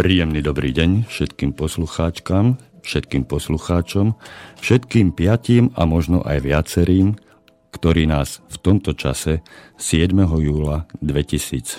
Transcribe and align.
Príjemný 0.00 0.40
dobrý 0.40 0.72
deň 0.72 1.12
všetkým 1.12 1.52
poslucháčkam, 1.52 2.56
všetkým 2.80 3.28
poslucháčom, 3.28 4.16
všetkým 4.56 5.12
piatým 5.12 5.76
a 5.76 5.84
možno 5.84 6.24
aj 6.24 6.40
viacerým, 6.40 7.20
ktorí 7.68 8.08
nás 8.08 8.40
v 8.48 8.56
tomto 8.64 8.96
čase 8.96 9.44
7. 9.76 10.16
júla 10.40 10.88
2016 11.04 11.76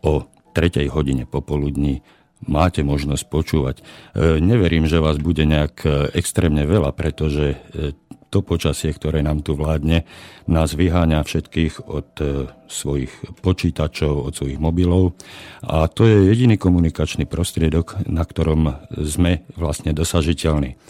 o 0.00 0.24
3. 0.56 0.88
hodine 0.88 1.28
popoludní 1.28 2.00
máte 2.48 2.82
možnosť 2.82 3.24
počúvať. 3.28 3.76
E, 3.78 4.40
neverím, 4.40 4.88
že 4.88 5.02
vás 5.02 5.20
bude 5.20 5.46
nejak 5.46 5.74
e, 5.84 5.88
extrémne 6.16 6.66
veľa, 6.66 6.96
pretože 6.96 7.54
e, 7.54 7.92
to 8.32 8.40
počasie, 8.40 8.96
ktoré 8.96 9.20
nám 9.20 9.44
tu 9.44 9.52
vládne, 9.52 10.08
nás 10.48 10.72
vyháňa 10.72 11.20
všetkých 11.20 11.84
od 11.84 12.10
e, 12.24 12.48
svojich 12.64 13.12
počítačov, 13.44 14.24
od 14.24 14.32
svojich 14.32 14.56
mobilov. 14.56 15.12
A 15.60 15.84
to 15.92 16.08
je 16.08 16.32
jediný 16.32 16.56
komunikačný 16.56 17.28
prostriedok, 17.28 18.08
na 18.08 18.24
ktorom 18.24 18.88
sme 18.96 19.44
vlastne 19.52 19.92
dosažiteľní 19.92 20.80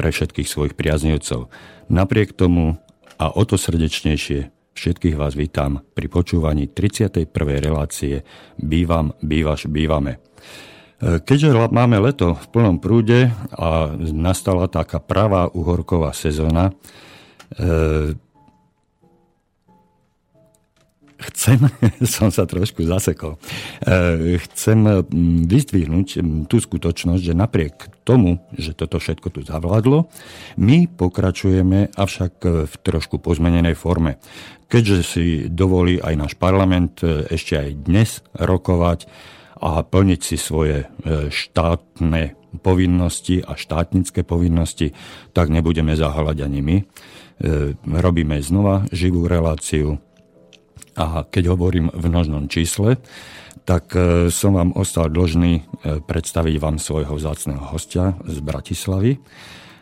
pre 0.00 0.08
všetkých 0.08 0.48
svojich 0.48 0.72
priaznivcov. 0.72 1.52
Napriek 1.92 2.32
tomu 2.32 2.80
a 3.18 3.34
o 3.34 3.42
to 3.44 3.60
srdečnejšie 3.60 4.48
všetkých 4.78 5.18
vás 5.18 5.34
vítam 5.34 5.82
pri 5.92 6.06
počúvaní 6.06 6.70
31. 6.70 7.34
relácie 7.58 8.22
Bývam, 8.54 9.10
bývaš, 9.18 9.66
bývame. 9.66 10.22
Keďže 10.98 11.70
máme 11.70 12.02
leto 12.02 12.34
v 12.34 12.46
plnom 12.50 12.82
prúde 12.82 13.30
a 13.54 13.94
nastala 14.10 14.66
taká 14.66 14.98
pravá 14.98 15.46
uhorková 15.46 16.10
sezóna, 16.10 16.74
e, 17.54 18.18
chcem, 21.30 21.70
som 22.18 22.34
sa 22.34 22.50
trošku 22.50 22.82
zasekol, 22.82 23.38
e, 23.86 24.42
chcem 24.42 25.06
vyzdvihnúť 25.46 26.18
tú 26.50 26.58
skutočnosť, 26.58 27.22
že 27.22 27.34
napriek 27.34 28.02
tomu, 28.02 28.42
že 28.58 28.74
toto 28.74 28.98
všetko 28.98 29.28
tu 29.30 29.40
zavládlo, 29.46 30.10
my 30.58 30.90
pokračujeme 30.98 31.94
avšak 31.94 32.34
v 32.66 32.74
trošku 32.82 33.22
pozmenenej 33.22 33.78
forme. 33.78 34.18
Keďže 34.66 34.98
si 35.00 35.24
dovolí 35.46 36.02
aj 36.02 36.14
náš 36.18 36.32
parlament 36.34 37.06
e, 37.06 37.22
ešte 37.30 37.54
aj 37.54 37.68
dnes 37.86 38.10
rokovať, 38.34 39.06
a 39.58 39.82
plniť 39.82 40.20
si 40.22 40.36
svoje 40.38 40.86
e, 40.86 41.28
štátne 41.28 42.38
povinnosti 42.62 43.44
a 43.44 43.58
štátnické 43.58 44.24
povinnosti, 44.24 44.96
tak 45.36 45.52
nebudeme 45.52 45.92
zahľať 45.98 46.36
ani 46.46 46.60
my. 46.62 46.76
E, 46.78 46.84
robíme 47.84 48.38
znova 48.40 48.86
živú 48.94 49.26
reláciu 49.26 49.98
a 50.98 51.22
keď 51.26 51.54
hovorím 51.54 51.90
v 51.94 52.04
množnom 52.10 52.46
čísle, 52.50 52.98
tak 53.66 53.92
e, 53.98 54.30
som 54.32 54.56
vám 54.56 54.72
ostal 54.78 55.10
dlžný 55.10 55.66
predstaviť 56.06 56.54
vám 56.62 56.78
svojho 56.78 57.18
vzácného 57.18 57.64
hostia 57.74 58.16
z 58.24 58.38
Bratislavy, 58.40 59.12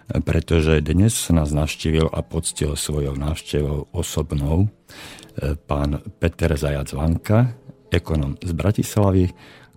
pretože 0.07 0.87
dnes 0.87 1.15
nás 1.35 1.51
navštívil 1.51 2.09
a 2.11 2.23
poctil 2.23 2.79
svojou 2.79 3.19
návštevou 3.19 3.91
osobnou 3.91 4.71
pán 5.67 5.99
Peter 6.23 6.55
Zajac 6.55 6.95
Vanka, 6.95 7.59
ekonom 7.91 8.39
z 8.43 8.53
Bratislavy, 8.55 9.31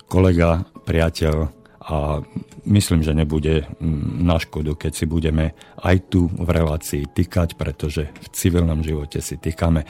kolega, 0.09 0.65
priateľ 0.83 1.59
a 1.89 2.21
myslím, 2.69 3.01
že 3.01 3.17
nebude 3.17 3.65
mm, 3.65 4.21
na 4.21 4.37
škodu, 4.37 4.77
keď 4.77 4.91
si 4.93 5.05
budeme 5.09 5.57
aj 5.81 6.11
tu 6.11 6.29
v 6.29 6.49
relácii 6.49 7.09
tykať, 7.09 7.57
pretože 7.57 8.13
v 8.13 8.27
civilnom 8.29 8.85
živote 8.85 9.23
si 9.23 9.41
tykáme. 9.41 9.85
E, 9.85 9.87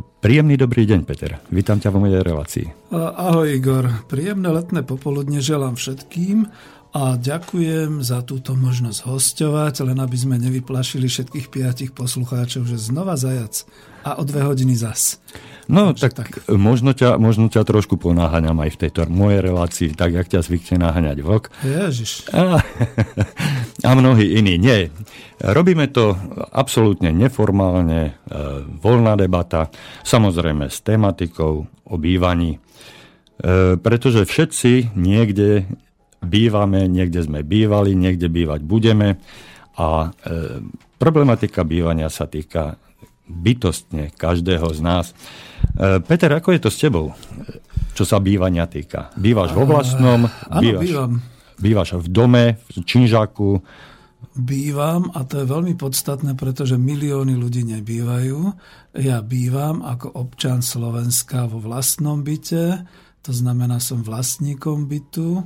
príjemný 0.00 0.56
dobrý 0.56 0.88
deň, 0.88 1.00
Peter. 1.04 1.36
Vítam 1.52 1.76
ťa 1.76 1.92
vo 1.92 2.00
mojej 2.00 2.24
relácii. 2.24 2.66
Ahoj, 2.96 3.48
Igor. 3.50 4.08
Príjemné 4.08 4.48
letné 4.48 4.80
popoludne 4.86 5.44
želám 5.44 5.76
všetkým 5.76 6.48
a 6.92 7.16
ďakujem 7.16 8.04
za 8.04 8.20
túto 8.20 8.52
možnosť 8.52 9.08
hostovať, 9.08 9.84
len 9.88 9.96
aby 9.96 10.16
sme 10.16 10.36
nevyplašili 10.36 11.08
všetkých 11.08 11.48
piatich 11.48 11.90
poslucháčov, 11.96 12.68
že 12.68 12.76
znova 12.76 13.16
zajac 13.16 13.64
a 14.04 14.20
o 14.20 14.22
dve 14.28 14.44
hodiny 14.44 14.76
zas. 14.76 15.16
No 15.72 15.96
tak, 15.96 16.12
tak 16.12 16.28
možno, 16.52 16.92
ťa, 16.92 17.16
možno 17.16 17.48
ťa 17.48 17.64
trošku 17.64 17.96
ponáhaňam 17.96 18.60
aj 18.60 18.76
v 18.76 18.80
tejto 18.84 19.08
mojej 19.08 19.40
relácii, 19.40 19.88
tak 19.96 20.12
jak 20.12 20.28
ťa 20.28 20.44
zvykne 20.44 20.84
naháňať 20.84 21.24
vlk. 21.24 21.44
Ježiš. 21.64 22.28
A, 22.28 22.60
a 23.88 23.90
mnohí 23.96 24.36
iní. 24.36 24.60
Nie. 24.60 24.92
Robíme 25.40 25.88
to 25.88 26.12
absolútne 26.52 27.08
neformálne, 27.16 28.00
e, 28.04 28.12
voľná 28.84 29.16
debata, 29.16 29.72
samozrejme 30.04 30.68
s 30.68 30.84
tematikou 30.84 31.64
o 31.64 31.94
bývaní, 31.96 32.60
e, 32.60 33.80
pretože 33.80 34.28
všetci 34.28 34.92
niekde 34.92 35.64
bývame, 36.20 36.84
niekde 36.84 37.24
sme 37.24 37.40
bývali, 37.40 37.96
niekde 37.96 38.28
bývať 38.28 38.60
budeme 38.60 39.16
a 39.80 39.88
e, 40.04 40.60
problematika 41.00 41.64
bývania 41.64 42.12
sa 42.12 42.28
týka 42.28 42.76
bytostne 43.28 44.10
každého 44.14 44.66
z 44.74 44.80
nás. 44.82 45.06
E, 45.78 46.02
Peter, 46.02 46.30
ako 46.34 46.52
je 46.54 46.60
to 46.60 46.70
s 46.70 46.78
tebou, 46.80 47.14
čo 47.94 48.04
sa 48.04 48.18
bývania 48.18 48.66
týka? 48.66 49.14
Bývaš 49.14 49.54
vo 49.54 49.64
vlastnom? 49.68 50.26
Áno, 50.48 50.60
bývaš, 50.60 50.82
bývam. 50.82 51.12
Bývaš 51.62 51.88
v 52.02 52.08
dome, 52.10 52.44
v 52.72 52.76
činžaku? 52.82 53.62
Bývam 54.32 55.12
a 55.12 55.28
to 55.28 55.44
je 55.44 55.46
veľmi 55.46 55.74
podstatné, 55.76 56.32
pretože 56.38 56.80
milióny 56.80 57.36
ľudí 57.36 57.68
nebývajú. 57.68 58.38
Ja 58.96 59.20
bývam 59.20 59.84
ako 59.84 60.08
občan 60.16 60.64
Slovenska 60.64 61.46
vo 61.46 61.60
vlastnom 61.60 62.24
byte, 62.24 62.86
to 63.22 63.30
znamená 63.30 63.78
som 63.78 64.02
vlastníkom 64.02 64.90
bytu, 64.90 65.44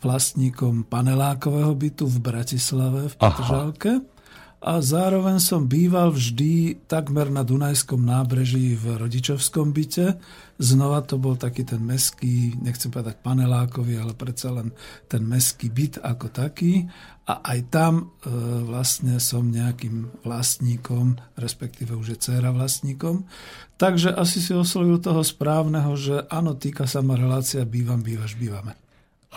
vlastníkom 0.00 0.86
panelákového 0.86 1.74
bytu 1.74 2.06
v 2.06 2.18
Bratislave 2.22 3.10
v 3.10 3.14
Petržalke. 3.18 3.92
Aha 4.00 4.16
a 4.58 4.82
zároveň 4.82 5.38
som 5.38 5.70
býval 5.70 6.10
vždy 6.10 6.82
takmer 6.90 7.30
na 7.30 7.46
Dunajskom 7.46 8.02
nábreží 8.02 8.74
v 8.74 8.98
rodičovskom 8.98 9.70
byte. 9.70 10.18
Znova 10.58 11.06
to 11.06 11.14
bol 11.14 11.38
taký 11.38 11.62
ten 11.62 11.78
meský, 11.78 12.58
nechcem 12.58 12.90
povedať 12.90 13.22
panelákový, 13.22 14.02
ale 14.02 14.18
predsa 14.18 14.50
len 14.50 14.74
ten 15.06 15.22
meský 15.22 15.70
byt 15.70 16.02
ako 16.02 16.26
taký. 16.34 16.90
A 17.30 17.38
aj 17.54 17.58
tam 17.70 17.92
e, 18.02 18.34
vlastne 18.66 19.22
som 19.22 19.46
nejakým 19.46 20.26
vlastníkom, 20.26 21.22
respektíve 21.38 21.94
už 21.94 22.16
je 22.16 22.18
dcera 22.18 22.50
vlastníkom. 22.50 23.30
Takže 23.78 24.10
asi 24.10 24.42
si 24.42 24.58
oslovil 24.58 24.98
toho 24.98 25.22
správneho, 25.22 25.94
že 25.94 26.26
áno, 26.26 26.58
týka 26.58 26.90
sa 26.90 26.98
ma 26.98 27.14
relácia 27.14 27.62
bývam, 27.62 28.02
bývaš, 28.02 28.34
bývame. 28.34 28.74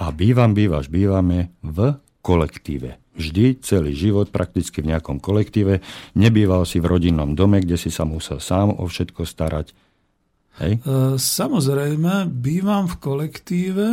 A 0.02 0.10
bývam, 0.10 0.58
bývaš, 0.58 0.90
bývame 0.90 1.54
v 1.62 1.94
kolektíve 2.26 3.01
vždy, 3.16 3.60
celý 3.62 3.92
život, 3.94 4.32
prakticky 4.32 4.80
v 4.80 4.96
nejakom 4.96 5.20
kolektíve. 5.20 5.84
Nebýval 6.16 6.64
si 6.64 6.80
v 6.80 6.90
rodinnom 6.90 7.36
dome, 7.36 7.60
kde 7.60 7.76
si 7.76 7.92
sa 7.92 8.08
musel 8.08 8.40
sám 8.40 8.76
o 8.76 8.84
všetko 8.88 9.28
starať. 9.28 9.76
Hej? 10.64 10.80
E, 10.80 11.16
samozrejme, 11.20 12.28
bývam 12.28 12.88
v 12.88 12.96
kolektíve 13.00 13.88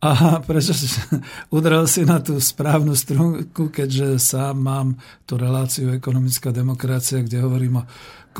a 0.00 0.10
prečo 0.48 0.72
si 0.72 0.88
udrel 1.56 1.84
si 1.84 2.08
na 2.08 2.24
tú 2.24 2.40
správnu 2.40 2.96
strunku, 2.96 3.68
keďže 3.68 4.16
sám 4.16 4.56
mám 4.56 4.88
tú 5.28 5.36
reláciu 5.36 5.92
ekonomická 5.92 6.52
demokracia, 6.52 7.20
kde 7.20 7.44
hovorím 7.44 7.84
o 7.84 7.88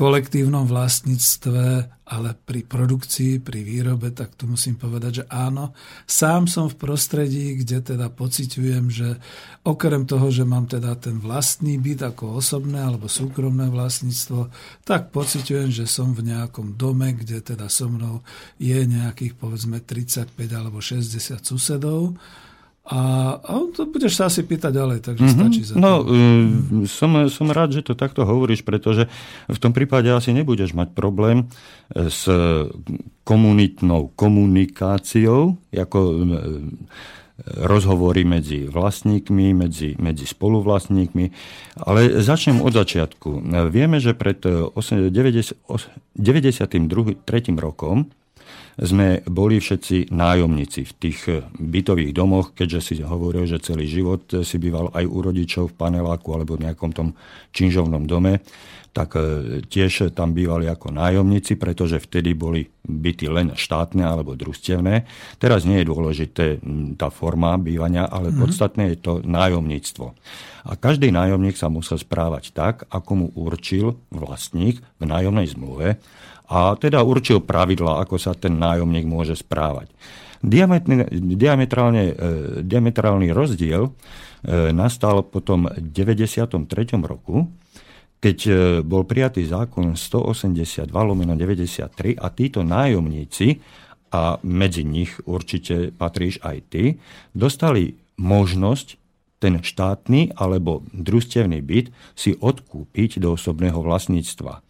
kolektívnom 0.01 0.65
vlastníctve, 0.65 1.65
ale 2.09 2.33
pri 2.33 2.65
produkcii, 2.65 3.37
pri 3.37 3.61
výrobe, 3.61 4.09
tak 4.09 4.33
tu 4.33 4.49
musím 4.49 4.73
povedať, 4.73 5.21
že 5.21 5.25
áno. 5.29 5.77
Sám 6.09 6.49
som 6.49 6.65
v 6.73 6.81
prostredí, 6.81 7.53
kde 7.61 7.85
teda 7.85 8.09
pociťujem, 8.09 8.89
že 8.89 9.21
okrem 9.61 10.09
toho, 10.09 10.33
že 10.33 10.41
mám 10.41 10.65
teda 10.65 10.97
ten 10.97 11.21
vlastný 11.21 11.77
byt 11.77 12.17
ako 12.17 12.41
osobné 12.41 12.81
alebo 12.81 13.05
súkromné 13.05 13.69
vlastníctvo, 13.69 14.49
tak 14.89 15.13
pociťujem, 15.13 15.69
že 15.69 15.85
som 15.85 16.17
v 16.17 16.33
nejakom 16.33 16.73
dome, 16.81 17.13
kde 17.13 17.37
teda 17.53 17.69
so 17.69 17.85
mnou 17.85 18.25
je 18.57 18.81
nejakých 18.81 19.37
povedzme 19.37 19.85
35 19.85 20.33
alebo 20.49 20.81
60 20.81 21.45
susedov 21.45 22.17
a, 22.81 22.99
a 23.37 23.51
to 23.77 23.85
budeš 23.85 24.17
sa 24.17 24.25
asi 24.25 24.41
pýtať 24.41 24.73
ďalej, 24.73 24.99
takže 25.05 25.21
mm-hmm. 25.21 25.37
stačí 25.37 25.61
za 25.61 25.73
to. 25.73 25.79
No, 25.79 26.01
som, 26.89 27.29
som 27.29 27.47
rád, 27.53 27.77
že 27.77 27.85
to 27.85 27.93
takto 27.93 28.25
hovoríš, 28.25 28.65
pretože 28.65 29.05
v 29.45 29.59
tom 29.61 29.69
prípade 29.69 30.09
asi 30.09 30.33
nebudeš 30.33 30.73
mať 30.73 30.89
problém 30.97 31.45
e, 31.93 32.09
s 32.09 32.25
komunitnou 33.21 34.09
komunikáciou, 34.17 35.61
ako 35.69 35.99
e, 36.01 36.15
rozhovory 37.45 38.25
medzi 38.25 38.65
vlastníkmi, 38.65 39.53
medzi, 39.53 39.93
medzi 40.01 40.25
spoluvlastníkmi. 40.25 41.25
Ale 41.85 42.21
začnem 42.21 42.65
od 42.65 42.73
začiatku. 42.73 43.45
Vieme, 43.69 44.01
že 44.01 44.17
pred 44.17 44.41
90, 44.41 45.53
93. 46.17 46.73
rokom 47.57 48.09
sme 48.81 49.21
boli 49.29 49.61
všetci 49.61 50.09
nájomníci 50.09 50.89
v 50.89 50.93
tých 50.97 51.19
bytových 51.53 52.11
domoch, 52.17 52.57
keďže 52.57 52.79
si 52.81 52.93
hovoril, 53.05 53.45
že 53.45 53.61
celý 53.61 53.85
život 53.85 54.25
si 54.41 54.57
býval 54.57 54.89
aj 54.91 55.05
u 55.05 55.17
rodičov 55.21 55.63
v 55.71 55.77
paneláku 55.77 56.33
alebo 56.33 56.57
v 56.57 56.65
nejakom 56.65 56.89
tom 56.89 57.13
činžovnom 57.53 58.09
dome 58.09 58.41
tak 58.91 59.15
e, 59.15 59.19
tiež 59.63 60.11
tam 60.11 60.35
bývali 60.35 60.67
ako 60.67 60.91
nájomníci, 60.91 61.55
pretože 61.55 62.03
vtedy 62.03 62.35
boli 62.35 62.67
byty 62.83 63.31
len 63.31 63.55
štátne 63.55 64.03
alebo 64.03 64.35
družstevné. 64.35 65.07
Teraz 65.39 65.63
nie 65.63 65.79
je 65.81 65.89
dôležité 65.89 66.45
tá 66.99 67.07
forma 67.07 67.55
bývania, 67.55 68.03
ale 68.07 68.29
mm-hmm. 68.29 68.41
podstatné 68.43 68.83
je 68.91 68.97
to 68.99 69.13
nájomníctvo. 69.23 70.11
A 70.67 70.71
každý 70.77 71.09
nájomník 71.09 71.55
sa 71.55 71.71
musel 71.71 71.97
správať 71.97 72.53
tak, 72.53 72.85
ako 72.91 73.11
mu 73.15 73.27
určil 73.33 73.97
vlastník 74.11 74.83
v 74.99 75.03
nájomnej 75.07 75.49
zmluve 75.49 75.97
a 76.51 76.75
teda 76.75 76.99
určil 76.99 77.39
pravidla, 77.39 78.03
ako 78.03 78.19
sa 78.19 78.35
ten 78.35 78.59
nájomník 78.59 79.07
môže 79.07 79.39
správať. 79.39 79.87
Diametrálne, 80.43 82.03
e, 82.11 82.13
diametrálny 82.59 83.31
rozdiel 83.31 83.87
e, 83.87 83.91
nastal 84.75 85.23
potom 85.23 85.71
v 85.71 85.87
93. 85.95 86.59
roku, 86.99 87.47
keď 88.19 88.37
e, 88.43 88.51
bol 88.83 89.07
prijatý 89.07 89.47
zákon 89.47 89.95
182 89.95 90.91
lomeno 90.91 91.39
93 91.39 92.19
a 92.19 92.27
títo 92.35 92.67
nájomníci, 92.67 93.79
a 94.11 94.35
medzi 94.43 94.83
nich 94.83 95.15
určite 95.23 95.95
patríš 95.95 96.43
aj 96.43 96.57
ty, 96.67 96.83
dostali 97.31 97.95
možnosť 98.19 98.99
ten 99.39 99.63
štátny 99.63 100.35
alebo 100.37 100.85
družstevný 100.91 101.63
byt 101.63 101.89
si 102.13 102.35
odkúpiť 102.35 103.17
do 103.23 103.33
osobného 103.39 103.79
vlastníctva. 103.79 104.61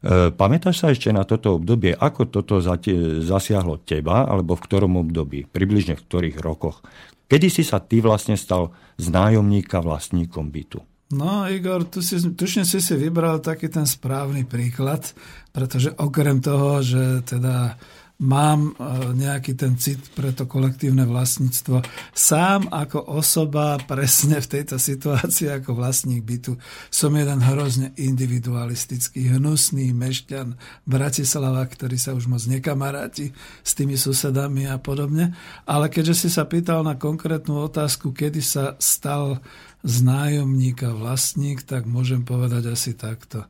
E, 0.00 0.32
pamätáš 0.32 0.80
sa 0.80 0.88
ešte 0.88 1.12
na 1.12 1.28
toto 1.28 1.60
obdobie, 1.60 1.92
ako 1.92 2.32
toto 2.32 2.56
zasiahlo 2.60 3.84
teba, 3.84 4.24
alebo 4.24 4.56
v 4.56 4.64
ktorom 4.64 4.96
období, 4.96 5.44
približne 5.44 6.00
v 6.00 6.04
ktorých 6.08 6.36
rokoch? 6.40 6.80
Kedy 7.28 7.46
si 7.52 7.62
sa 7.62 7.78
ty 7.78 8.00
vlastne 8.00 8.34
stal 8.34 8.72
z 8.96 9.12
nájomníka 9.12 9.84
vlastníkom 9.84 10.48
bytu? 10.48 10.80
No, 11.10 11.44
Igor, 11.50 11.90
tu 11.90 12.00
si, 12.06 12.22
tušne 12.22 12.62
si 12.62 12.78
si 12.78 12.94
vybral 12.94 13.42
taký 13.42 13.66
ten 13.66 13.82
správny 13.82 14.46
príklad, 14.46 15.10
pretože 15.50 15.90
okrem 15.98 16.38
toho, 16.38 16.80
že 16.86 17.26
teda 17.26 17.74
mám 18.20 18.76
e, 18.76 18.82
nejaký 19.16 19.56
ten 19.56 19.80
cit 19.80 20.12
pre 20.12 20.30
to 20.36 20.44
kolektívne 20.44 21.08
vlastníctvo. 21.08 21.80
Sám 22.12 22.68
ako 22.68 23.16
osoba 23.16 23.80
presne 23.80 24.44
v 24.44 24.60
tejto 24.60 24.76
situácii 24.76 25.48
ako 25.48 25.72
vlastník 25.72 26.20
bytu 26.20 26.60
som 26.92 27.16
jeden 27.16 27.40
hrozne 27.40 27.96
individualistický, 27.96 29.32
hnusný 29.32 29.96
mešťan 29.96 30.54
Bratislava, 30.84 31.64
ktorý 31.64 31.96
sa 31.96 32.12
už 32.12 32.28
moc 32.28 32.44
nekamaráti 32.44 33.32
s 33.64 33.72
tými 33.72 33.96
susedami 33.96 34.68
a 34.68 34.76
podobne. 34.76 35.32
Ale 35.64 35.88
keďže 35.88 36.26
si 36.26 36.28
sa 36.28 36.44
pýtal 36.44 36.84
na 36.84 37.00
konkrétnu 37.00 37.56
otázku, 37.64 38.12
kedy 38.12 38.44
sa 38.44 38.76
stal 38.76 39.40
z 39.80 40.04
nájomníka 40.04 40.92
vlastník, 40.92 41.64
tak 41.64 41.88
môžem 41.88 42.20
povedať 42.20 42.68
asi 42.68 42.92
takto. 42.92 43.48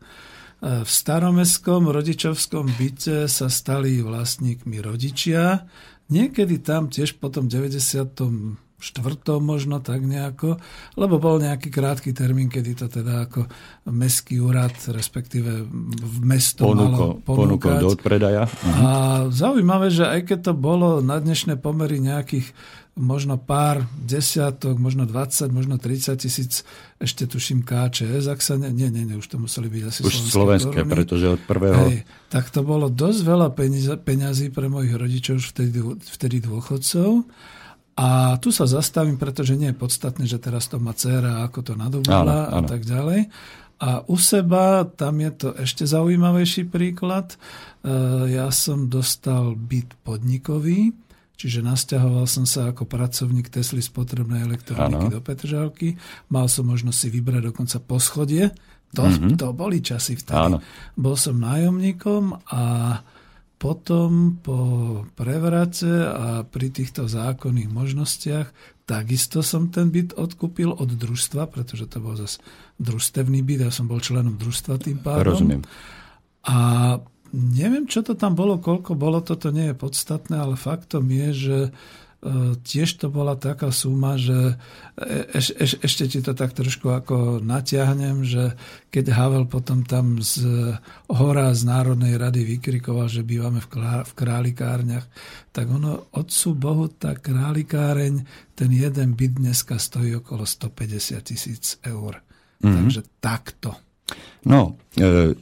V 0.60 0.84
staromestskom 0.84 1.88
rodičovskom 1.88 2.68
byte 2.76 3.24
sa 3.32 3.48
stali 3.48 4.04
vlastníkmi 4.04 4.84
rodičia. 4.84 5.64
Niekedy 6.12 6.60
tam 6.60 6.92
tiež 6.92 7.16
potom 7.16 7.48
90 7.48 8.12
štvrtom 8.80 9.44
možno 9.44 9.78
tak 9.78 10.02
nejako, 10.02 10.56
lebo 10.96 11.20
bol 11.20 11.36
nejaký 11.38 11.68
krátky 11.68 12.16
termín, 12.16 12.48
kedy 12.48 12.72
to 12.74 12.86
teda 12.88 13.28
ako 13.28 13.46
mestský 13.92 14.40
úrad, 14.40 14.72
respektíve 14.88 15.68
v 16.00 16.16
mesto 16.24 16.64
Ponuko, 16.64 17.20
malo 17.20 17.22
ponúkať. 17.22 17.78
do 17.78 17.88
odpredaja. 17.92 18.48
A 18.80 18.90
zaujímavé, 19.28 19.92
že 19.92 20.08
aj 20.08 20.20
keď 20.32 20.38
to 20.50 20.54
bolo 20.56 21.04
na 21.04 21.20
dnešné 21.20 21.60
pomery 21.60 22.00
nejakých 22.00 22.50
možno 22.98 23.38
pár 23.38 23.86
desiatok, 23.96 24.76
možno 24.76 25.06
20, 25.06 25.48
možno 25.54 25.78
30 25.78 26.20
tisíc, 26.20 26.66
ešte 27.00 27.24
tuším 27.24 27.62
KČS, 27.62 28.28
ak 28.28 28.40
sa 28.42 28.58
ne, 28.60 28.68
nie, 28.68 28.90
nie, 28.90 29.08
nie, 29.08 29.16
už 29.16 29.26
to 29.30 29.38
museli 29.38 29.72
byť 29.72 29.82
asi 29.88 30.00
už 30.04 30.14
slovenské, 30.28 30.84
koruny. 30.84 30.92
pretože 30.92 31.26
od 31.30 31.42
prvého... 31.46 31.80
Hej, 31.86 32.04
tak 32.28 32.52
to 32.52 32.60
bolo 32.66 32.92
dosť 32.92 33.20
veľa 33.24 33.48
peňazí 34.02 34.52
pre 34.52 34.66
mojich 34.68 34.92
rodičov, 34.92 35.40
už 35.40 35.46
vtedy, 35.56 35.80
vtedy 36.02 36.36
dôchodcov. 36.44 37.24
A 37.98 38.38
tu 38.38 38.54
sa 38.54 38.64
zastavím, 38.64 39.20
pretože 39.20 39.58
nie 39.58 39.72
je 39.72 39.80
podstatné, 39.80 40.24
že 40.24 40.40
teraz 40.40 40.70
to 40.70 40.78
má 40.78 40.94
dcera, 40.96 41.44
ako 41.44 41.60
to 41.60 41.72
nadobudla 41.76 42.52
a 42.54 42.60
tak 42.64 42.86
ďalej. 42.86 43.28
A 43.80 44.04
u 44.04 44.16
seba 44.20 44.84
tam 44.84 45.24
je 45.24 45.30
to 45.32 45.48
ešte 45.56 45.88
zaujímavejší 45.88 46.68
príklad. 46.68 47.32
E, 47.32 47.36
ja 48.28 48.52
som 48.52 48.92
dostal 48.92 49.56
byt 49.56 49.96
podnikový, 50.04 50.92
Čiže 51.40 51.64
nasťahoval 51.64 52.28
som 52.28 52.44
sa 52.44 52.68
ako 52.68 52.84
pracovník 52.84 53.48
Tesly 53.48 53.80
spotrebnej 53.80 54.44
elektroniky 54.44 55.08
ano. 55.08 55.14
do 55.16 55.20
Petržalky. 55.24 55.96
Mal 56.28 56.52
som 56.52 56.68
možnosť 56.68 56.98
si 57.00 57.08
vybrať 57.08 57.48
dokonca 57.48 57.80
poschodie. 57.80 58.52
To, 58.92 59.08
mm-hmm. 59.08 59.40
to 59.40 59.48
boli 59.56 59.80
časy 59.80 60.20
vtedy. 60.20 60.36
Ano. 60.36 60.60
Bol 61.00 61.16
som 61.16 61.40
nájomníkom 61.40 62.44
a 62.44 62.62
potom 63.60 64.40
po 64.40 64.58
prevrate 65.12 66.08
a 66.08 66.48
pri 66.48 66.72
týchto 66.72 67.04
zákonných 67.04 67.68
možnostiach 67.68 68.48
takisto 68.88 69.44
som 69.44 69.68
ten 69.68 69.92
byt 69.92 70.16
odkúpil 70.16 70.72
od 70.72 70.88
družstva, 70.96 71.44
pretože 71.52 71.84
to 71.84 72.00
bol 72.00 72.16
zase 72.16 72.40
družstevný 72.80 73.44
byt, 73.44 73.68
ja 73.68 73.70
som 73.70 73.84
bol 73.84 74.00
členom 74.00 74.40
družstva 74.40 74.80
tým 74.80 74.98
pádom. 75.04 75.36
Rozumiem. 75.36 75.62
A 76.48 76.56
Neviem, 77.30 77.86
čo 77.86 78.02
to 78.02 78.18
tam 78.18 78.34
bolo, 78.34 78.58
koľko 78.58 78.98
bolo, 78.98 79.22
toto 79.22 79.54
nie 79.54 79.70
je 79.70 79.78
podstatné, 79.78 80.34
ale 80.34 80.58
faktom 80.58 81.06
je, 81.06 81.28
že 81.30 81.58
tiež 82.60 83.00
to 83.00 83.08
bola 83.08 83.32
taká 83.32 83.72
suma, 83.72 84.20
že 84.20 84.60
eš, 85.32 85.56
eš, 85.56 85.72
ešte 85.80 86.04
ti 86.04 86.20
to 86.20 86.36
tak 86.36 86.52
trošku 86.52 86.92
ako 86.92 87.40
natiahnem, 87.40 88.28
že 88.28 88.52
keď 88.92 89.16
Havel 89.16 89.48
potom 89.48 89.88
tam 89.88 90.20
z 90.20 90.44
hora 91.08 91.48
z 91.56 91.64
Národnej 91.64 92.20
rady 92.20 92.44
vykrikoval, 92.44 93.08
že 93.08 93.24
bývame 93.24 93.64
v, 93.64 93.68
krá, 93.72 94.04
v 94.04 94.12
králikárniach, 94.12 95.08
tak 95.48 95.72
ono, 95.72 96.12
odsu 96.12 96.52
Bohu, 96.52 96.92
tá 96.92 97.16
králikáreň, 97.16 98.20
ten 98.52 98.68
jeden 98.68 99.16
byt 99.16 99.40
dneska 99.40 99.80
stojí 99.80 100.20
okolo 100.20 100.44
150 100.44 101.24
tisíc 101.24 101.80
eur. 101.80 102.20
Mm-hmm. 102.60 102.76
Takže 102.84 103.02
takto. 103.24 103.70
No, 104.44 104.76
e, 104.92 105.32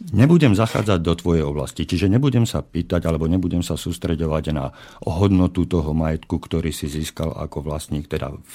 Nebudem 0.00 0.56
zachádzať 0.56 1.00
do 1.04 1.12
tvojej 1.12 1.44
oblasti, 1.44 1.84
čiže 1.84 2.08
nebudem 2.08 2.48
sa 2.48 2.64
pýtať 2.64 3.04
alebo 3.04 3.28
nebudem 3.28 3.60
sa 3.60 3.76
sústreďovať 3.76 4.44
na 4.56 4.72
hodnotu 5.04 5.68
toho 5.68 5.92
majetku, 5.92 6.40
ktorý 6.40 6.72
si 6.72 6.88
získal 6.88 7.36
ako 7.36 7.60
vlastník, 7.60 8.08
teda 8.08 8.32
v 8.32 8.54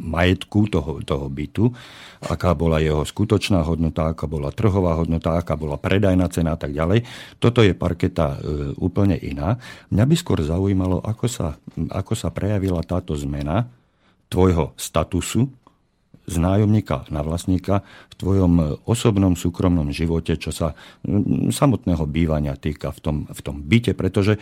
majetku 0.00 0.68
toho, 0.68 1.00
toho 1.00 1.26
bytu, 1.32 1.72
aká 2.20 2.52
bola 2.52 2.80
jeho 2.80 3.04
skutočná 3.04 3.64
hodnota, 3.64 4.12
aká 4.12 4.28
bola 4.28 4.52
trhová 4.52 4.96
hodnota, 4.96 5.40
aká 5.40 5.56
bola 5.56 5.80
predajná 5.80 6.28
cena 6.28 6.54
a 6.54 6.58
tak 6.60 6.76
ďalej. 6.76 7.04
Toto 7.40 7.64
je 7.64 7.72
parketa 7.72 8.36
e, 8.36 8.38
úplne 8.76 9.16
iná. 9.16 9.56
Mňa 9.88 10.04
by 10.04 10.14
skôr 10.16 10.38
zaujímalo, 10.44 11.00
ako 11.00 11.26
sa, 11.28 11.56
ako 11.92 12.12
sa 12.12 12.28
prejavila 12.28 12.84
táto 12.84 13.16
zmena 13.16 13.68
tvojho 14.28 14.76
statusu 14.76 15.48
z 16.26 16.36
nájomníka 16.42 17.06
na 17.14 17.22
vlastníka 17.22 17.86
v 18.10 18.14
tvojom 18.18 18.52
osobnom 18.84 19.38
súkromnom 19.38 19.94
živote, 19.94 20.34
čo 20.36 20.50
sa 20.50 20.74
samotného 21.50 22.04
bývania 22.10 22.58
týka 22.58 22.90
v 22.90 22.98
tom, 23.00 23.16
v 23.30 23.40
tom 23.40 23.62
byte, 23.62 23.94
pretože 23.94 24.36
e, 24.36 24.40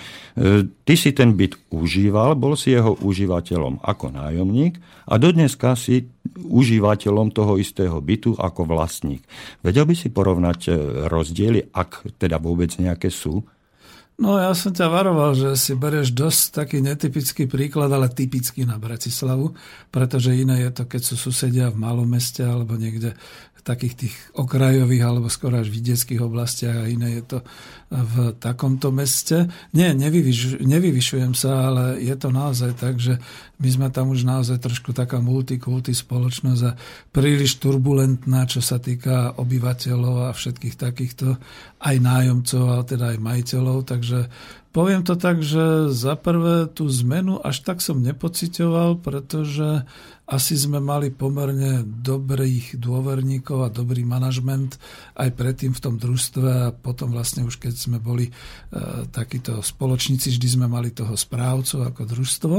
ty 0.64 0.94
si 0.96 1.12
ten 1.12 1.36
byt 1.36 1.60
užíval, 1.68 2.34
bol 2.40 2.56
si 2.56 2.72
jeho 2.72 2.96
užívateľom 3.04 3.84
ako 3.84 4.06
nájomník 4.16 4.80
a 5.08 5.14
dodneska 5.20 5.76
si 5.76 6.08
užívateľom 6.34 7.30
toho 7.36 7.60
istého 7.60 8.00
bytu 8.00 8.34
ako 8.40 8.64
vlastník. 8.64 9.22
Vedel 9.60 9.84
by 9.84 9.94
si 9.94 10.08
porovnať 10.08 10.60
e, 10.66 10.72
rozdiely, 11.06 11.70
ak 11.76 12.16
teda 12.16 12.40
vôbec 12.40 12.72
nejaké 12.80 13.12
sú? 13.12 13.44
No 14.14 14.38
ja 14.38 14.54
som 14.54 14.70
ťa 14.70 14.86
varoval, 14.86 15.34
že 15.34 15.58
si 15.58 15.74
bereš 15.74 16.14
dosť 16.14 16.62
taký 16.62 16.78
netypický 16.78 17.50
príklad, 17.50 17.90
ale 17.90 18.06
typický 18.06 18.62
na 18.62 18.78
Bratislavu, 18.78 19.58
pretože 19.90 20.38
iné 20.38 20.62
je 20.62 20.70
to, 20.70 20.86
keď 20.86 21.02
sú 21.02 21.14
susedia 21.18 21.66
v 21.74 21.82
malom 21.82 22.06
meste 22.06 22.46
alebo 22.46 22.78
niekde 22.78 23.18
takých 23.64 23.94
tých 23.96 24.16
okrajových 24.36 25.02
alebo 25.02 25.32
skoro 25.32 25.56
až 25.56 25.72
vidieckých 25.72 26.20
oblastiach 26.20 26.84
a 26.84 26.90
iné 26.92 27.16
je 27.18 27.24
to 27.24 27.38
v 27.88 28.36
takomto 28.36 28.92
meste. 28.92 29.48
Nie, 29.72 29.96
nevyvyš, 29.96 30.60
nevyvyšujem 30.60 31.32
sa, 31.32 31.72
ale 31.72 31.96
je 32.04 32.12
to 32.14 32.28
naozaj 32.28 32.76
tak, 32.76 33.00
že 33.00 33.16
my 33.56 33.68
sme 33.72 33.88
tam 33.88 34.12
už 34.12 34.28
naozaj 34.28 34.60
trošku 34.60 34.92
taká 34.92 35.24
multikulty 35.24 35.96
spoločnosť 35.96 36.62
a 36.68 36.76
príliš 37.08 37.56
turbulentná, 37.56 38.44
čo 38.44 38.60
sa 38.60 38.76
týka 38.76 39.32
obyvateľov 39.40 40.28
a 40.28 40.36
všetkých 40.36 40.76
takýchto 40.76 41.40
aj 41.80 41.96
nájomcov, 41.98 42.62
ale 42.68 42.84
teda 42.84 43.04
aj 43.16 43.18
majiteľov, 43.18 43.78
takže 43.88 44.20
Poviem 44.74 45.06
to 45.06 45.14
tak, 45.14 45.38
že 45.38 45.94
za 45.94 46.18
prvé 46.18 46.66
tú 46.66 46.90
zmenu 46.90 47.38
až 47.38 47.62
tak 47.62 47.78
som 47.78 48.02
nepocitoval, 48.02 48.98
pretože 48.98 49.86
asi 50.24 50.56
sme 50.56 50.80
mali 50.80 51.12
pomerne 51.12 51.84
dobrých 51.84 52.80
dôverníkov 52.80 53.58
a 53.60 53.68
dobrý 53.68 54.08
manažment 54.08 54.80
aj 55.20 55.36
predtým 55.36 55.76
v 55.76 55.82
tom 55.84 56.00
družstve 56.00 56.48
a 56.48 56.72
potom 56.72 57.12
vlastne 57.12 57.44
už 57.44 57.60
keď 57.60 57.74
sme 57.76 58.00
boli 58.00 58.28
e, 58.28 58.32
takíto 59.12 59.60
spoločníci, 59.60 60.32
vždy 60.32 60.48
sme 60.48 60.66
mali 60.66 60.96
toho 60.96 61.12
správcu 61.12 61.84
ako 61.84 62.02
družstvo. 62.08 62.56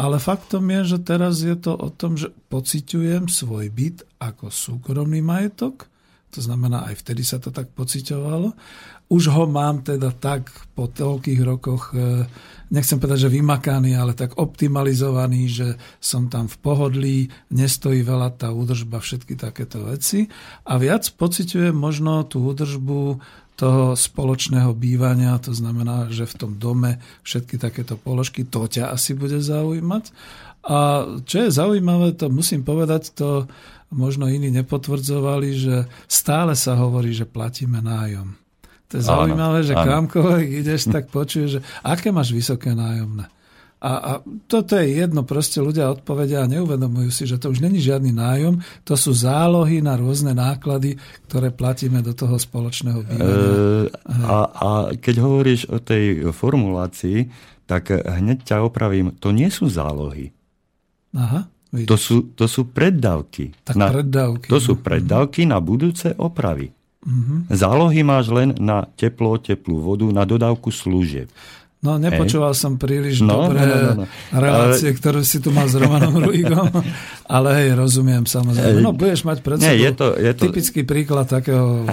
Ale 0.00 0.16
faktom 0.16 0.64
je, 0.72 0.96
že 0.96 0.98
teraz 1.04 1.44
je 1.44 1.56
to 1.60 1.76
o 1.76 1.92
tom, 1.92 2.16
že 2.16 2.32
pociťujem 2.48 3.28
svoj 3.28 3.68
byt 3.68 4.08
ako 4.16 4.48
súkromný 4.48 5.20
majetok, 5.20 5.92
to 6.34 6.42
znamená, 6.42 6.90
aj 6.90 6.98
vtedy 7.06 7.22
sa 7.22 7.38
to 7.38 7.54
tak 7.54 7.70
pociťovalo. 7.78 8.58
Už 9.14 9.30
ho 9.30 9.46
mám 9.46 9.86
teda 9.86 10.10
tak 10.10 10.50
po 10.74 10.90
toľkých 10.90 11.40
rokoch 11.46 11.94
e, 11.94 12.26
nechcem 12.74 12.98
povedať, 12.98 13.30
že 13.30 13.36
vymakaný, 13.38 13.94
ale 13.94 14.18
tak 14.18 14.34
optimalizovaný, 14.34 15.46
že 15.46 15.68
som 16.02 16.26
tam 16.26 16.50
v 16.50 16.56
pohodlí, 16.58 17.18
nestojí 17.54 18.02
veľa 18.02 18.34
tá 18.34 18.50
údržba, 18.50 18.98
všetky 18.98 19.38
takéto 19.38 19.86
veci. 19.86 20.26
A 20.66 20.82
viac 20.82 21.06
pociťujem 21.14 21.78
možno 21.78 22.26
tú 22.26 22.42
údržbu 22.42 23.22
toho 23.54 23.94
spoločného 23.94 24.74
bývania, 24.74 25.38
to 25.38 25.54
znamená, 25.54 26.10
že 26.10 26.26
v 26.26 26.34
tom 26.34 26.52
dome 26.58 26.98
všetky 27.22 27.54
takéto 27.54 27.94
položky, 27.94 28.42
to 28.42 28.66
ťa 28.66 28.90
asi 28.90 29.14
bude 29.14 29.38
zaujímať. 29.38 30.10
A 30.66 31.06
čo 31.22 31.46
je 31.46 31.54
zaujímavé, 31.54 32.18
to 32.18 32.26
musím 32.34 32.66
povedať, 32.66 33.14
to 33.14 33.46
možno 33.94 34.26
iní 34.26 34.50
nepotvrdzovali, 34.50 35.48
že 35.54 35.76
stále 36.10 36.58
sa 36.58 36.74
hovorí, 36.74 37.14
že 37.14 37.30
platíme 37.30 37.78
nájom. 37.78 38.43
To 38.94 39.02
je 39.02 39.10
zaujímavé, 39.10 39.58
áno, 39.58 39.66
že 39.66 39.74
kamkoľvek 39.74 40.48
ideš, 40.62 40.86
tak 40.94 41.10
počuješ, 41.10 41.58
že 41.58 41.60
aké 41.82 42.14
máš 42.14 42.30
vysoké 42.30 42.78
nájomné. 42.78 43.26
A, 43.82 43.90
a 44.00 44.12
toto 44.46 44.78
je 44.78 45.02
jedno, 45.02 45.26
proste 45.26 45.58
ľudia 45.58 45.92
odpovedia 45.92 46.40
a 46.40 46.48
neuvedomujú 46.48 47.10
si, 47.10 47.26
že 47.26 47.36
to 47.36 47.50
už 47.50 47.58
není 47.58 47.82
žiadny 47.82 48.14
nájom, 48.14 48.62
to 48.86 48.94
sú 48.94 49.10
zálohy 49.12 49.82
na 49.82 49.98
rôzne 49.98 50.32
náklady, 50.32 50.96
ktoré 51.26 51.50
platíme 51.50 52.00
do 52.06 52.14
toho 52.14 52.38
spoločného 52.38 53.02
bývania. 53.02 53.34
E, 53.34 54.24
a, 54.24 54.38
a 54.48 54.70
keď 54.94 55.14
hovoríš 55.20 55.68
o 55.68 55.82
tej 55.82 56.32
formulácii, 56.32 57.28
tak 57.66 57.92
hneď 57.92 58.46
ťa 58.46 58.62
opravím, 58.62 59.10
to 59.18 59.34
nie 59.34 59.50
sú 59.50 59.66
zálohy. 59.66 60.30
Aha. 61.18 61.50
To 61.74 61.98
sú, 61.98 62.30
to 62.38 62.46
sú 62.46 62.70
preddavky. 62.70 63.50
Tak 63.66 63.74
na, 63.74 63.90
preddavky. 63.90 64.46
To 64.46 64.62
sú 64.62 64.78
preddavky 64.78 65.42
na 65.42 65.58
budúce 65.58 66.14
opravy. 66.14 66.70
Mm-hmm. 67.04 67.38
Zálohy 67.52 68.00
máš 68.00 68.32
len 68.32 68.56
na 68.56 68.88
teplo, 68.96 69.36
teplú 69.36 69.80
vodu, 69.84 70.08
na 70.08 70.24
dodávku 70.24 70.72
služieb. 70.72 71.28
No, 71.84 72.00
nepočúval 72.00 72.56
hej. 72.56 72.60
som 72.64 72.80
príliš 72.80 73.20
no, 73.20 73.44
dobré 73.44 73.60
no, 73.60 73.76
no, 73.76 73.76
no, 73.76 73.94
no. 74.00 74.04
relácie, 74.32 74.88
ale... 74.88 74.96
ktoré 74.96 75.20
si 75.20 75.36
tu 75.44 75.52
mal 75.52 75.68
s 75.68 75.76
Romanom 75.76 76.16
Ruigom, 76.24 76.72
ale 77.28 77.48
hej, 77.60 77.76
rozumiem 77.76 78.24
samozrejme. 78.24 78.80
No, 78.80 78.96
budeš 78.96 79.28
mať 79.28 79.44
pred 79.44 79.60
sebou 79.60 79.76
je 79.76 79.90
to, 79.92 80.06
je 80.16 80.32
to... 80.32 80.42
typický 80.48 80.80
príklad 80.88 81.28
takého 81.28 81.84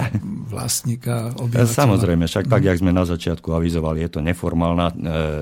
vlastníka, 0.48 1.36
obyvateľa. 1.36 1.76
Samozrejme, 1.76 2.24
však 2.24 2.48
tak, 2.48 2.64
jak 2.64 2.80
sme 2.80 2.88
na 2.88 3.04
začiatku 3.04 3.52
avizovali, 3.52 4.00
je 4.08 4.10
to 4.16 4.20
neformálna 4.24 4.86
e, 4.88 4.94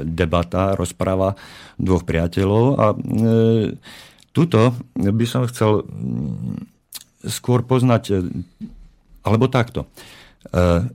debata, 0.03 0.75
rozpráva 0.75 1.39
dvoch 1.79 2.03
priateľov 2.03 2.65
a 2.75 2.87
e, 2.91 2.97
tuto 4.35 4.75
by 4.99 5.27
som 5.31 5.47
chcel 5.47 5.87
skôr 7.23 7.63
poznať 7.63 8.27
alebo 9.31 9.47
takto. 9.47 9.87
E, 10.51 10.91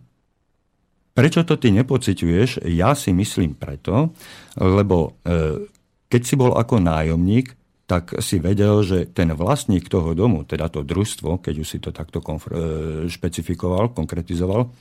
prečo 1.16 1.48
to 1.48 1.56
ty 1.56 1.72
nepociťuješ? 1.72 2.68
Ja 2.68 2.92
si 2.92 3.16
myslím 3.16 3.56
preto, 3.56 4.12
lebo 4.60 5.16
e, 5.24 5.64
keď 6.12 6.22
si 6.22 6.36
bol 6.36 6.52
ako 6.60 6.84
nájomník, 6.84 7.56
tak 7.86 8.18
si 8.20 8.42
vedel, 8.42 8.82
že 8.82 9.08
ten 9.08 9.30
vlastník 9.32 9.88
toho 9.88 10.18
domu, 10.18 10.42
teda 10.44 10.68
to 10.74 10.82
družstvo, 10.82 11.38
keď 11.40 11.56
už 11.62 11.68
si 11.70 11.78
to 11.80 11.96
takto 11.96 12.20
konfr- 12.20 12.52
e, 12.52 12.62
špecifikoval, 13.08 13.96
konkretizoval, 13.96 14.74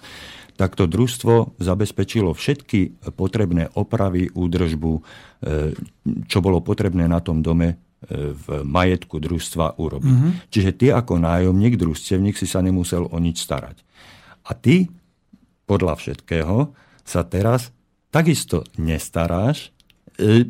tak 0.55 0.79
to 0.79 0.87
družstvo 0.87 1.59
zabezpečilo 1.59 2.31
všetky 2.31 3.11
potrebné 3.19 3.75
opravy, 3.75 4.31
údržbu, 4.31 4.93
čo 6.31 6.39
bolo 6.39 6.63
potrebné 6.63 7.11
na 7.11 7.19
tom 7.19 7.43
dome 7.43 7.75
v 8.13 8.47
majetku 8.65 9.17
družstva 9.17 9.81
urobiť. 9.81 10.13
Mm-hmm. 10.13 10.33
Čiže 10.53 10.71
ty 10.77 10.87
ako 10.93 11.21
nájomník, 11.21 11.81
družstevník 11.81 12.37
si 12.37 12.45
sa 12.45 12.61
nemusel 12.61 13.09
o 13.09 13.17
nič 13.17 13.41
starať. 13.41 13.81
A 14.45 14.53
ty 14.53 14.89
podľa 15.65 15.97
všetkého 15.97 16.77
sa 17.05 17.21
teraz 17.25 17.73
takisto 18.13 18.63
nestaráš, 18.77 19.73
e, 20.21 20.47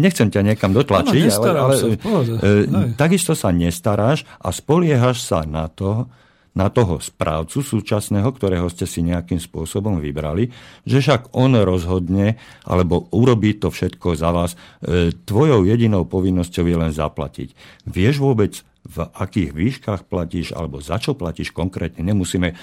nechcem 0.00 0.30
ťa 0.30 0.40
niekam 0.46 0.72
dotlačiť, 0.72 1.22
ale, 1.34 1.48
ale 1.58 1.74
sa, 1.76 1.86
e, 1.86 2.94
takisto 2.94 3.34
sa 3.34 3.50
nestaráš 3.50 4.24
a 4.40 4.54
spoliehaš 4.54 5.20
sa 5.20 5.44
na 5.44 5.68
to, 5.68 6.08
na 6.54 6.66
toho 6.66 6.98
správcu 6.98 7.62
súčasného, 7.62 8.26
ktorého 8.34 8.66
ste 8.66 8.84
si 8.84 9.06
nejakým 9.06 9.38
spôsobom 9.38 10.02
vybrali, 10.02 10.50
že 10.82 10.98
však 10.98 11.30
on 11.38 11.54
rozhodne 11.62 12.36
alebo 12.66 13.06
urobí 13.14 13.54
to 13.54 13.70
všetko 13.70 14.18
za 14.18 14.30
vás. 14.34 14.58
E, 14.82 15.14
tvojou 15.14 15.62
jedinou 15.62 16.06
povinnosťou 16.10 16.66
je 16.66 16.76
len 16.76 16.92
zaplatiť. 16.92 17.54
Vieš 17.86 18.18
vôbec, 18.18 18.66
v 18.80 19.04
akých 19.12 19.50
výškach 19.52 20.02
platíš 20.08 20.56
alebo 20.56 20.80
za 20.80 20.96
čo 20.96 21.12
platíš 21.12 21.52
konkrétne. 21.52 22.00
Nemusíme 22.00 22.48
e, 22.50 22.54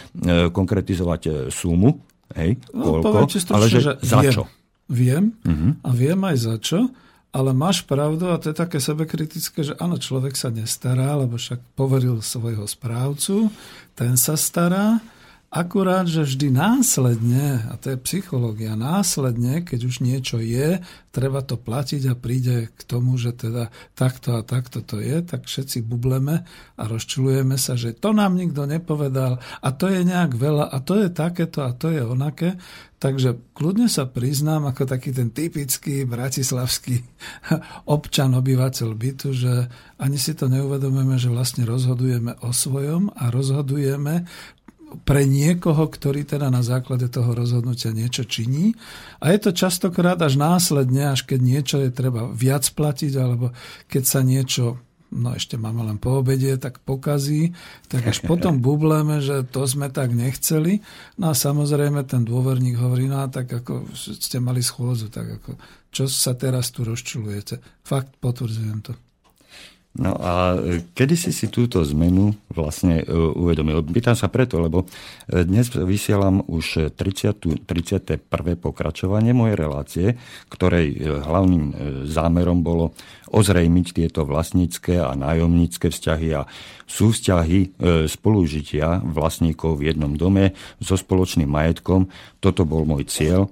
konkretizovať 0.50 1.22
e, 1.24 1.32
sumu, 1.54 2.02
hej, 2.36 2.58
no, 2.74 3.00
koľko, 3.06 3.30
ale 3.54 3.66
že, 3.70 3.80
že 3.80 3.92
za 4.02 4.20
viem, 4.20 4.34
čo. 4.34 4.44
Viem 4.90 5.24
uh-huh. 5.46 5.72
a 5.86 5.90
viem 5.94 6.20
aj 6.20 6.38
za 6.42 6.56
čo. 6.58 6.80
Ale 7.38 7.54
máš 7.54 7.86
pravdu 7.86 8.34
a 8.34 8.42
to 8.42 8.50
je 8.50 8.58
také 8.58 8.82
sebekritické, 8.82 9.62
že 9.62 9.78
áno, 9.78 10.02
človek 10.02 10.34
sa 10.34 10.50
nestará, 10.50 11.14
lebo 11.14 11.38
však 11.38 11.62
poveril 11.78 12.18
svojho 12.26 12.66
správcu, 12.66 13.54
ten 13.94 14.18
sa 14.18 14.34
stará, 14.34 14.98
Akurát, 15.58 16.06
že 16.06 16.22
vždy 16.22 16.54
následne, 16.54 17.66
a 17.66 17.82
to 17.82 17.90
je 17.90 17.98
psychológia, 18.06 18.78
následne, 18.78 19.66
keď 19.66 19.90
už 19.90 20.06
niečo 20.06 20.38
je, 20.38 20.78
treba 21.10 21.42
to 21.42 21.58
platiť 21.58 22.14
a 22.14 22.14
príde 22.14 22.70
k 22.78 22.82
tomu, 22.86 23.18
že 23.18 23.34
teda 23.34 23.74
takto 23.98 24.38
a 24.38 24.46
takto 24.46 24.86
to 24.86 25.02
je, 25.02 25.18
tak 25.26 25.50
všetci 25.50 25.82
bubleme 25.82 26.46
a 26.78 26.84
rozčulujeme 26.86 27.58
sa, 27.58 27.74
že 27.74 27.98
to 27.98 28.14
nám 28.14 28.38
nikto 28.38 28.70
nepovedal 28.70 29.42
a 29.42 29.70
to 29.74 29.90
je 29.90 30.06
nejak 30.06 30.38
veľa 30.38 30.70
a 30.70 30.78
to 30.78 31.02
je 31.02 31.10
takéto 31.10 31.66
a 31.66 31.74
to 31.74 31.90
je 31.90 32.06
onaké. 32.06 32.62
Takže 32.98 33.54
kľudne 33.54 33.90
sa 33.90 34.10
priznám 34.10 34.70
ako 34.70 34.90
taký 34.90 35.14
ten 35.14 35.34
typický 35.34 36.06
bratislavský 36.06 37.02
občan, 37.98 38.38
obyvateľ 38.38 38.90
bytu, 38.94 39.34
že 39.34 39.70
ani 39.98 40.22
si 40.22 40.38
to 40.38 40.50
neuvedomujeme, 40.50 41.18
že 41.18 41.34
vlastne 41.34 41.66
rozhodujeme 41.66 42.38
o 42.46 42.54
svojom 42.54 43.10
a 43.18 43.34
rozhodujeme 43.34 44.26
pre 45.04 45.28
niekoho, 45.28 45.88
ktorý 45.88 46.24
teda 46.24 46.48
na 46.48 46.64
základe 46.64 47.12
toho 47.12 47.36
rozhodnutia 47.36 47.92
niečo 47.92 48.24
činí. 48.24 48.72
A 49.20 49.36
je 49.36 49.40
to 49.44 49.52
častokrát 49.52 50.16
až 50.24 50.40
následne, 50.40 51.12
až 51.12 51.28
keď 51.28 51.40
niečo 51.44 51.78
je 51.84 51.92
treba 51.92 52.32
viac 52.32 52.64
platiť, 52.72 53.14
alebo 53.20 53.52
keď 53.92 54.04
sa 54.04 54.24
niečo 54.24 54.80
no 55.08 55.32
ešte 55.32 55.56
máme 55.56 55.88
len 55.88 55.98
po 56.04 56.20
obede, 56.20 56.52
tak 56.60 56.84
pokazí, 56.84 57.56
tak 57.88 58.12
až 58.12 58.20
potom 58.28 58.60
bubleme, 58.60 59.24
že 59.24 59.48
to 59.48 59.64
sme 59.64 59.88
tak 59.88 60.12
nechceli. 60.12 60.84
No 61.16 61.32
a 61.32 61.34
samozrejme 61.36 62.04
ten 62.04 62.28
dôverník 62.28 62.76
hovorí, 62.76 63.08
no 63.08 63.24
a 63.24 63.32
tak 63.32 63.48
ako 63.48 63.88
ste 63.96 64.44
mali 64.44 64.60
schôdzu, 64.60 65.08
tak 65.08 65.40
ako 65.40 65.56
čo 65.96 66.12
sa 66.12 66.36
teraz 66.36 66.76
tu 66.76 66.84
rozčulujete. 66.84 67.64
Fakt 67.88 68.20
potvrdzujem 68.20 68.80
to. 68.84 69.07
No 69.98 70.14
a 70.14 70.54
kedy 70.94 71.18
si 71.18 71.34
si 71.34 71.50
túto 71.50 71.82
zmenu 71.82 72.30
vlastne 72.54 73.02
e, 73.02 73.06
uvedomil? 73.18 73.82
Pýtam 73.90 74.14
sa 74.14 74.30
preto, 74.30 74.62
lebo 74.62 74.86
e, 74.86 75.42
dnes 75.42 75.74
vysielam 75.74 76.46
už 76.46 76.94
30, 76.94 77.66
31. 77.66 78.22
pokračovanie 78.62 79.34
mojej 79.34 79.58
relácie, 79.58 80.08
ktorej 80.54 80.94
e, 80.94 80.98
hlavným 81.02 81.66
zámerom 82.06 82.62
bolo 82.62 82.94
ozrejmiť 83.34 83.88
tieto 83.98 84.22
vlastnícke 84.22 85.02
a 85.02 85.18
nájomnícke 85.18 85.90
vzťahy 85.90 86.30
a 86.38 86.46
súvzťahy 86.88 87.76
spolužitia 88.08 89.04
vlastníkov 89.04 89.82
v 89.82 89.92
jednom 89.92 90.16
dome 90.16 90.56
so 90.80 90.96
spoločným 90.96 91.50
majetkom. 91.50 92.08
Toto 92.40 92.64
bol 92.64 92.88
môj 92.88 93.04
cieľ. 93.10 93.52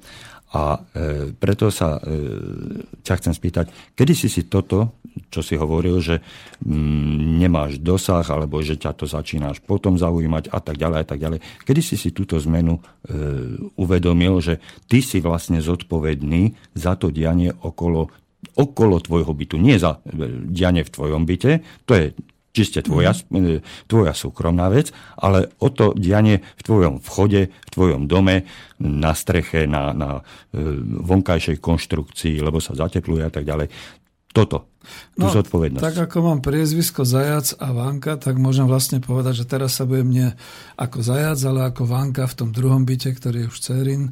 A 0.55 0.79
e, 0.79 1.35
preto 1.35 1.67
sa 1.67 1.99
e, 1.99 2.01
ťa 3.03 3.13
chcem 3.19 3.33
spýtať, 3.35 3.65
kedy 3.91 4.13
si 4.15 4.31
si 4.31 4.47
toto, 4.47 5.03
čo 5.31 5.39
si 5.39 5.55
hovoril, 5.55 5.99
že 6.03 6.19
mm, 6.63 7.39
nemáš 7.39 7.79
dosah, 7.79 8.25
alebo 8.27 8.59
že 8.59 8.75
ťa 8.75 8.91
to 8.95 9.05
začínaš 9.07 9.63
potom 9.63 9.95
zaujímať 9.95 10.51
a 10.51 10.59
tak 10.59 10.75
ďalej 10.75 10.99
a 11.01 11.05
tak 11.07 11.19
ďalej. 11.19 11.39
Kedy 11.63 11.81
si 11.81 11.95
si 11.95 12.11
túto 12.11 12.35
zmenu 12.39 12.79
e, 12.79 12.81
uvedomil, 13.79 14.39
že 14.43 14.59
ty 14.87 14.99
si 14.99 15.23
vlastne 15.23 15.63
zodpovedný 15.63 16.75
za 16.75 16.99
to 16.99 17.11
dianie 17.11 17.51
okolo 17.51 18.11
okolo 18.55 19.01
tvojho 19.01 19.33
bytu, 19.33 19.57
nie 19.57 19.75
za 19.81 19.99
e, 20.05 20.29
dianie 20.47 20.85
v 20.85 20.93
tvojom 20.93 21.25
byte, 21.25 21.65
to 21.89 21.91
je 21.97 22.05
čiste 22.55 22.87
tvoja, 22.87 23.11
mm. 23.11 23.59
tvoja 23.91 24.15
súkromná 24.15 24.71
vec, 24.71 24.95
ale 25.19 25.51
o 25.59 25.67
to 25.67 25.91
dianie 25.91 26.39
v 26.39 26.61
tvojom 26.63 27.03
vchode, 27.03 27.51
v 27.51 27.69
tvojom 27.75 28.07
dome, 28.07 28.47
na 28.79 29.11
streche, 29.11 29.67
na, 29.67 29.91
na 29.91 30.23
e, 30.55 30.61
vonkajšej 31.03 31.59
konštrukcii, 31.59 32.39
lebo 32.39 32.63
sa 32.63 32.71
zatepluje 32.71 33.27
a 33.27 33.31
tak 33.31 33.43
ďalej. 33.43 33.67
Toto. 34.35 34.67
tú 35.15 35.25
no, 35.25 35.31
zodpovednosť. 35.31 35.79
Tak 35.79 35.97
ako 36.11 36.17
mám 36.27 36.39
priezvisko 36.43 37.07
Zajac 37.07 37.55
a 37.55 37.71
Vanka, 37.71 38.19
tak 38.19 38.35
môžem 38.35 38.67
vlastne 38.67 38.99
povedať, 38.99 39.41
že 39.41 39.45
teraz 39.47 39.79
sa 39.79 39.87
budem 39.87 40.11
nie 40.11 40.27
ako 40.75 40.99
Zajac, 40.99 41.39
ale 41.47 41.71
ako 41.71 41.87
Vanka 41.87 42.27
v 42.27 42.37
tom 42.37 42.49
druhom 42.51 42.83
byte, 42.83 43.15
ktorý 43.15 43.47
je 43.47 43.49
už 43.49 43.57
Cerin, 43.63 44.03
e, 44.05 44.11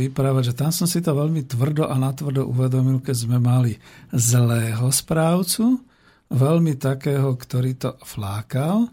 vyprávať, 0.00 0.50
že 0.50 0.54
tam 0.56 0.72
som 0.72 0.88
si 0.88 1.04
to 1.04 1.12
veľmi 1.12 1.44
tvrdo 1.44 1.84
a 1.86 1.94
natvrdo 2.00 2.48
uvedomil, 2.48 3.04
keď 3.04 3.16
sme 3.28 3.36
mali 3.36 3.76
zlého 4.16 4.88
správcu, 4.88 5.84
veľmi 6.32 6.80
takého, 6.80 7.36
ktorý 7.36 7.76
to 7.76 7.90
flákal 8.00 8.88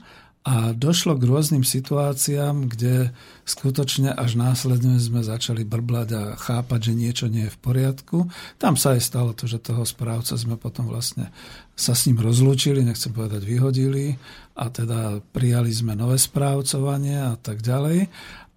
a 0.46 0.78
došlo 0.78 1.18
k 1.18 1.26
rôznym 1.26 1.66
situáciám, 1.66 2.70
kde 2.70 3.10
skutočne 3.50 4.14
až 4.14 4.38
následne 4.38 5.02
sme 5.02 5.26
začali 5.26 5.66
brblať 5.66 6.10
a 6.14 6.22
chápať, 6.38 6.94
že 6.94 6.94
niečo 6.94 7.26
nie 7.26 7.50
je 7.50 7.54
v 7.58 7.62
poriadku. 7.66 8.18
Tam 8.62 8.78
sa 8.78 8.94
aj 8.94 9.02
stalo 9.02 9.34
to, 9.34 9.50
že 9.50 9.58
toho 9.58 9.82
správca 9.82 10.38
sme 10.38 10.54
potom 10.54 10.86
vlastne 10.86 11.34
sa 11.74 11.98
s 11.98 12.06
ním 12.06 12.22
rozlúčili, 12.22 12.86
nechcem 12.86 13.10
povedať 13.10 13.42
vyhodili 13.42 14.22
a 14.54 14.70
teda 14.70 15.26
prijali 15.34 15.74
sme 15.74 15.98
nové 15.98 16.22
správcovanie 16.22 17.26
a 17.26 17.34
tak 17.42 17.66
ďalej. 17.66 18.06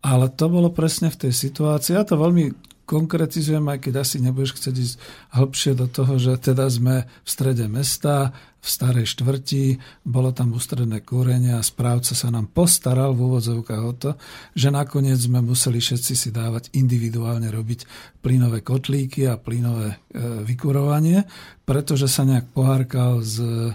Ale 0.04 0.28
to 0.28 0.46
bolo 0.52 0.68
presne 0.68 1.08
v 1.08 1.24
tej 1.24 1.32
situácii. 1.32 1.96
Ja 1.96 2.04
to 2.04 2.20
veľmi 2.20 2.52
konkretizujem, 2.88 3.64
aj 3.68 3.84
keď 3.84 3.94
asi 4.00 4.16
nebudeš 4.24 4.56
chcieť 4.56 4.76
ísť 4.76 4.94
hĺbšie 5.36 5.72
do 5.76 5.84
toho, 5.88 6.16
že 6.16 6.40
teda 6.40 6.64
sme 6.72 7.04
v 7.04 7.28
strede 7.28 7.68
mesta, 7.68 8.32
v 8.58 8.66
starej 8.66 9.06
štvrti, 9.14 9.78
bolo 10.02 10.34
tam 10.34 10.50
ústredné 10.50 11.06
kúrenie 11.06 11.54
a 11.54 11.62
správca 11.62 12.18
sa 12.18 12.28
nám 12.28 12.50
postaral 12.50 13.14
v 13.14 13.30
úvodzovkách 13.30 13.82
o 13.86 13.94
to, 13.94 14.10
že 14.58 14.74
nakoniec 14.74 15.14
sme 15.14 15.38
museli 15.38 15.78
všetci 15.78 16.12
si 16.18 16.28
dávať 16.34 16.74
individuálne 16.74 17.46
robiť 17.54 17.86
plynové 18.18 18.66
kotlíky 18.66 19.30
a 19.30 19.38
plynové 19.38 19.94
e, 19.94 19.96
vykurovanie, 20.42 21.22
pretože 21.62 22.10
sa 22.10 22.26
nejak 22.26 22.50
pohárkal 22.50 23.22
s 23.22 23.38
e, 23.38 23.70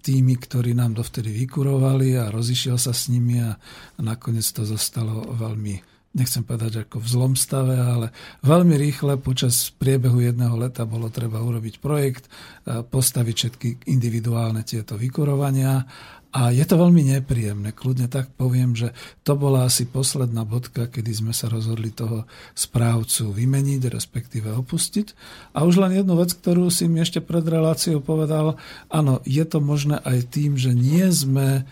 tými, 0.00 0.34
ktorí 0.40 0.72
nám 0.72 0.96
dovtedy 0.96 1.28
vykurovali 1.44 2.16
a 2.16 2.32
rozišiel 2.32 2.80
sa 2.80 2.96
s 2.96 3.12
nimi 3.12 3.44
a 3.44 3.60
nakoniec 4.00 4.48
to 4.48 4.64
zostalo 4.64 5.36
veľmi 5.36 5.89
nechcem 6.10 6.42
povedať 6.42 6.86
ako 6.86 6.98
v 6.98 7.08
zlom 7.08 7.32
stave, 7.38 7.78
ale 7.78 8.10
veľmi 8.42 8.74
rýchle 8.74 9.14
počas 9.22 9.70
priebehu 9.78 10.18
jedného 10.18 10.58
leta 10.58 10.82
bolo 10.82 11.06
treba 11.06 11.38
urobiť 11.38 11.78
projekt, 11.78 12.26
e, 12.66 12.82
postaviť 12.82 13.34
všetky 13.38 13.68
individuálne 13.86 14.66
tieto 14.66 14.98
vykurovania 14.98 15.86
a 16.30 16.54
je 16.54 16.62
to 16.62 16.78
veľmi 16.78 17.10
nepríjemné. 17.18 17.74
Kľudne 17.74 18.06
tak 18.06 18.30
poviem, 18.38 18.74
že 18.78 18.94
to 19.26 19.34
bola 19.34 19.66
asi 19.66 19.86
posledná 19.86 20.46
bodka, 20.46 20.86
kedy 20.86 21.10
sme 21.10 21.32
sa 21.34 21.50
rozhodli 21.50 21.90
toho 21.90 22.26
správcu 22.54 23.34
vymeniť, 23.34 23.82
respektíve 23.90 24.50
opustiť. 24.54 25.14
A 25.58 25.66
už 25.66 25.82
len 25.82 25.98
jednu 25.98 26.14
vec, 26.14 26.30
ktorú 26.34 26.70
si 26.70 26.86
mi 26.86 27.02
ešte 27.02 27.18
pred 27.18 27.42
reláciou 27.42 27.98
povedal, 27.98 28.58
áno, 28.90 29.18
je 29.26 29.42
to 29.42 29.58
možné 29.58 29.98
aj 30.06 30.30
tým, 30.30 30.54
že 30.54 30.70
nie 30.70 31.06
sme 31.10 31.48
e, 31.58 31.62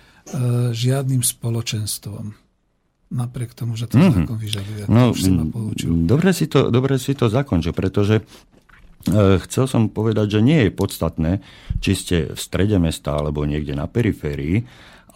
žiadnym 0.75 1.23
spoločenstvom 1.23 2.48
napriek 3.09 3.57
tomu, 3.57 3.77
že 3.77 3.89
to 3.89 3.97
mm-hmm. 3.97 4.29
zákon 4.29 4.37
vyžaduje. 4.37 4.83
No, 4.89 5.17
to 5.17 5.31
ma 5.33 5.45
dobre, 6.05 6.31
si 6.37 6.45
to, 6.45 6.69
dobre 6.69 7.01
si 7.01 7.17
to 7.17 7.33
zakončil, 7.33 7.73
pretože 7.73 8.21
e, 8.21 8.23
chcel 9.49 9.65
som 9.65 9.89
povedať, 9.89 10.39
že 10.39 10.41
nie 10.45 10.69
je 10.69 10.71
podstatné, 10.77 11.33
či 11.81 11.93
ste 11.97 12.17
v 12.37 12.39
strede 12.39 12.77
mesta 12.77 13.17
alebo 13.17 13.49
niekde 13.49 13.73
na 13.73 13.89
periférii, 13.89 14.61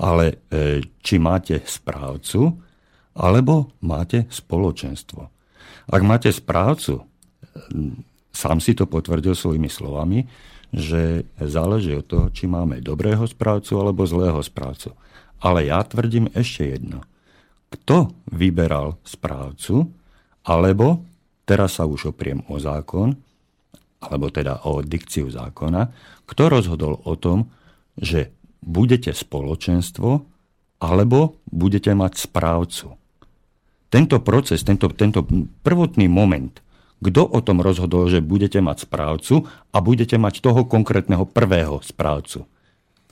ale 0.01 0.41
e, 0.49 0.81
či 1.05 1.21
máte 1.21 1.61
správcu, 1.69 2.57
alebo 3.13 3.77
máte 3.85 4.25
spoločenstvo. 4.33 5.29
Ak 5.93 6.01
máte 6.01 6.33
správcu, 6.33 7.05
sám 8.33 8.59
si 8.65 8.73
to 8.73 8.89
potvrdil 8.89 9.37
svojimi 9.37 9.69
slovami, 9.69 10.25
že 10.73 11.29
záleží 11.37 11.93
od 11.93 12.09
toho, 12.09 12.27
či 12.33 12.49
máme 12.49 12.81
dobrého 12.81 13.29
správcu 13.29 13.77
alebo 13.77 14.09
zlého 14.09 14.41
správcu. 14.41 14.97
Ale 15.45 15.69
ja 15.69 15.85
tvrdím 15.85 16.33
ešte 16.33 16.65
jedno 16.65 17.05
kto 17.73 18.13
vyberal 18.29 19.01
správcu, 19.03 19.89
alebo 20.45 21.01
teraz 21.49 21.81
sa 21.81 21.89
už 21.89 22.13
opriem 22.13 22.45
o 22.53 22.61
zákon, 22.61 23.17
alebo 24.03 24.29
teda 24.29 24.67
o 24.69 24.85
dikciu 24.85 25.31
zákona, 25.33 25.89
kto 26.29 26.43
rozhodol 26.53 27.01
o 27.07 27.15
tom, 27.17 27.49
že 27.97 28.35
budete 28.61 29.15
spoločenstvo, 29.15 30.23
alebo 30.83 31.39
budete 31.49 31.95
mať 31.95 32.13
správcu. 32.19 32.99
Tento 33.93 34.17
proces, 34.25 34.65
tento, 34.67 34.91
tento 34.91 35.23
prvotný 35.63 36.11
moment, 36.11 36.51
kto 37.03 37.23
o 37.27 37.41
tom 37.43 37.59
rozhodol, 37.59 38.07
že 38.07 38.23
budete 38.23 38.63
mať 38.63 38.87
správcu 38.87 39.47
a 39.75 39.77
budete 39.83 40.17
mať 40.19 40.39
toho 40.39 40.63
konkrétneho 40.67 41.27
prvého 41.27 41.83
správcu? 41.83 42.47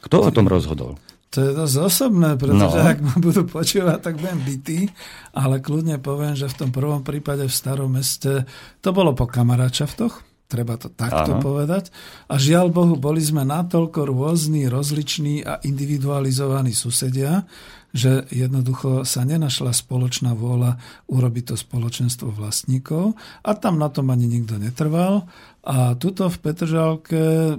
Kto 0.01 0.17
o 0.25 0.31
tom 0.31 0.47
rozhodol? 0.47 0.97
To 1.31 1.39
je 1.47 1.51
dosť 1.55 1.77
osobné, 1.79 2.35
pretože 2.35 2.79
no. 2.83 2.91
ak 2.91 2.99
ma 2.99 3.15
budú 3.23 3.47
počúvať, 3.47 4.03
tak 4.03 4.19
budem 4.19 4.43
bytý, 4.43 4.91
ale 5.31 5.63
kľudne 5.63 6.03
poviem, 6.03 6.35
že 6.35 6.51
v 6.51 6.59
tom 6.59 6.71
prvom 6.75 7.07
prípade 7.07 7.47
v 7.47 7.55
starom 7.55 7.95
meste 7.95 8.51
to 8.83 8.91
bolo 8.91 9.15
po 9.15 9.31
kamaráčaftoch, 9.31 10.27
treba 10.51 10.75
to 10.75 10.91
takto 10.91 11.39
Aha. 11.39 11.43
povedať. 11.43 11.95
A 12.27 12.35
žiaľ 12.35 12.75
Bohu, 12.75 12.99
boli 12.99 13.23
sme 13.23 13.47
natoľko 13.47 14.11
rôzni, 14.11 14.67
rozliční 14.67 15.47
a 15.47 15.63
individualizovaní 15.63 16.75
susedia, 16.75 17.47
že 17.95 18.27
jednoducho 18.35 19.07
sa 19.07 19.23
nenašla 19.23 19.71
spoločná 19.71 20.35
vôľa 20.35 20.83
urobiť 21.11 21.55
to 21.55 21.57
spoločenstvo 21.59 22.35
vlastníkov 22.35 23.15
a 23.47 23.51
tam 23.55 23.79
na 23.79 23.87
tom 23.91 24.11
ani 24.11 24.27
nikto 24.27 24.59
netrval. 24.59 25.31
A 25.63 25.95
tuto 25.95 26.27
v 26.27 26.39
Petržalke 26.43 27.55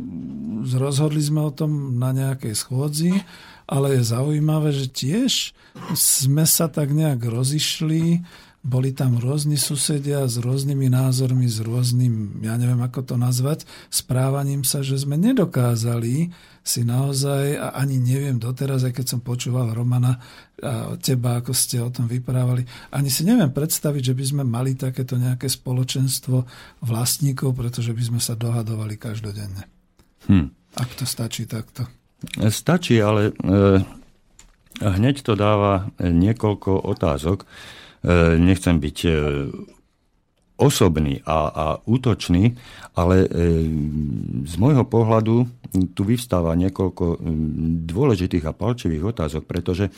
rozhodli 0.76 1.24
sme 1.24 1.48
o 1.48 1.52
tom 1.52 2.00
na 2.00 2.12
nejakej 2.12 2.56
schôdzi 2.56 3.12
ale 3.72 3.96
je 3.96 4.12
zaujímavé, 4.12 4.76
že 4.76 4.92
tiež 4.92 5.56
sme 5.96 6.44
sa 6.44 6.68
tak 6.68 6.92
nejak 6.92 7.24
rozišli, 7.24 8.20
boli 8.62 8.94
tam 8.94 9.18
rôzni 9.18 9.58
susedia 9.58 10.22
s 10.30 10.38
rôznymi 10.38 10.94
názormi, 10.94 11.50
s 11.50 11.66
rôznym, 11.66 12.46
ja 12.46 12.54
neviem 12.62 12.78
ako 12.78 13.02
to 13.02 13.16
nazvať, 13.18 13.66
správaním 13.90 14.62
sa, 14.62 14.86
že 14.86 15.02
sme 15.02 15.18
nedokázali 15.18 16.30
si 16.62 16.86
naozaj, 16.86 17.58
a 17.58 17.74
ani 17.74 17.98
neviem 17.98 18.38
doteraz, 18.38 18.86
aj 18.86 19.02
keď 19.02 19.06
som 19.18 19.20
počúval 19.26 19.74
Romana 19.74 20.22
a 20.62 20.94
teba, 21.02 21.42
ako 21.42 21.58
ste 21.58 21.82
o 21.82 21.90
tom 21.90 22.06
vyprávali, 22.06 22.62
ani 22.94 23.10
si 23.10 23.26
neviem 23.26 23.50
predstaviť, 23.50 24.14
že 24.14 24.18
by 24.20 24.24
sme 24.30 24.44
mali 24.46 24.78
takéto 24.78 25.18
nejaké 25.18 25.50
spoločenstvo 25.50 26.46
vlastníkov, 26.86 27.58
pretože 27.58 27.98
by 27.98 28.04
sme 28.14 28.22
sa 28.22 28.38
dohadovali 28.38 28.94
každodenne. 28.94 29.66
Hm. 30.30 30.54
Ak 30.78 30.94
to 30.94 31.10
stačí 31.10 31.50
takto. 31.50 32.01
Stačí, 32.50 33.02
ale 33.02 33.34
e, 33.34 33.82
hneď 34.78 35.26
to 35.26 35.34
dáva 35.34 35.90
niekoľko 35.98 36.86
otázok. 36.86 37.44
E, 37.44 37.46
nechcem 38.38 38.78
byť 38.78 38.98
e, 39.06 39.12
osobný 40.62 41.26
a, 41.26 41.40
a 41.50 41.66
útočný, 41.90 42.54
ale 42.94 43.26
z 44.46 44.54
môjho 44.62 44.86
pohľadu 44.86 45.50
tu 45.98 46.02
vyvstáva 46.06 46.54
niekoľko 46.54 47.18
dôležitých 47.90 48.46
a 48.46 48.54
palčivých 48.54 49.10
otázok, 49.10 49.50
pretože 49.50 49.90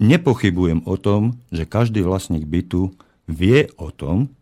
nepochybujem 0.00 0.88
o 0.88 0.96
tom, 0.96 1.36
že 1.52 1.68
každý 1.68 2.00
vlastník 2.00 2.48
bytu 2.48 2.96
vie 3.28 3.68
o 3.76 3.92
tom, 3.92 4.32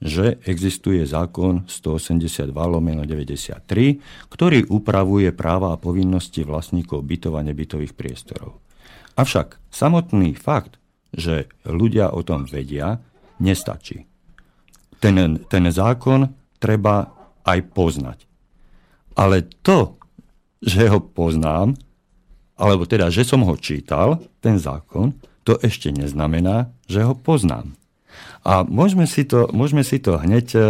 že 0.00 0.40
existuje 0.48 1.04
zákon 1.04 1.68
182 1.68 2.48
lomeno 2.56 3.04
93, 3.04 4.32
ktorý 4.32 4.64
upravuje 4.72 5.28
práva 5.36 5.76
a 5.76 5.80
povinnosti 5.80 6.40
vlastníkov 6.40 7.04
bytov 7.04 7.36
a 7.36 7.44
nebytových 7.44 7.92
priestorov. 7.92 8.64
Avšak 9.20 9.60
samotný 9.68 10.32
fakt, 10.32 10.80
že 11.12 11.52
ľudia 11.68 12.16
o 12.16 12.24
tom 12.24 12.48
vedia, 12.48 12.96
nestačí. 13.44 14.08
Ten, 15.00 15.16
ten 15.48 15.64
zákon 15.68 16.28
treba 16.60 17.12
aj 17.44 17.58
poznať. 17.72 18.18
Ale 19.16 19.44
to, 19.64 20.00
že 20.60 20.88
ho 20.92 21.00
poznám, 21.00 21.76
alebo 22.56 22.84
teda, 22.84 23.08
že 23.08 23.24
som 23.24 23.44
ho 23.44 23.56
čítal, 23.56 24.20
ten 24.44 24.60
zákon, 24.60 25.16
to 25.44 25.56
ešte 25.64 25.88
neznamená, 25.88 26.68
že 26.84 27.00
ho 27.00 27.16
poznám. 27.16 27.79
A 28.40 28.64
môžeme 28.64 29.04
si 29.04 29.28
to, 29.28 29.48
môžeme 29.52 29.84
si 29.84 30.00
to 30.00 30.16
hneď 30.16 30.46
e, 30.56 30.60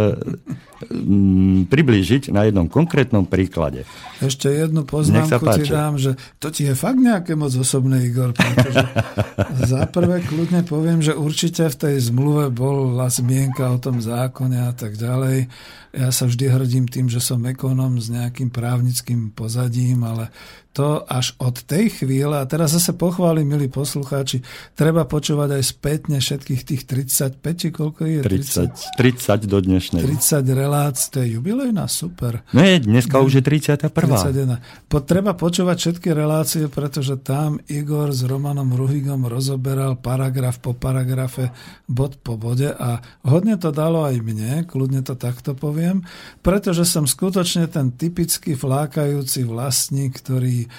priblížiť 1.67 2.33
na 2.33 2.47
jednom 2.47 2.65
konkrétnom 2.65 3.25
príklade. 3.27 3.85
Ešte 4.21 4.49
jednu 4.49 4.85
poznámku 4.85 5.41
ti 5.57 5.65
dám, 5.69 5.97
že 5.97 6.17
to 6.37 6.53
ti 6.53 6.69
je 6.69 6.73
fakt 6.77 7.01
nejaké 7.01 7.33
moc 7.33 7.53
osobné, 7.53 8.05
Igor, 8.05 8.33
pretože 8.33 8.85
za 9.73 9.85
prvé 9.89 10.21
kľudne 10.25 10.61
poviem, 10.65 11.01
že 11.01 11.17
určite 11.17 11.69
v 11.69 11.75
tej 11.77 11.95
zmluve 12.11 12.53
bola 12.53 13.09
zmienka 13.09 13.65
o 13.69 13.81
tom 13.81 14.01
zákone 14.01 14.57
a 14.69 14.71
tak 14.73 14.97
ďalej. 14.97 15.49
Ja 15.91 16.07
sa 16.07 16.23
vždy 16.23 16.45
hrdím 16.47 16.87
tým, 16.87 17.11
že 17.11 17.19
som 17.19 17.43
ekonom 17.43 17.99
s 17.99 18.07
nejakým 18.07 18.47
právnickým 18.47 19.35
pozadím, 19.35 20.07
ale 20.07 20.31
to 20.71 21.03
až 21.03 21.35
od 21.43 21.59
tej 21.67 21.91
chvíle, 21.91 22.31
a 22.31 22.47
teraz 22.47 22.71
zase 22.71 22.95
pochválim, 22.95 23.43
milí 23.43 23.67
poslucháči, 23.67 24.39
treba 24.71 25.03
počúvať 25.03 25.59
aj 25.59 25.63
spätne 25.67 26.17
všetkých 26.23 26.61
tých 26.63 26.81
35 26.87 27.43
či 27.59 27.67
koľko 27.75 28.01
je? 28.07 28.19
30, 28.23 28.95
30 28.95 29.51
do 29.51 29.59
dnešnej. 29.59 29.99
30 29.99 30.47
relácií, 30.71 31.11
to 31.11 31.17
je 31.19 31.27
jubilejná, 31.35 31.85
super. 31.91 32.47
Nie, 32.55 32.79
dneska 32.79 33.19
už 33.19 33.39
je 33.39 33.43
31. 33.43 33.91
31. 33.91 34.63
Po, 34.87 35.03
treba 35.03 35.35
počúvať 35.35 35.75
všetky 35.75 36.15
relácie, 36.15 36.71
pretože 36.71 37.19
tam 37.19 37.59
Igor 37.67 38.15
s 38.15 38.23
Romanom 38.23 38.71
Ruhigom 38.71 39.27
rozoberal 39.27 39.99
paragraf 39.99 40.63
po 40.63 40.71
paragrafe, 40.71 41.51
bod 41.91 42.23
po 42.23 42.39
bode 42.39 42.71
a 42.71 43.03
hodne 43.27 43.59
to 43.59 43.75
dalo 43.75 44.07
aj 44.07 44.15
mne, 44.23 44.63
kľudne 44.63 45.03
to 45.03 45.19
takto 45.19 45.51
poviem, 45.51 46.07
pretože 46.39 46.87
som 46.87 47.03
skutočne 47.03 47.67
ten 47.67 47.91
typický 47.91 48.55
flákajúci 48.55 49.43
vlastník, 49.43 50.23
ktorý 50.23 50.71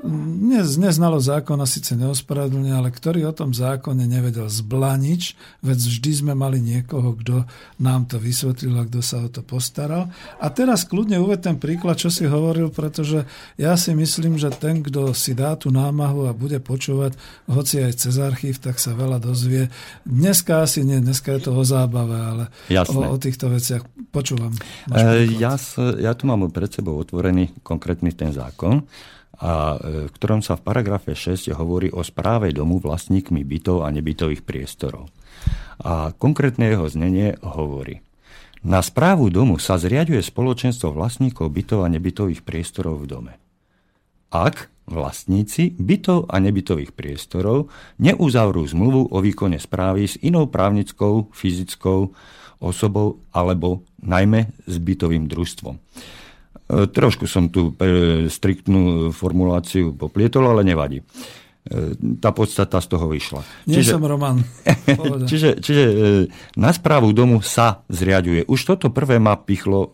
Dnes 0.00 0.80
neznalo 0.80 1.20
zákona 1.20 1.68
síce 1.68 1.92
neospravedlne, 1.92 2.72
ale 2.72 2.88
ktorý 2.88 3.28
o 3.28 3.36
tom 3.36 3.52
zákone 3.52 4.08
nevedel 4.08 4.48
zblanič, 4.48 5.36
veď 5.60 5.76
vždy 5.76 6.10
sme 6.24 6.32
mali 6.32 6.56
niekoho, 6.56 7.12
kto 7.20 7.44
nám 7.76 8.08
to 8.08 8.16
vysvetlil 8.16 8.80
a 8.80 8.88
kto 8.88 9.04
sa 9.04 9.20
o 9.20 9.28
to 9.28 9.44
postaral. 9.44 10.08
A 10.40 10.48
teraz 10.48 10.88
kľudne 10.88 11.20
uved 11.20 11.44
ten 11.44 11.60
príklad, 11.60 12.00
čo 12.00 12.08
si 12.08 12.24
hovoril, 12.24 12.72
pretože 12.72 13.28
ja 13.60 13.76
si 13.76 13.92
myslím, 13.92 14.40
že 14.40 14.48
ten, 14.48 14.80
kto 14.80 15.12
si 15.12 15.36
dá 15.36 15.52
tú 15.60 15.68
námahu 15.68 16.32
a 16.32 16.32
bude 16.32 16.64
počúvať, 16.64 17.20
hoci 17.44 17.84
aj 17.84 18.00
cez 18.00 18.16
archív, 18.16 18.56
tak 18.56 18.80
sa 18.80 18.96
veľa 18.96 19.20
dozvie. 19.20 19.68
Dneska 20.08 20.64
asi 20.64 20.80
nie, 20.80 21.04
dneska 21.04 21.36
je 21.36 21.44
to 21.44 21.52
o 21.52 21.60
zábave, 21.60 22.16
ale 22.16 22.44
o, 22.72 23.00
o 23.04 23.16
týchto 23.20 23.52
veciach 23.52 23.84
počúvam. 24.08 24.56
E, 24.88 25.28
ja, 25.36 25.60
ja 26.00 26.12
tu 26.16 26.24
mám 26.24 26.48
pred 26.48 26.72
sebou 26.72 26.96
otvorený 26.96 27.52
konkrétny 27.60 28.16
ten 28.16 28.32
zákon 28.32 28.80
a 29.40 29.80
e, 29.80 30.06
v 30.08 30.12
ktorom 30.12 30.44
sa 30.44 30.60
v 30.60 30.64
paragrafe 30.64 31.16
6 31.16 31.48
hovorí 31.56 31.88
o 31.88 32.04
správe 32.04 32.52
domu 32.52 32.76
vlastníkmi 32.76 33.40
bytov 33.40 33.82
a 33.82 33.88
nebytových 33.88 34.44
priestorov. 34.44 35.08
A 35.80 36.12
konkrétne 36.12 36.68
jeho 36.68 36.84
znenie 36.86 37.40
hovorí. 37.40 38.04
Na 38.60 38.84
správu 38.84 39.32
domu 39.32 39.56
sa 39.56 39.80
zriaduje 39.80 40.20
spoločenstvo 40.20 40.92
vlastníkov 40.92 41.48
bytov 41.48 41.88
a 41.88 41.88
nebytových 41.88 42.44
priestorov 42.44 43.00
v 43.00 43.06
dome. 43.08 43.32
Ak 44.28 44.68
vlastníci 44.84 45.72
bytov 45.80 46.28
a 46.28 46.36
nebytových 46.42 46.92
priestorov 46.92 47.72
neuzavrú 48.02 48.66
zmluvu 48.66 49.08
o 49.08 49.18
výkone 49.22 49.56
správy 49.56 50.10
s 50.10 50.18
inou 50.20 50.50
právnickou, 50.50 51.32
fyzickou 51.32 52.12
osobou 52.60 53.24
alebo 53.32 53.86
najmä 54.04 54.52
s 54.68 54.76
bytovým 54.76 55.24
družstvom. 55.30 55.80
E, 56.70 56.86
trošku 56.86 57.26
som 57.26 57.50
tu 57.50 57.74
striktnú 58.30 59.10
formuláciu 59.10 59.90
poplietol, 59.98 60.54
ale 60.54 60.62
nevadí. 60.62 61.02
E, 61.02 61.04
tá 62.22 62.30
podstata 62.30 62.78
z 62.78 62.86
toho 62.86 63.10
vyšla. 63.10 63.42
Nie 63.66 63.82
čiže, 63.82 63.98
som 63.98 64.06
Roman. 64.06 64.38
čiže, 65.30 65.58
čiže 65.58 65.84
e, 65.84 65.94
na 66.54 66.70
správu 66.70 67.10
domu 67.10 67.42
sa 67.42 67.82
zriaduje. 67.90 68.46
Už 68.46 68.62
toto 68.62 68.94
prvé 68.94 69.18
ma 69.18 69.34
pichlo 69.34 69.90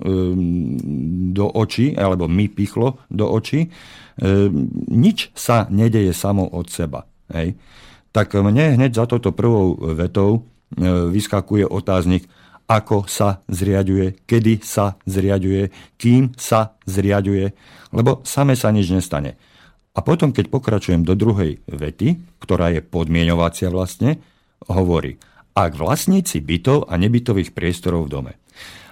do 1.32 1.46
očí, 1.48 1.96
alebo 1.96 2.28
mi 2.28 2.52
pichlo 2.52 3.00
do 3.08 3.24
očí. 3.32 3.72
Nič 4.88 5.32
sa 5.36 5.68
nedeje 5.68 6.12
samo 6.16 6.44
od 6.48 6.68
seba. 6.68 7.04
Hej. 7.32 7.56
Tak 8.12 8.32
mne 8.32 8.80
hneď 8.80 8.96
za 8.96 9.04
toto 9.04 9.32
prvou 9.36 9.76
vetou 9.92 10.48
vyskakuje 11.12 11.68
otáznik, 11.68 12.24
ako 12.66 13.06
sa 13.06 13.42
zriaďuje, 13.46 14.26
kedy 14.26 14.62
sa 14.62 14.98
zriaďuje, 15.06 15.94
kým 15.98 16.34
sa 16.34 16.74
zriaďuje, 16.86 17.54
lebo 17.94 18.20
same 18.26 18.58
sa 18.58 18.74
nič 18.74 18.90
nestane. 18.90 19.38
A 19.96 20.04
potom, 20.04 20.34
keď 20.34 20.52
pokračujem 20.52 21.06
do 21.06 21.16
druhej 21.16 21.62
vety, 21.64 22.20
ktorá 22.42 22.68
je 22.74 22.84
podmienovacia 22.84 23.72
vlastne, 23.72 24.20
hovorí, 24.68 25.16
ak 25.56 25.72
vlastníci 25.72 26.44
bytov 26.44 26.92
a 26.92 27.00
nebytových 27.00 27.56
priestorov 27.56 28.06
v 28.06 28.12
dome. 28.12 28.32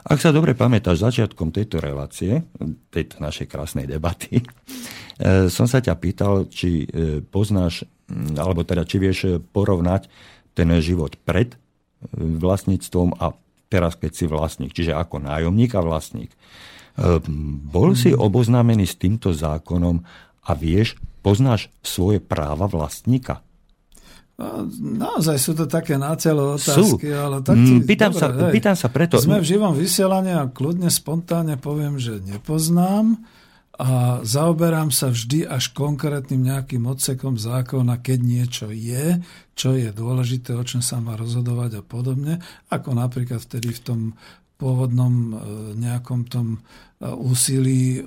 Ak 0.05 0.21
sa 0.21 0.33
dobre 0.33 0.53
pamätáš, 0.57 1.01
začiatkom 1.01 1.53
tejto 1.53 1.81
relácie, 1.81 2.45
tejto 2.89 3.21
našej 3.21 3.49
krásnej 3.49 3.85
debaty, 3.85 4.41
eh, 5.21 5.53
som 5.53 5.69
sa 5.69 5.85
ťa 5.85 5.95
pýtal, 6.01 6.49
či 6.49 6.89
eh, 6.89 7.21
poznáš, 7.21 7.85
alebo 8.37 8.65
teda 8.65 8.89
či 8.89 8.97
vieš 8.97 9.45
porovnať 9.53 10.09
ten 10.57 10.69
život 10.81 11.21
pred 11.21 11.53
eh, 11.53 11.59
vlastníctvom 12.17 13.21
a 13.21 13.37
teraz 13.75 13.99
keď 13.99 14.13
si 14.15 14.25
vlastník, 14.31 14.71
čiže 14.71 14.95
ako 14.95 15.19
nájomník 15.19 15.75
a 15.75 15.83
vlastník. 15.83 16.31
E, 16.31 16.39
bol 17.67 17.99
si 17.99 18.15
oboznámený 18.15 18.87
s 18.87 18.95
týmto 18.95 19.35
zákonom 19.35 20.07
a 20.47 20.51
vieš, 20.55 20.95
poznáš 21.27 21.75
svoje 21.83 22.23
práva 22.23 22.71
vlastníka? 22.71 23.43
Naozaj 24.79 25.37
sú 25.39 25.55
to 25.55 25.71
také 25.71 25.95
nácelo 25.95 26.59
otázky, 26.59 27.07
sú. 27.07 27.15
ale 27.15 27.39
tak 27.39 27.55
mm, 27.55 27.87
pýtam, 27.87 28.11
dobre, 28.11 28.19
sa, 28.19 28.27
hej, 28.35 28.51
pýtam 28.51 28.75
sa 28.75 28.89
preto. 28.91 29.15
Sme 29.23 29.39
v 29.39 29.47
živom 29.47 29.79
vysielaní 29.79 30.35
a 30.35 30.51
kľudne, 30.51 30.91
spontánne 30.91 31.55
poviem, 31.55 32.03
že 32.03 32.19
nepoznám 32.19 33.23
a 33.75 34.23
zaoberám 34.23 34.95
sa 34.95 35.11
vždy 35.11 35.51
až 35.51 35.75
konkrétnym 35.75 36.47
nejakým 36.47 36.87
odsekom 36.87 37.35
zákona, 37.35 37.99
keď 37.99 38.19
niečo 38.23 38.67
je, 38.71 39.19
čo 39.59 39.75
je 39.75 39.91
dôležité, 39.91 40.55
o 40.55 40.63
čom 40.63 40.79
sa 40.79 41.03
má 41.03 41.19
rozhodovať 41.19 41.79
a 41.79 41.83
podobne, 41.83 42.39
ako 42.71 42.95
napríklad 42.95 43.43
vtedy 43.43 43.75
v 43.75 43.81
tom 43.83 44.01
pôvodnom 44.63 45.15
e, 45.15 45.33
nejakom 45.75 46.31
tom 46.31 46.47
e, 46.55 46.59
úsilí 47.11 47.99
e, 47.99 48.03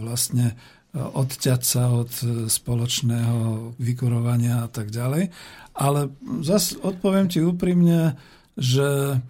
vlastne 0.00 0.56
odťať 0.96 1.60
sa 1.60 1.92
od 1.92 2.08
spoločného 2.48 3.76
vykurovania 3.76 4.64
a 4.64 4.68
tak 4.72 4.88
ďalej. 4.88 5.28
Ale 5.76 6.08
zase 6.40 6.80
odpoviem 6.80 7.28
ti 7.28 7.44
úprimne, 7.44 8.16
že 8.56 9.20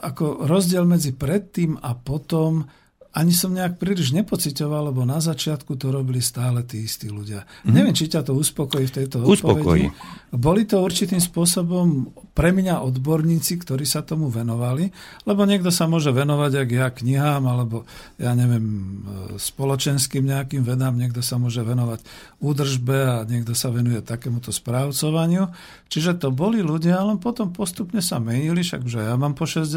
ako 0.00 0.48
rozdiel 0.48 0.88
medzi 0.88 1.12
predtým 1.12 1.76
a 1.76 1.92
potom 1.92 2.64
ani 3.08 3.32
som 3.32 3.50
nejak 3.56 3.80
príliš 3.80 4.12
nepocitoval, 4.12 4.92
lebo 4.92 5.02
na 5.08 5.16
začiatku 5.18 5.80
to 5.80 5.88
robili 5.88 6.20
stále 6.20 6.60
tí 6.62 6.84
istí 6.84 7.08
ľudia. 7.08 7.48
Mm-hmm. 7.48 7.72
Neviem, 7.72 7.94
či 7.96 8.06
ťa 8.12 8.20
to 8.20 8.36
uspokojí 8.36 8.84
v 8.84 8.94
tejto 8.94 9.24
Uspokojí. 9.24 9.88
odpovedi. 9.88 10.27
Boli 10.28 10.68
to 10.68 10.84
určitým 10.84 11.20
spôsobom 11.24 12.12
pre 12.36 12.52
mňa 12.52 12.84
odborníci, 12.84 13.58
ktorí 13.64 13.82
sa 13.82 14.04
tomu 14.04 14.28
venovali, 14.28 14.92
lebo 15.26 15.42
niekto 15.48 15.72
sa 15.72 15.88
môže 15.88 16.12
venovať, 16.14 16.52
ak 16.54 16.68
ja 16.70 16.86
knihám, 16.92 17.42
alebo 17.48 17.82
ja 18.20 18.36
neviem, 18.36 19.00
spoločenským 19.40 20.28
nejakým 20.28 20.62
vedám, 20.62 20.94
niekto 20.94 21.24
sa 21.24 21.40
môže 21.40 21.64
venovať 21.64 22.04
údržbe 22.38 22.98
a 23.08 23.16
niekto 23.26 23.56
sa 23.56 23.72
venuje 23.72 23.98
takémuto 24.04 24.52
správcovaniu. 24.54 25.50
Čiže 25.88 26.20
to 26.20 26.28
boli 26.28 26.60
ľudia, 26.60 27.00
ale 27.00 27.16
potom 27.16 27.50
postupne 27.50 28.04
sa 28.04 28.20
menili, 28.20 28.60
však 28.60 28.84
už 28.84 29.00
ja 29.02 29.16
mám 29.16 29.32
po 29.32 29.48
60 29.48 29.74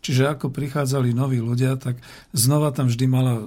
čiže 0.00 0.22
ako 0.26 0.48
prichádzali 0.48 1.12
noví 1.12 1.38
ľudia, 1.38 1.76
tak 1.76 2.00
znova 2.32 2.72
tam 2.72 2.88
vždy 2.88 3.06
malo, 3.06 3.44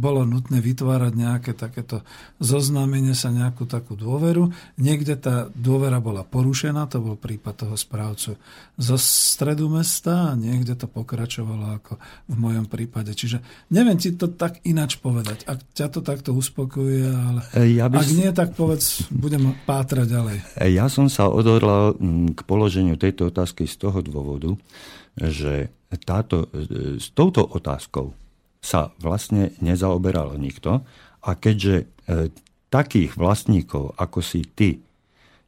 bolo 0.00 0.24
nutné 0.24 0.64
vytvárať 0.64 1.12
nejaké 1.14 1.52
takéto 1.52 2.02
zoznámenie 2.40 3.12
sa, 3.12 3.28
nejakú 3.30 3.68
takú 3.68 3.94
dôveru. 3.94 4.50
Niekde 4.80 5.14
tá 5.20 5.49
dôvera 5.52 5.98
bola 5.98 6.22
porušená, 6.22 6.86
to 6.86 7.02
bol 7.02 7.16
prípad 7.18 7.66
toho 7.66 7.76
správcu 7.76 8.38
zo 8.78 8.96
stredu 8.96 9.68
mesta 9.68 10.32
a 10.32 10.38
niekde 10.38 10.78
to 10.78 10.86
pokračovalo 10.88 11.76
ako 11.80 11.98
v 12.30 12.36
mojom 12.36 12.66
prípade. 12.70 13.12
Čiže 13.12 13.42
neviem 13.74 13.98
ti 13.98 14.14
to 14.14 14.30
tak 14.30 14.62
inač 14.64 14.96
povedať. 14.96 15.44
Ak 15.46 15.62
ťa 15.74 15.86
to 15.92 16.00
takto 16.00 16.30
uspokojuje, 16.32 17.08
ale 17.10 17.40
e, 17.58 17.76
ja 17.76 17.90
by... 17.90 18.00
ak 18.00 18.10
nie, 18.14 18.30
tak 18.30 18.54
povedz, 18.56 19.06
budem 19.12 19.52
pátrať 19.68 20.06
ďalej. 20.08 20.38
E, 20.58 20.66
ja 20.72 20.86
som 20.86 21.06
sa 21.06 21.28
odhodlal 21.28 21.98
k 22.34 22.40
položeniu 22.46 22.96
tejto 22.96 23.28
otázky 23.28 23.66
z 23.66 23.76
toho 23.76 24.00
dôvodu, 24.00 24.56
že 25.18 25.68
táto, 26.06 26.48
e, 26.54 26.96
s 26.96 27.12
touto 27.12 27.44
otázkou 27.44 28.14
sa 28.60 28.92
vlastne 29.00 29.56
nezaoberal 29.64 30.36
nikto 30.36 30.84
a 31.24 31.30
keďže 31.32 31.88
takých 32.70 33.18
vlastníkov, 33.18 33.98
ako 33.98 34.18
si 34.22 34.46
ty, 34.46 34.78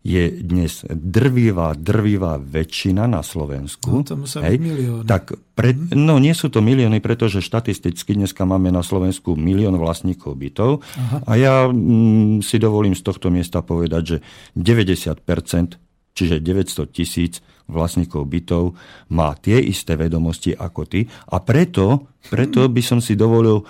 je 0.03 0.35
dnes 0.43 0.83
drvivá, 0.91 1.79
drvivá 1.79 2.35
väčšina 2.43 3.07
na 3.07 3.23
Slovensku. 3.23 4.03
No, 4.03 4.27
hej, 4.43 4.59
tak 5.07 5.39
pre, 5.55 5.79
mhm. 5.79 5.95
no 5.95 6.19
nie 6.19 6.35
sú 6.35 6.51
to 6.51 6.59
milióny, 6.59 6.99
pretože 6.99 7.39
štatisticky 7.39 8.19
dneska 8.19 8.43
máme 8.43 8.75
na 8.75 8.83
Slovensku 8.83 9.39
milión 9.39 9.79
vlastníkov 9.79 10.35
bytov 10.35 10.83
Aha. 10.99 11.17
a 11.23 11.33
ja 11.39 11.55
mm, 11.71 12.43
si 12.43 12.59
dovolím 12.59 12.99
z 12.99 13.03
tohto 13.07 13.31
miesta 13.31 13.63
povedať, 13.63 14.03
že 14.03 14.17
90%, 14.59 15.79
čiže 16.19 16.43
900 16.43 16.91
tisíc 16.91 17.39
vlastníkov 17.71 18.27
bytov 18.27 18.75
má 19.15 19.39
tie 19.39 19.63
isté 19.63 19.95
vedomosti 19.95 20.51
ako 20.51 20.83
ty 20.83 21.07
a 21.31 21.39
preto, 21.39 22.11
preto 22.27 22.67
by 22.67 22.83
som 22.83 22.99
si 22.99 23.15
dovolil 23.15 23.63
e, 23.63 23.65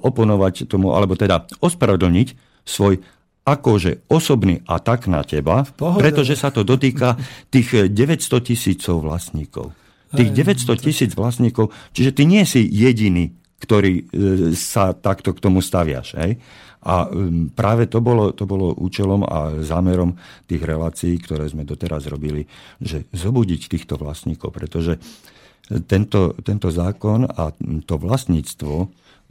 oponovať 0.00 0.70
tomu, 0.70 0.94
alebo 0.94 1.18
teda 1.18 1.44
ospravedlniť 1.58 2.28
svoj 2.62 3.02
akože 3.44 4.08
osobný 4.08 4.64
atak 4.64 5.04
na 5.06 5.20
teba, 5.20 5.68
pretože 5.76 6.32
sa 6.32 6.48
to 6.48 6.64
dotýka 6.64 7.20
tých 7.52 7.92
900 7.92 8.40
tisícov 8.40 9.04
vlastníkov. 9.04 9.76
Tých 10.16 10.30
900 10.32 10.80
tisíc 10.80 11.12
vlastníkov, 11.12 11.74
čiže 11.92 12.16
ty 12.16 12.24
nie 12.24 12.46
si 12.48 12.64
jediný, 12.64 13.34
ktorý 13.60 13.92
e, 14.00 14.02
sa 14.56 14.96
takto 14.96 15.36
k 15.36 15.42
tomu 15.42 15.60
staviaš. 15.60 16.16
Hej? 16.16 16.40
A 16.84 17.08
práve 17.56 17.88
to 17.88 18.04
bolo, 18.04 18.36
to 18.36 18.44
bolo 18.44 18.76
účelom 18.76 19.24
a 19.24 19.64
zámerom 19.64 20.14
tých 20.44 20.62
relácií, 20.62 21.16
ktoré 21.16 21.48
sme 21.48 21.64
doteraz 21.64 22.04
robili, 22.12 22.44
že 22.76 23.08
zobudiť 23.08 23.72
týchto 23.72 23.96
vlastníkov, 23.96 24.52
pretože 24.52 25.00
tento, 25.88 26.36
tento 26.44 26.68
zákon 26.68 27.24
a 27.24 27.56
to 27.88 27.94
vlastníctvo 27.96 28.74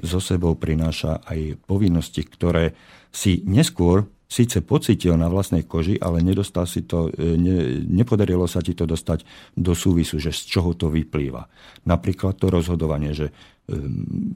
zo 0.02 0.20
sebou 0.20 0.58
prináša 0.58 1.22
aj 1.30 1.62
povinnosti, 1.70 2.26
ktoré 2.26 2.74
si 3.14 3.46
neskôr 3.46 4.10
síce 4.34 4.66
pocitil 4.66 5.14
na 5.14 5.30
vlastnej 5.30 5.70
koži, 5.70 6.02
ale 6.02 6.26
nedostal 6.26 6.66
si 6.66 6.90
to, 6.90 7.14
e, 7.14 7.38
ne, 7.38 7.86
nepodarilo 7.86 8.50
sa 8.50 8.66
ti 8.66 8.74
to 8.74 8.90
dostať 8.90 9.22
do 9.54 9.78
súvisu, 9.78 10.18
že 10.18 10.34
z 10.34 10.58
čoho 10.58 10.74
to 10.74 10.90
vyplýva. 10.90 11.46
Napríklad 11.86 12.42
to 12.42 12.50
rozhodovanie, 12.50 13.14
že 13.14 13.30
um, 13.70 14.34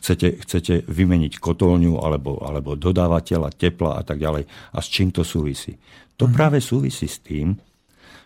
chcete, 0.00 0.40
chcete 0.48 0.88
vymeniť 0.88 1.36
kotolňu 1.36 2.00
alebo, 2.00 2.40
alebo 2.40 2.72
dodávateľa 2.72 3.52
tepla 3.52 4.00
a 4.00 4.02
tak 4.02 4.16
ďalej. 4.16 4.48
A 4.48 4.78
s 4.80 4.88
čím 4.88 5.12
to 5.12 5.20
súvisí? 5.20 5.76
To 6.16 6.24
mm. 6.24 6.32
práve 6.32 6.64
súvisí 6.64 7.04
s 7.04 7.20
tým, 7.20 7.52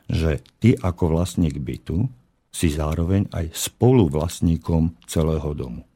že 0.07 0.39
ty 0.63 0.79
ako 0.79 1.19
vlastník 1.19 1.59
bytu 1.59 2.07
si 2.55 2.71
zároveň 2.71 3.27
aj 3.35 3.51
spoluvlastníkom 3.53 5.03
celého 5.05 5.51
domu 5.53 5.88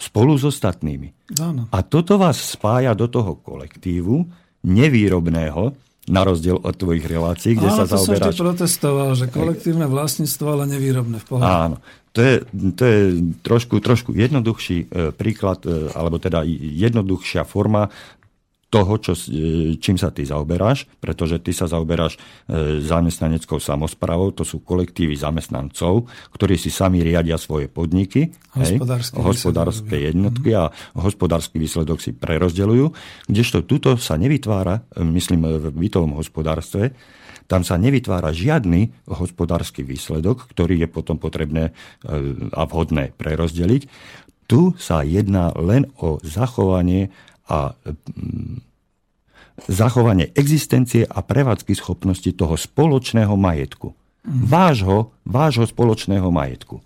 spolu 0.00 0.40
s 0.40 0.48
ostatnými. 0.48 1.36
Áno. 1.36 1.68
A 1.68 1.84
toto 1.84 2.16
vás 2.16 2.40
spája 2.40 2.96
do 2.96 3.06
toho 3.06 3.36
kolektívu 3.36 4.24
nevýrobného, 4.64 5.76
na 6.10 6.26
rozdiel 6.26 6.58
od 6.58 6.74
tvojich 6.74 7.06
relácií, 7.06 7.54
kde 7.54 7.70
Áno, 7.70 7.78
sa 7.78 7.84
zaoberáš... 7.86 8.34
Áno, 8.34 8.34
to 8.34 8.42
protestoval, 8.42 9.10
že 9.14 9.26
kolektívne 9.30 9.86
vlastníctvo, 9.86 10.46
ale 10.48 10.64
nevýrobné 10.66 11.22
v 11.22 11.26
pohľadu. 11.28 11.46
Áno, 11.46 11.76
to 12.10 12.20
je, 12.24 12.34
to 12.74 12.82
je 12.82 13.00
trošku, 13.46 13.78
trošku 13.78 14.10
jednoduchší 14.18 14.78
e, 14.90 15.14
príklad, 15.14 15.62
e, 15.62 15.94
alebo 15.94 16.18
teda 16.18 16.42
jednoduchšia 16.48 17.46
forma 17.46 17.92
toho, 18.70 19.02
čo, 19.02 19.18
e, 19.18 19.74
čím 19.82 19.98
sa 19.98 20.14
ty 20.14 20.22
zaoberáš, 20.22 20.86
pretože 21.02 21.42
ty 21.42 21.50
sa 21.50 21.66
zaoberáš 21.66 22.14
e, 22.46 22.78
zamestnaneckou 22.78 23.58
samozprávou, 23.58 24.30
to 24.30 24.46
sú 24.46 24.62
kolektívy 24.62 25.18
zamestnancov, 25.18 26.06
ktorí 26.30 26.54
si 26.54 26.70
sami 26.70 27.02
riadia 27.02 27.34
svoje 27.34 27.66
podniky, 27.66 28.30
hospodárske 29.18 30.14
jednotky 30.14 30.54
a 30.54 30.70
hospodársky 30.94 31.58
výsledok 31.58 31.98
si 31.98 32.14
prerozdeľujú, 32.14 32.86
kdežto 33.26 33.66
tuto 33.66 33.98
sa 33.98 34.14
nevytvára, 34.14 34.86
e, 34.94 35.02
myslím 35.18 35.50
v 35.50 35.74
bytovom 35.74 36.14
hospodárstve, 36.14 36.94
tam 37.50 37.66
sa 37.66 37.74
nevytvára 37.74 38.30
žiadny 38.30 39.10
hospodársky 39.10 39.82
výsledok, 39.82 40.46
ktorý 40.54 40.86
je 40.86 40.86
potom 40.86 41.18
potrebné 41.18 41.74
a 42.54 42.62
vhodné 42.62 43.10
prerozdeliť. 43.18 43.90
Tu 44.46 44.70
sa 44.78 45.02
jedná 45.02 45.50
len 45.58 45.90
o 45.98 46.22
zachovanie 46.22 47.10
a 47.50 47.74
mm, 47.74 48.62
zachovanie 49.66 50.30
existencie 50.38 51.02
a 51.04 51.18
prevádzky 51.20 51.74
schopnosti 51.74 52.30
toho 52.30 52.54
spoločného 52.54 53.34
majetku. 53.34 53.92
Mm. 54.22 54.46
Vášho, 54.46 54.98
vášho 55.26 55.66
spoločného 55.66 56.30
majetku. 56.30 56.78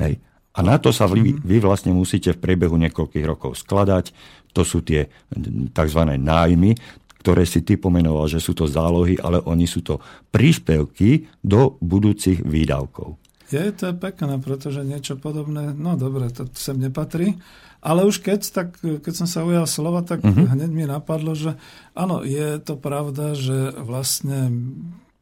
Hej. 0.00 0.18
A 0.58 0.64
na 0.66 0.74
to 0.80 0.90
sa 0.90 1.06
vy, 1.06 1.38
mhm. 1.38 1.46
vy 1.46 1.56
vlastne 1.62 1.94
musíte 1.94 2.34
v 2.34 2.42
priebehu 2.42 2.74
niekoľkých 2.74 3.26
rokov 3.28 3.62
skladať. 3.62 4.10
To 4.56 4.66
sú 4.66 4.82
tie 4.82 5.06
tzv. 5.70 6.00
nájmy, 6.18 6.74
ktoré 7.22 7.46
si 7.46 7.62
ty 7.62 7.78
pomenoval, 7.78 8.26
že 8.26 8.42
sú 8.42 8.58
to 8.58 8.66
zálohy, 8.66 9.14
ale 9.22 9.38
oni 9.46 9.70
sú 9.70 9.86
to 9.86 10.02
príspevky 10.34 11.30
do 11.38 11.78
budúcich 11.78 12.42
výdavkov. 12.42 13.14
Je, 13.48 13.64
to 13.72 13.96
pekné, 13.96 14.36
pretože 14.44 14.84
niečo 14.84 15.16
podobné, 15.16 15.72
no 15.72 15.96
dobre, 15.96 16.28
to 16.28 16.44
sem 16.52 16.76
nepatrí, 16.76 17.38
ale 17.78 18.04
už 18.04 18.20
keď, 18.22 18.40
tak, 18.50 18.68
keď 18.82 19.14
som 19.14 19.28
sa 19.30 19.46
ujal 19.46 19.66
slova, 19.70 20.02
tak 20.02 20.22
uh-huh. 20.22 20.50
hneď 20.50 20.70
mi 20.70 20.84
napadlo, 20.84 21.38
že 21.38 21.54
áno, 21.94 22.26
je 22.26 22.58
to 22.58 22.74
pravda, 22.74 23.38
že 23.38 23.74
vlastne 23.78 24.50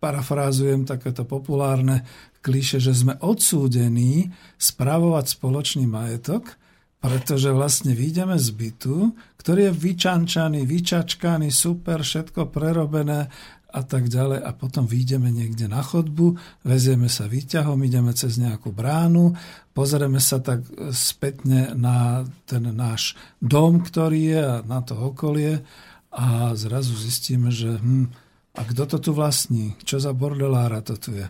parafrázujem 0.00 0.88
takéto 0.88 1.24
populárne 1.24 2.04
klíše, 2.40 2.78
že 2.78 2.94
sme 2.94 3.18
odsúdení 3.18 4.30
spravovať 4.56 5.26
spoločný 5.34 5.84
majetok, 5.84 6.54
pretože 7.02 7.52
vlastne 7.52 7.92
vyjdeme 7.92 8.38
z 8.38 8.48
bytu, 8.54 8.96
ktorý 9.38 9.70
je 9.70 9.78
vyčančaný, 9.78 10.66
vyčačkaný, 10.66 11.54
super, 11.54 12.02
všetko 12.02 12.50
prerobené, 12.50 13.30
a 13.76 13.84
tak 13.84 14.08
ďalej 14.08 14.40
a 14.40 14.50
potom 14.56 14.88
vyjdeme 14.88 15.28
niekde 15.28 15.68
na 15.68 15.84
chodbu, 15.84 16.40
vezieme 16.64 17.12
sa 17.12 17.28
výťahom, 17.28 17.76
ideme 17.84 18.16
cez 18.16 18.40
nejakú 18.40 18.72
bránu, 18.72 19.36
pozrieme 19.76 20.16
sa 20.16 20.40
tak 20.40 20.64
spätne 20.96 21.76
na 21.76 22.24
ten 22.48 22.64
náš 22.72 23.12
dom, 23.44 23.84
ktorý 23.84 24.20
je 24.32 24.40
a 24.40 24.56
na 24.64 24.80
to 24.80 24.96
okolie 24.96 25.60
a 26.08 26.56
zrazu 26.56 26.96
zistíme, 26.96 27.52
že 27.52 27.76
hm, 27.76 28.08
a 28.56 28.64
kto 28.64 28.88
to 28.88 28.96
tu 28.96 29.10
vlastní? 29.12 29.76
Čo 29.84 30.00
za 30.00 30.16
bordelára 30.16 30.80
to 30.80 30.96
tu 30.96 31.12
je? 31.12 31.28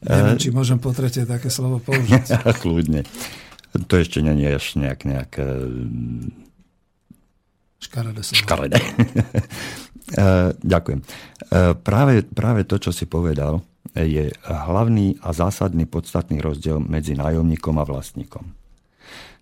Neviem, 0.00 0.36
e... 0.36 0.40
či 0.40 0.48
môžem 0.48 0.80
po 0.80 0.96
tretie 0.96 1.28
také 1.28 1.52
slovo 1.52 1.84
použiť. 1.84 2.40
Kľudne. 2.64 3.04
To 3.76 3.94
ešte 4.00 4.24
nie 4.24 4.32
je 4.32 4.56
nejak, 4.80 5.04
nejak 5.04 5.32
Škaredé. 7.86 8.20
Škaredé. 8.22 8.78
Eh, 10.06 10.54
ďakujem. 10.62 11.02
Eh, 11.02 11.74
práve, 11.82 12.22
práve 12.22 12.62
to, 12.62 12.78
čo 12.78 12.94
si 12.94 13.10
povedal, 13.10 13.58
je 13.90 14.30
hlavný 14.46 15.18
a 15.18 15.34
zásadný 15.34 15.82
podstatný 15.90 16.38
rozdiel 16.38 16.78
medzi 16.78 17.18
nájomníkom 17.18 17.74
a 17.74 17.82
vlastníkom. 17.82 18.54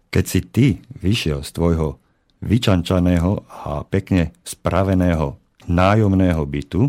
Keď 0.09 0.25
si 0.25 0.41
ty 0.41 0.67
vyšiel 0.97 1.45
z 1.45 1.53
tvojho 1.53 2.01
vyčančaného 2.41 3.45
a 3.45 3.85
pekne 3.85 4.33
spraveného 4.41 5.37
nájomného 5.69 6.41
bytu, 6.49 6.89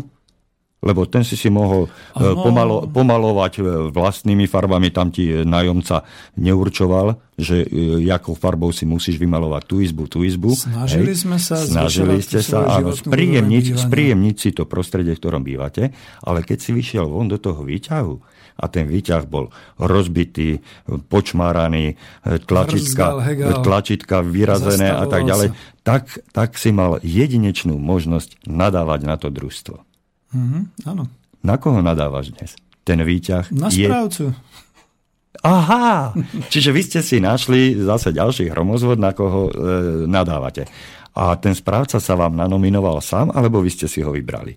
lebo 0.84 1.08
ten 1.08 1.24
si 1.24 1.40
si 1.40 1.48
mohol 1.48 1.88
ano. 2.12 2.36
pomalo, 2.44 2.76
pomalovať 2.84 3.52
e, 3.58 3.62
vlastnými 3.90 4.44
farbami, 4.44 4.92
tam 4.92 5.08
ti 5.08 5.32
nájomca 5.42 6.04
neurčoval, 6.36 7.16
že 7.40 7.64
e, 7.64 8.04
jakou 8.04 8.36
farbou 8.36 8.70
si 8.76 8.84
musíš 8.84 9.16
vymalovať 9.16 9.62
tú 9.64 9.80
izbu, 9.80 10.04
tú 10.04 10.20
izbu. 10.20 10.52
Snažili 10.52 11.16
hej. 11.16 11.24
sme 11.24 11.38
sa 11.40 11.56
Snažili 11.56 12.20
ste 12.20 12.44
sa, 12.44 12.80
áno, 12.80 12.92
spríjemniť, 12.92 13.88
spríjemniť 13.88 14.36
si 14.36 14.50
to 14.52 14.68
prostredie, 14.68 15.16
v 15.16 15.20
ktorom 15.24 15.42
bývate, 15.42 15.96
ale 16.20 16.44
keď 16.44 16.58
si 16.60 16.70
vyšiel 16.76 17.08
von 17.08 17.26
do 17.26 17.40
toho 17.40 17.64
výťahu, 17.64 18.36
a 18.56 18.72
ten 18.72 18.88
výťah 18.88 19.28
bol 19.28 19.52
rozbitý, 19.76 20.64
počmáraný, 21.12 21.92
e, 21.92 22.40
tlačitka, 22.40 23.20
tlačitka 23.60 24.24
vyrazené 24.24 24.96
a 24.96 25.04
tak 25.04 25.28
ďalej, 25.28 25.52
tak, 25.84 26.08
tak 26.32 26.56
si 26.56 26.72
mal 26.72 26.96
jedinečnú 27.04 27.76
možnosť 27.76 28.48
nadávať 28.48 29.00
na 29.04 29.16
to 29.20 29.28
družstvo. 29.28 29.84
Mm-hmm, 30.34 30.62
áno. 30.88 31.06
Na 31.46 31.56
koho 31.60 31.78
nadávaš 31.78 32.34
dnes? 32.34 32.58
Ten 32.82 33.02
výťah 33.02 33.50
Na 33.54 33.70
je... 33.70 33.86
správcu. 33.86 34.34
Aha! 35.46 36.16
Čiže 36.50 36.70
vy 36.72 36.82
ste 36.82 37.00
si 37.04 37.22
našli 37.22 37.76
zase 37.78 38.10
ďalší 38.10 38.50
hromozvod, 38.50 38.98
na 38.98 39.12
koho 39.12 39.46
e, 39.46 39.52
nadávate. 40.08 40.66
A 41.16 41.36
ten 41.38 41.54
správca 41.54 42.02
sa 42.02 42.14
vám 42.18 42.34
nanominoval 42.34 42.98
sám, 42.98 43.30
alebo 43.30 43.62
vy 43.62 43.70
ste 43.70 43.86
si 43.86 44.02
ho 44.02 44.10
vybrali? 44.10 44.56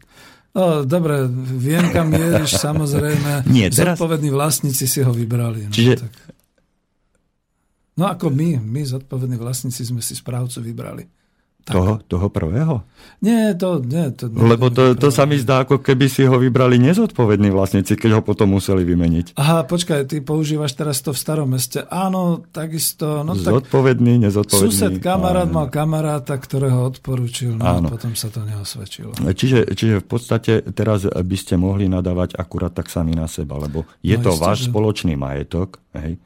No, 0.49 0.82
dobre, 0.82 1.29
viem, 1.55 1.93
kam 1.93 2.10
ješ, 2.10 2.58
samozrejme. 2.67 3.45
Nie, 3.47 3.69
teraz... 3.69 4.01
Zodpovední 4.01 4.34
vlastníci 4.34 4.89
si 4.89 4.99
ho 5.05 5.13
vybrali. 5.13 5.69
No, 5.69 5.73
Čiže... 5.73 5.93
tak. 6.01 6.13
no 7.99 8.10
ako 8.10 8.34
my, 8.34 8.58
my 8.58 8.82
zodpovední 8.82 9.38
vlastníci 9.38 9.86
sme 9.86 10.01
si 10.01 10.17
správcu 10.17 10.58
vybrali. 10.63 11.05
Toho, 11.67 12.02
toho 12.10 12.28
prvého? 12.34 12.82
Nie, 13.22 13.54
to... 13.54 13.84
Nie, 13.84 14.10
to 14.15 14.32
nie, 14.32 14.41
Lebo 14.41 14.72
to, 14.74 14.95
to 14.95 15.12
sa 15.12 15.28
mi 15.30 15.38
zdá, 15.38 15.67
ako 15.67 15.84
keby 15.84 16.08
si 16.10 16.26
ho 16.26 16.39
vybrali 16.39 16.80
nezodpovední 16.82 17.52
vlastníci, 17.54 17.93
keď 18.00 18.19
ho 18.19 18.22
potom 18.24 18.56
museli 18.56 18.82
vymeniť. 18.88 19.36
Aha, 19.38 19.67
počkaj, 19.67 20.08
ty 20.10 20.24
používaš 20.24 20.74
teraz 20.74 21.04
to 21.04 21.13
v 21.13 21.19
starom 21.19 21.52
meste. 21.52 21.84
Áno, 21.91 22.41
takisto... 22.50 23.22
No, 23.22 23.38
Zodpovedný, 23.38 24.17
nezodpovedný. 24.24 24.72
Sused, 24.72 24.93
kamarát 25.04 25.52
mal 25.52 25.67
kamaráta, 25.67 26.39
ktorého 26.39 26.89
odporúčil, 26.89 27.60
no 27.60 27.63
áno. 27.67 27.88
a 27.88 27.93
potom 27.93 28.15
sa 28.15 28.32
to 28.32 28.41
neosvedčilo. 28.48 29.13
Čiže, 29.19 29.76
čiže 29.76 30.02
v 30.02 30.08
podstate 30.08 30.54
teraz 30.74 31.06
by 31.06 31.38
ste 31.38 31.60
mohli 31.60 31.86
nadávať 31.91 32.34
akurát 32.39 32.74
tak 32.74 32.88
sami 32.89 33.13
na 33.13 33.28
seba, 33.28 33.60
lebo 33.60 33.86
je 34.02 34.15
no 34.17 34.24
to 34.26 34.32
isté, 34.34 34.41
váš 34.41 34.60
že... 34.63 34.67
spoločný 34.72 35.13
majetok, 35.19 35.78
hej, 35.93 36.17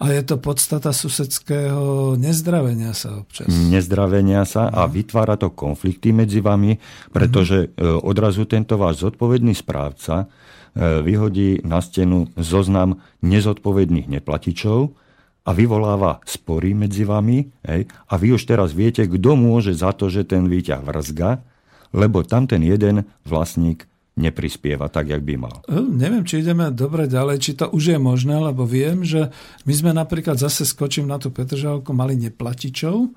a 0.00 0.10
je 0.10 0.22
to 0.26 0.36
podstata 0.38 0.90
susedského 0.90 2.14
nezdravenia 2.18 2.92
sa 2.92 3.22
občas. 3.22 3.48
Nezdravenia 3.48 4.42
sa 4.44 4.68
a 4.68 4.81
mhm. 4.86 4.92
vytvára 4.92 5.34
to 5.36 5.50
konflikty 5.52 6.10
medzi 6.10 6.40
vami, 6.40 6.78
pretože 7.10 7.72
mm. 7.72 8.02
odrazu 8.02 8.44
tento 8.44 8.76
váš 8.76 9.04
zodpovedný 9.04 9.54
správca 9.54 10.24
e, 10.24 10.26
vyhodí 11.02 11.62
na 11.62 11.82
stenu 11.82 12.30
zoznam 12.36 13.00
nezodpovedných 13.22 14.08
neplatičov 14.08 14.92
a 15.42 15.50
vyvoláva 15.50 16.22
spory 16.22 16.72
medzi 16.72 17.02
vami 17.02 17.42
hej, 17.66 17.90
a 17.90 18.14
vy 18.14 18.38
už 18.38 18.46
teraz 18.46 18.70
viete, 18.70 19.02
kto 19.06 19.34
môže 19.34 19.74
za 19.74 19.90
to, 19.90 20.06
že 20.06 20.22
ten 20.22 20.46
výťah 20.46 20.82
vrzga, 20.82 21.42
lebo 21.92 22.22
tam 22.22 22.46
ten 22.46 22.62
jeden 22.62 23.04
vlastník 23.26 23.90
neprispieva 24.12 24.92
tak, 24.92 25.08
jak 25.08 25.24
by 25.24 25.34
mal. 25.40 25.64
E, 25.64 25.80
neviem, 25.80 26.22
či 26.22 26.44
ideme 26.44 26.68
dobre 26.68 27.08
ďalej, 27.08 27.36
či 27.40 27.52
to 27.56 27.72
už 27.72 27.96
je 27.96 27.98
možné, 27.98 28.36
lebo 28.36 28.68
viem, 28.68 29.02
že 29.02 29.32
my 29.64 29.72
sme 29.72 29.90
napríklad 29.96 30.36
zase 30.36 30.68
skočím 30.68 31.08
na 31.08 31.16
tú 31.16 31.32
Petržalku, 31.32 31.96
mali 31.96 32.20
neplatičov, 32.20 33.08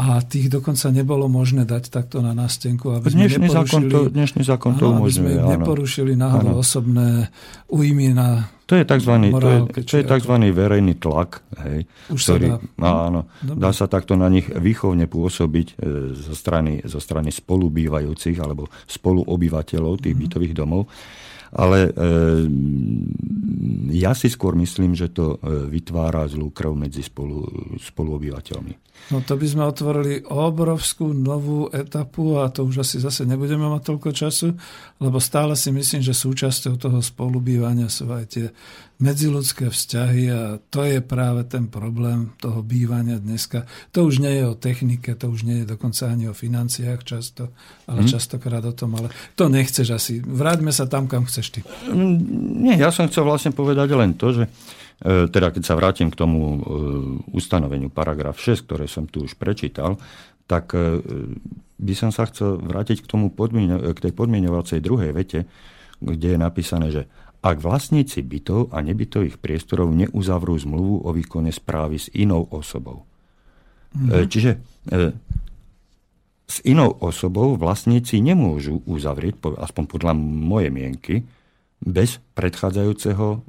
a 0.00 0.24
tých 0.24 0.48
dokonca 0.48 0.88
nebolo 0.88 1.28
možné 1.28 1.68
dať 1.68 1.92
takto 1.92 2.24
na 2.24 2.32
nástenku, 2.32 2.96
aby 2.96 3.12
sme 3.12 3.28
dnešný 3.28 3.48
zákon 3.52 3.82
to, 3.92 3.98
dnešný 4.08 4.42
zákon 4.48 4.72
to 4.80 4.88
áno, 4.88 5.04
aby 5.04 5.12
sme 5.12 5.30
neporušili 5.36 6.16
náhodou 6.16 6.64
osobné 6.64 7.28
újmy 7.68 8.16
na 8.16 8.48
to 8.64 8.78
je 8.78 8.86
tzv. 8.86 9.34
Morálke, 9.34 9.82
to 9.82 9.98
je, 9.98 10.06
to 10.06 10.14
je 10.14 10.22
tzv. 10.22 10.34
Verejný 10.54 10.94
tlak, 11.02 11.42
hej, 11.66 11.90
Už 12.06 12.22
ktorý, 12.22 12.54
sa 12.54 12.56
dá. 12.78 13.10
Áno, 13.10 13.20
dá 13.42 13.70
sa 13.74 13.90
takto 13.90 14.14
na 14.14 14.30
nich 14.30 14.46
výchovne 14.46 15.10
pôsobiť 15.10 15.74
e, 15.74 16.14
zo 16.14 16.34
strany, 16.38 16.78
zo 16.86 17.02
strany 17.02 17.34
spolubývajúcich 17.34 18.38
alebo 18.38 18.70
spoluobyvateľov 18.86 20.06
tých 20.06 20.14
mm. 20.14 20.22
bytových 20.22 20.54
domov. 20.54 20.86
Ale 21.50 21.90
e, 21.90 21.92
ja 23.90 24.14
si 24.14 24.30
skôr 24.30 24.54
myslím, 24.54 24.94
že 24.94 25.10
to 25.10 25.42
e, 25.42 25.66
vytvára 25.66 26.30
zlú 26.30 26.54
krv 26.54 26.78
medzi 26.78 27.02
spolu, 27.02 27.50
spoluobyvateľmi. 27.74 28.89
No 29.10 29.24
to 29.24 29.34
by 29.34 29.46
sme 29.48 29.64
otvorili 29.66 30.22
obrovskú 30.22 31.10
novú 31.10 31.66
etapu 31.72 32.38
a 32.38 32.52
to 32.52 32.62
už 32.68 32.86
asi 32.86 33.02
zase 33.02 33.26
nebudeme 33.26 33.66
mať 33.66 33.82
toľko 33.90 34.10
času, 34.14 34.54
lebo 35.02 35.18
stále 35.18 35.58
si 35.58 35.74
myslím, 35.74 36.04
že 36.04 36.14
súčasťou 36.14 36.78
toho 36.78 37.02
spolubývania 37.02 37.90
sú 37.90 38.06
aj 38.06 38.24
tie 38.30 38.46
medziludské 39.00 39.72
vzťahy 39.72 40.24
a 40.28 40.42
to 40.68 40.84
je 40.84 41.00
práve 41.00 41.48
ten 41.48 41.72
problém 41.72 42.36
toho 42.36 42.60
bývania 42.60 43.16
dneska. 43.16 43.64
To 43.96 44.04
už 44.04 44.20
nie 44.20 44.44
je 44.44 44.44
o 44.44 44.54
technike, 44.54 45.16
to 45.16 45.32
už 45.32 45.48
nie 45.48 45.64
je 45.64 45.72
dokonca 45.72 46.12
ani 46.12 46.28
o 46.28 46.36
financiách 46.36 47.00
často, 47.00 47.48
ale 47.88 48.04
hmm. 48.04 48.10
častokrát 48.12 48.60
o 48.62 48.76
tom, 48.76 49.00
ale 49.00 49.08
to 49.34 49.48
nechceš 49.48 49.88
asi. 49.96 50.20
Vráťme 50.20 50.68
sa 50.68 50.84
tam, 50.84 51.08
kam 51.08 51.24
chceš 51.24 51.48
ty. 51.48 51.60
Mm, 51.88 52.16
nie, 52.60 52.76
ja 52.76 52.92
som 52.92 53.08
chcel 53.08 53.24
vlastne 53.24 53.56
povedať 53.56 53.88
len 53.96 54.12
to, 54.20 54.36
že 54.36 54.44
teda 55.00 55.48
keď 55.48 55.62
sa 55.64 55.80
vrátim 55.80 56.12
k 56.12 56.18
tomu 56.20 56.40
e, 56.40 56.58
ustanoveniu 57.32 57.88
paragraf 57.88 58.36
6, 58.36 58.68
ktoré 58.68 58.84
som 58.84 59.08
tu 59.08 59.24
už 59.24 59.40
prečítal, 59.40 59.96
tak 60.44 60.76
e, 60.76 61.00
by 61.80 61.94
som 61.96 62.12
sa 62.12 62.28
chcel 62.28 62.60
vrátiť 62.60 63.00
k, 63.00 63.06
tomu 63.08 63.32
podmieno, 63.32 63.80
k 63.80 63.98
tej 63.98 64.12
podmienovacej 64.12 64.84
druhej 64.84 65.16
vete, 65.16 65.48
kde 66.04 66.36
je 66.36 66.38
napísané, 66.38 66.86
že 66.92 67.02
ak 67.40 67.56
vlastníci 67.64 68.20
bytov 68.20 68.76
a 68.76 68.84
nebytových 68.84 69.40
priestorov 69.40 69.88
neuzavrú 69.96 70.52
zmluvu 70.60 71.08
o 71.08 71.10
výkone 71.16 71.48
správy 71.48 71.96
s 71.96 72.12
inou 72.12 72.44
osobou. 72.52 73.08
Mm-hmm. 73.96 74.28
Čiže 74.28 74.50
e, 74.92 75.00
s 76.44 76.56
inou 76.68 76.92
osobou 77.00 77.56
vlastníci 77.56 78.20
nemôžu 78.20 78.84
uzavrieť, 78.84 79.40
aspoň 79.56 79.84
podľa 79.88 80.12
mojej 80.18 80.68
mienky, 80.68 81.14
bez 81.80 82.20
predchádzajúceho 82.36 83.44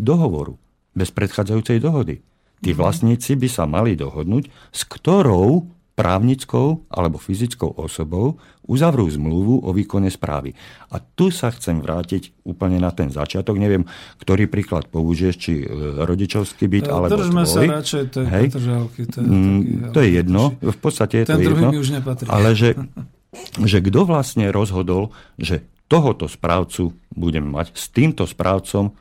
dohovoru, 0.00 0.56
bez 0.96 1.12
predchádzajúcej 1.12 1.78
dohody. 1.80 2.24
Tí 2.64 2.72
mhm. 2.72 2.78
vlastníci 2.80 3.36
by 3.36 3.48
sa 3.52 3.64
mali 3.68 3.92
dohodnúť, 3.94 4.48
s 4.72 4.82
ktorou 4.88 5.68
právnickou 5.94 6.90
alebo 6.90 7.22
fyzickou 7.22 7.78
osobou 7.78 8.42
uzavrú 8.66 9.06
zmluvu 9.06 9.62
o 9.62 9.70
výkone 9.70 10.10
správy. 10.10 10.50
A 10.90 10.98
tu 10.98 11.30
sa 11.30 11.54
chcem 11.54 11.78
vrátiť 11.78 12.34
úplne 12.42 12.82
na 12.82 12.90
ten 12.90 13.14
začiatok. 13.14 13.54
Neviem, 13.62 13.86
ktorý 14.18 14.50
príklad 14.50 14.90
použiješ, 14.90 15.34
či 15.38 15.62
e, 15.62 15.66
rodičovský 16.02 16.66
byt, 16.66 16.90
alebo 16.90 17.14
Držme 17.14 17.46
tvoj. 17.46 17.66
sa 17.66 17.74
radšej 17.78 18.04
tej 18.10 18.24
Hej. 18.26 18.46
To 18.50 18.58
je, 18.58 19.28
mm, 19.30 19.62
to 19.94 19.98
je 20.02 20.08
jedno, 20.10 20.42
v 20.58 20.78
podstate 20.82 21.22
je 21.22 21.24
ten 21.30 21.38
to 21.38 21.54
jedno. 21.54 21.70
už 21.70 21.88
nepatrí. 21.94 22.26
Ale 22.26 22.58
že, 22.58 22.74
že 23.70 23.78
kto 23.78 24.02
vlastne 24.02 24.50
rozhodol, 24.50 25.14
že 25.38 25.62
tohoto 25.88 26.26
správcu 26.26 26.94
budeme 27.12 27.48
mať, 27.52 27.76
s 27.76 27.92
týmto 27.92 28.24
správcom 28.24 28.90
e, 28.90 28.92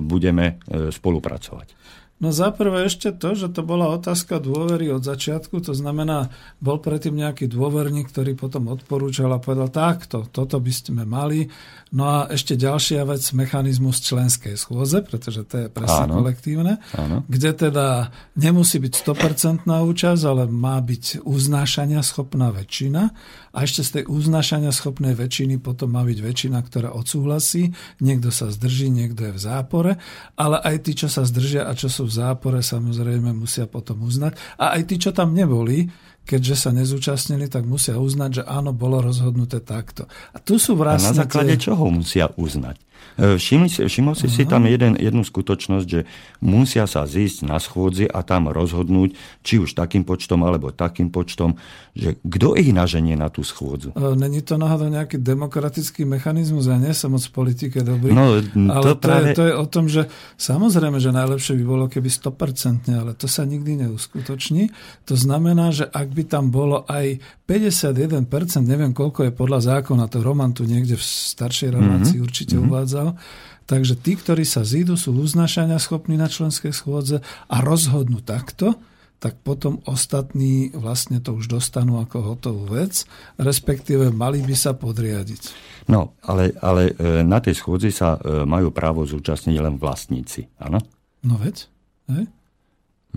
budeme 0.00 0.58
e, 0.66 0.90
spolupracovať. 0.90 1.76
No 2.22 2.30
zaprvé 2.30 2.86
ešte 2.86 3.10
to, 3.10 3.34
že 3.34 3.50
to 3.50 3.66
bola 3.66 3.90
otázka 3.90 4.38
dôvery 4.38 4.88
od 4.94 5.02
začiatku, 5.02 5.58
to 5.60 5.74
znamená, 5.74 6.30
bol 6.62 6.78
predtým 6.78 7.12
nejaký 7.18 7.50
dôverník, 7.50 8.08
ktorý 8.08 8.38
potom 8.38 8.70
odporúčal 8.70 9.34
a 9.34 9.42
povedal, 9.42 9.68
takto, 9.68 10.24
toto 10.30 10.56
by 10.62 10.72
ste 10.72 10.94
mali. 10.94 11.50
No 11.94 12.10
a 12.10 12.18
ešte 12.26 12.58
ďalšia 12.58 13.06
vec, 13.06 13.22
mechanizmus 13.30 14.02
členskej 14.02 14.58
schôze, 14.58 14.98
pretože 15.06 15.46
to 15.46 15.54
je 15.64 15.66
presne 15.70 16.10
áno, 16.10 16.18
kolektívne, 16.18 16.82
áno. 16.90 17.22
kde 17.30 17.54
teda 17.54 18.10
nemusí 18.34 18.82
byť 18.82 18.92
100% 18.98 19.70
účasť, 19.70 20.22
ale 20.26 20.50
má 20.50 20.82
byť 20.82 21.22
uznášania 21.22 22.02
schopná 22.02 22.50
väčšina 22.50 23.14
a 23.54 23.58
ešte 23.62 23.86
z 23.86 23.90
tej 23.94 24.04
uznášania 24.10 24.74
schopnej 24.74 25.14
väčšiny 25.14 25.62
potom 25.62 25.94
má 25.94 26.02
byť 26.02 26.18
väčšina, 26.18 26.58
ktorá 26.66 26.90
odsúhlasí, 26.90 27.70
niekto 28.02 28.34
sa 28.34 28.50
zdrží, 28.50 28.90
niekto 28.90 29.30
je 29.30 29.32
v 29.38 29.40
zápore, 29.40 29.92
ale 30.34 30.58
aj 30.66 30.90
tí, 30.90 30.98
čo 30.98 31.06
sa 31.06 31.22
zdržia 31.22 31.70
a 31.70 31.78
čo 31.78 31.86
sú 31.86 32.10
v 32.10 32.16
zápore, 32.18 32.58
samozrejme 32.58 33.30
musia 33.30 33.70
potom 33.70 34.02
uznať. 34.02 34.34
A 34.58 34.74
aj 34.74 34.82
tí, 34.90 34.98
čo 34.98 35.14
tam 35.14 35.30
neboli, 35.30 35.86
keďže 36.24 36.56
sa 36.56 36.70
nezúčastnili, 36.72 37.46
tak 37.52 37.68
musia 37.68 38.00
uznať, 38.00 38.30
že 38.40 38.42
áno, 38.48 38.72
bolo 38.72 39.04
rozhodnuté 39.04 39.60
takto. 39.60 40.08
A 40.32 40.40
tu 40.40 40.56
sú 40.56 40.74
vlastne... 40.74 41.12
A 41.12 41.16
na 41.16 41.20
základe 41.24 41.54
tie... 41.60 41.70
čoho 41.70 41.92
musia 41.92 42.32
uznať? 42.34 42.80
E, 43.14 43.38
všimli 43.38 43.86
všimol 43.86 44.14
si 44.18 44.26
uh-huh. 44.26 44.36
si 44.36 44.42
tam 44.48 44.66
jeden, 44.66 44.98
jednu 44.98 45.22
skutočnosť, 45.22 45.86
že 45.86 46.06
musia 46.42 46.88
sa 46.90 47.06
zísť 47.06 47.46
na 47.46 47.62
schôdzi 47.62 48.10
a 48.10 48.26
tam 48.26 48.50
rozhodnúť, 48.50 49.14
či 49.46 49.62
už 49.62 49.78
takým 49.78 50.02
počtom 50.02 50.42
alebo 50.42 50.74
takým 50.74 51.14
počtom, 51.14 51.54
že 51.94 52.18
kto 52.26 52.58
ich 52.58 52.74
naženie 52.74 53.14
na 53.14 53.30
tú 53.30 53.46
schôdzu. 53.46 53.94
E, 53.94 54.18
není 54.18 54.42
to 54.42 54.58
náhodou 54.58 54.90
nejaký 54.90 55.22
demokratický 55.22 56.02
mechanizmus? 56.02 56.66
Ja 56.66 56.80
nie 56.80 56.90
som 56.90 57.14
moc 57.14 57.22
v 57.22 57.32
politike 57.34 57.86
dobrý. 57.86 58.10
No, 58.10 58.42
ale 58.70 58.84
to, 58.84 58.94
práve... 58.98 59.30
je, 59.30 59.38
to 59.38 59.44
je 59.46 59.54
o 59.54 59.66
tom, 59.70 59.84
že 59.86 60.10
samozrejme, 60.34 60.98
že 60.98 61.14
najlepšie 61.14 61.54
by 61.60 61.64
bolo, 61.64 61.84
keby 61.86 62.10
100%, 62.10 62.90
ale 62.90 63.12
to 63.14 63.30
sa 63.30 63.46
nikdy 63.46 63.86
neuskutoční. 63.86 64.74
To 65.06 65.14
znamená, 65.14 65.70
že 65.70 65.86
ak 65.86 66.08
by 66.10 66.22
tam 66.26 66.50
bolo 66.50 66.82
aj 66.90 67.22
51%, 67.44 68.26
neviem 68.64 68.96
koľko 68.96 69.28
je 69.28 69.32
podľa 69.34 69.60
zákona, 69.76 70.08
to 70.08 70.24
Roman 70.24 70.56
tu 70.56 70.64
niekde 70.64 70.96
v 70.96 71.04
staršej 71.04 71.76
relácii 71.76 72.16
mm-hmm. 72.16 72.26
určite 72.26 72.54
mm-hmm. 72.56 72.70
uvádzal, 72.72 72.93
povedal. 72.94 73.18
Takže 73.64 73.96
tí, 73.96 74.12
ktorí 74.14 74.44
sa 74.44 74.62
zídu, 74.62 74.94
sú 74.94 75.16
uznášania 75.16 75.80
schopní 75.80 76.20
na 76.20 76.28
členskej 76.28 76.70
schôdze 76.70 77.24
a 77.48 77.56
rozhodnú 77.64 78.20
takto, 78.20 78.76
tak 79.16 79.40
potom 79.40 79.80
ostatní 79.88 80.68
vlastne 80.76 81.16
to 81.16 81.32
už 81.32 81.48
dostanú 81.48 81.96
ako 81.96 82.36
hotovú 82.36 82.76
vec, 82.76 83.08
respektíve 83.40 84.12
mali 84.12 84.44
by 84.44 84.52
sa 84.52 84.76
podriadiť. 84.76 85.42
No, 85.88 86.12
ale, 86.28 86.52
ale 86.60 86.92
e, 86.92 87.24
na 87.24 87.40
tej 87.40 87.56
schôdzi 87.56 87.88
sa 87.88 88.20
e, 88.20 88.44
majú 88.44 88.68
právo 88.68 89.00
zúčastniť 89.08 89.56
len 89.64 89.80
vlastníci, 89.80 90.44
áno? 90.60 90.76
No 91.24 91.40
veď, 91.40 91.72
hej? 92.12 92.28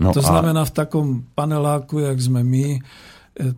No 0.00 0.16
to 0.16 0.24
a... 0.24 0.28
znamená 0.32 0.64
v 0.64 0.72
takom 0.72 1.06
paneláku, 1.36 2.00
jak 2.00 2.16
sme 2.16 2.40
my, 2.40 2.80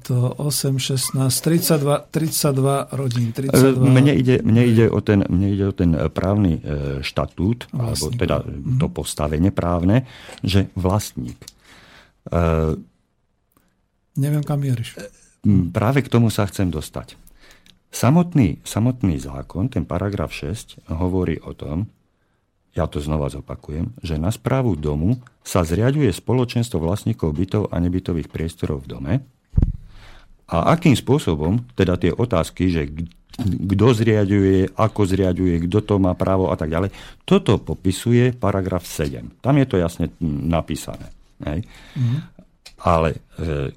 to 0.02 0.36
8, 0.36 0.78
16, 0.78 1.40
32, 1.40 1.98
32 2.10 2.88
rodín. 2.92 3.32
32... 3.32 3.80
Mne, 3.80 4.12
ide, 4.12 4.36
mne, 4.44 4.62
ide 4.68 4.86
o 4.92 5.00
ten, 5.00 5.24
mne 5.24 5.48
ide 5.56 5.64
o 5.68 5.74
ten 5.74 5.96
právny 6.12 6.60
e, 6.60 6.60
štatút, 7.00 7.72
vlastník. 7.72 7.80
alebo 7.80 8.06
teda 8.20 8.36
mm. 8.44 8.76
to 8.76 8.86
postavenie 8.92 9.50
právne, 9.50 10.04
že 10.44 10.68
vlastník. 10.76 11.40
E, 12.28 12.76
Neviem, 14.20 14.44
kam 14.44 14.60
mieríš. 14.60 15.00
Práve 15.72 16.04
k 16.04 16.12
tomu 16.12 16.28
sa 16.28 16.44
chcem 16.44 16.68
dostať. 16.68 17.16
Samotný, 17.90 18.60
samotný 18.62 19.18
zákon, 19.18 19.72
ten 19.72 19.88
paragraf 19.88 20.30
6, 20.30 20.84
hovorí 20.92 21.40
o 21.42 21.56
tom, 21.56 21.90
ja 22.70 22.86
to 22.86 23.02
znova 23.02 23.26
zopakujem, 23.26 23.98
že 23.98 24.14
na 24.14 24.30
správu 24.30 24.78
domu 24.78 25.18
sa 25.42 25.66
zriaduje 25.66 26.06
spoločenstvo 26.14 26.78
vlastníkov 26.78 27.34
bytov 27.34 27.62
a 27.74 27.82
nebytových 27.82 28.30
priestorov 28.30 28.86
v 28.86 28.90
dome, 28.94 29.14
a 30.50 30.74
akým 30.74 30.98
spôsobom, 30.98 31.62
teda 31.78 31.94
tie 31.94 32.10
otázky, 32.10 32.74
že 32.74 32.90
kto 33.46 33.86
zriaduje, 33.94 34.68
ako 34.74 35.00
zriaduje, 35.06 35.64
kto 35.70 35.78
to 35.86 35.94
má 36.02 36.12
právo 36.18 36.50
a 36.50 36.58
tak 36.58 36.74
ďalej, 36.74 36.90
toto 37.22 37.56
popisuje 37.62 38.34
paragraf 38.34 38.84
7. 38.84 39.40
Tam 39.40 39.54
je 39.56 39.66
to 39.70 39.76
jasne 39.78 40.10
napísané. 40.20 41.08
Hej. 41.46 41.64
Mm. 41.96 42.18
Ale 42.82 43.16
e, 43.16 43.70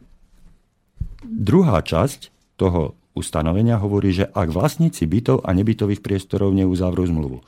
druhá 1.24 1.80
časť 1.80 2.34
toho 2.60 2.98
ustanovenia 3.14 3.78
hovorí, 3.78 4.12
že 4.12 4.26
ak 4.34 4.50
vlastníci 4.50 5.06
bytov 5.06 5.46
a 5.46 5.54
nebytových 5.54 6.02
priestorov 6.02 6.52
neuzavrú 6.58 7.06
zmluvu. 7.08 7.40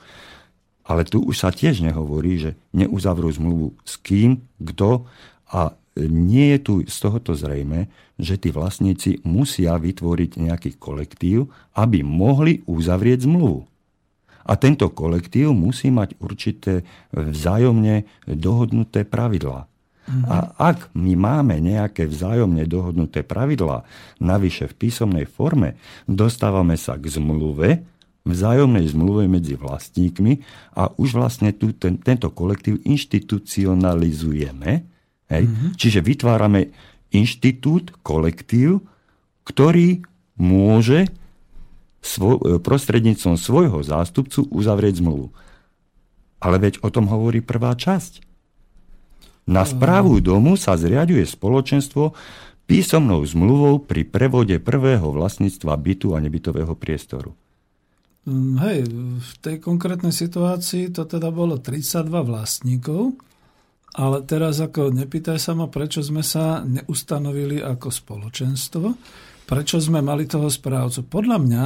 Ale 0.85 1.01
tu 1.09 1.25
už 1.25 1.35
sa 1.41 1.49
tiež 1.49 1.81
nehovorí, 1.81 2.37
že 2.37 2.51
neuzavrú 2.77 3.33
zmluvu 3.33 3.73
s 3.81 3.97
kým, 3.97 4.45
kto 4.61 5.09
a 5.49 5.73
nie 5.99 6.55
je 6.55 6.59
tu 6.59 6.73
z 6.83 6.95
tohoto 6.99 7.31
zrejme, 7.31 7.87
že 8.19 8.35
tí 8.35 8.51
vlastníci 8.51 9.23
musia 9.23 9.79
vytvoriť 9.79 10.31
nejaký 10.39 10.71
kolektív, 10.75 11.47
aby 11.75 12.03
mohli 12.03 12.63
uzavrieť 12.67 13.27
zmluvu. 13.27 13.63
A 14.45 14.53
tento 14.61 14.93
kolektív 14.93 15.57
musí 15.57 15.89
mať 15.89 16.21
určité 16.21 16.85
vzájomne 17.15 18.05
dohodnuté 18.29 19.01
pravidlá. 19.01 19.65
Mm-hmm. 20.05 20.29
A 20.29 20.53
ak 20.61 20.93
my 20.93 21.17
máme 21.17 21.57
nejaké 21.57 22.05
vzájomne 22.05 22.69
dohodnuté 22.69 23.25
pravidlá, 23.25 23.81
navyše 24.21 24.69
v 24.69 24.85
písomnej 24.85 25.25
forme, 25.25 25.81
dostávame 26.05 26.77
sa 26.77 26.93
k 26.93 27.09
zmluve, 27.09 27.81
vzájomnej 28.21 28.85
zmluve 28.93 29.25
medzi 29.25 29.57
vlastníkmi 29.57 30.45
a 30.77 30.93
už 30.93 31.17
vlastne 31.17 31.49
tu 31.57 31.73
ten, 31.73 31.97
tento 31.97 32.29
kolektív 32.29 32.85
inštitucionalizujeme. 32.85 34.94
Hej? 35.31 35.49
Mm-hmm. 35.49 35.69
Čiže 35.77 35.99
vytvárame 36.05 36.61
inštitút, 37.13 37.95
kolektív, 38.05 38.83
ktorý 39.45 40.03
môže 40.35 41.07
svo, 42.03 42.37
prostredníctvom 42.61 43.35
svojho 43.39 43.79
zástupcu 43.81 44.45
uzavrieť 44.51 45.01
zmluvu. 45.01 45.31
Ale 46.43 46.61
veď 46.61 46.83
o 46.85 46.89
tom 46.93 47.09
hovorí 47.09 47.41
prvá 47.41 47.73
časť. 47.73 48.21
Na 49.45 49.61
správu 49.61 50.21
domu 50.25 50.57
sa 50.57 50.73
zriaduje 50.73 51.21
spoločenstvo 51.21 52.17
písomnou 52.65 53.21
zmluvou 53.21 53.77
pri 53.81 54.01
prevode 54.05 54.57
prvého 54.57 55.13
vlastníctva 55.13 55.77
bytu 55.77 56.17
a 56.17 56.21
nebytového 56.21 56.73
priestoru. 56.73 57.37
Mm, 58.25 58.57
hej, 58.65 58.79
v 59.21 59.31
tej 59.37 59.61
konkrétnej 59.61 60.09
situácii 60.09 60.89
to 60.89 61.05
teda 61.05 61.29
bolo 61.29 61.61
32 61.61 62.09
vlastníkov, 62.25 63.13
ale 63.95 64.27
teraz 64.27 64.59
ako 64.59 64.91
nepýtaj 64.91 65.39
sa 65.39 65.55
ma, 65.55 65.71
prečo 65.71 66.03
sme 66.03 66.19
sa 66.19 66.59
neustanovili 66.67 67.63
ako 67.63 67.87
spoločenstvo, 67.87 68.87
prečo 69.47 69.79
sme 69.79 70.03
mali 70.03 70.27
toho 70.27 70.51
správcu. 70.51 71.07
Podľa 71.07 71.37
mňa 71.39 71.65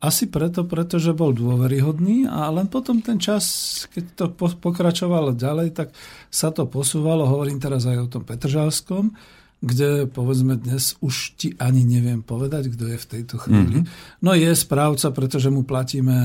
asi 0.00 0.32
preto, 0.32 0.64
pretože 0.64 1.12
bol 1.12 1.36
dôveryhodný 1.36 2.24
a 2.24 2.48
len 2.48 2.66
potom 2.72 3.04
ten 3.04 3.20
čas, 3.20 3.44
keď 3.92 4.04
to 4.16 4.24
pokračovalo 4.56 5.36
ďalej, 5.36 5.68
tak 5.76 5.88
sa 6.32 6.48
to 6.48 6.64
posúvalo. 6.64 7.28
Hovorím 7.28 7.60
teraz 7.60 7.84
aj 7.84 8.08
o 8.08 8.08
tom 8.08 8.24
Petržalskom, 8.24 9.12
kde 9.60 10.08
povedzme 10.08 10.56
dnes 10.56 10.96
už 11.04 11.36
ti 11.36 11.52
ani 11.60 11.84
neviem 11.84 12.24
povedať, 12.24 12.72
kto 12.72 12.96
je 12.96 12.98
v 12.98 13.10
tejto 13.12 13.36
chvíli. 13.44 13.84
Mm-hmm. 13.84 14.24
No 14.24 14.32
je 14.32 14.48
správca, 14.56 15.12
pretože 15.12 15.52
mu 15.52 15.68
platíme 15.68 16.16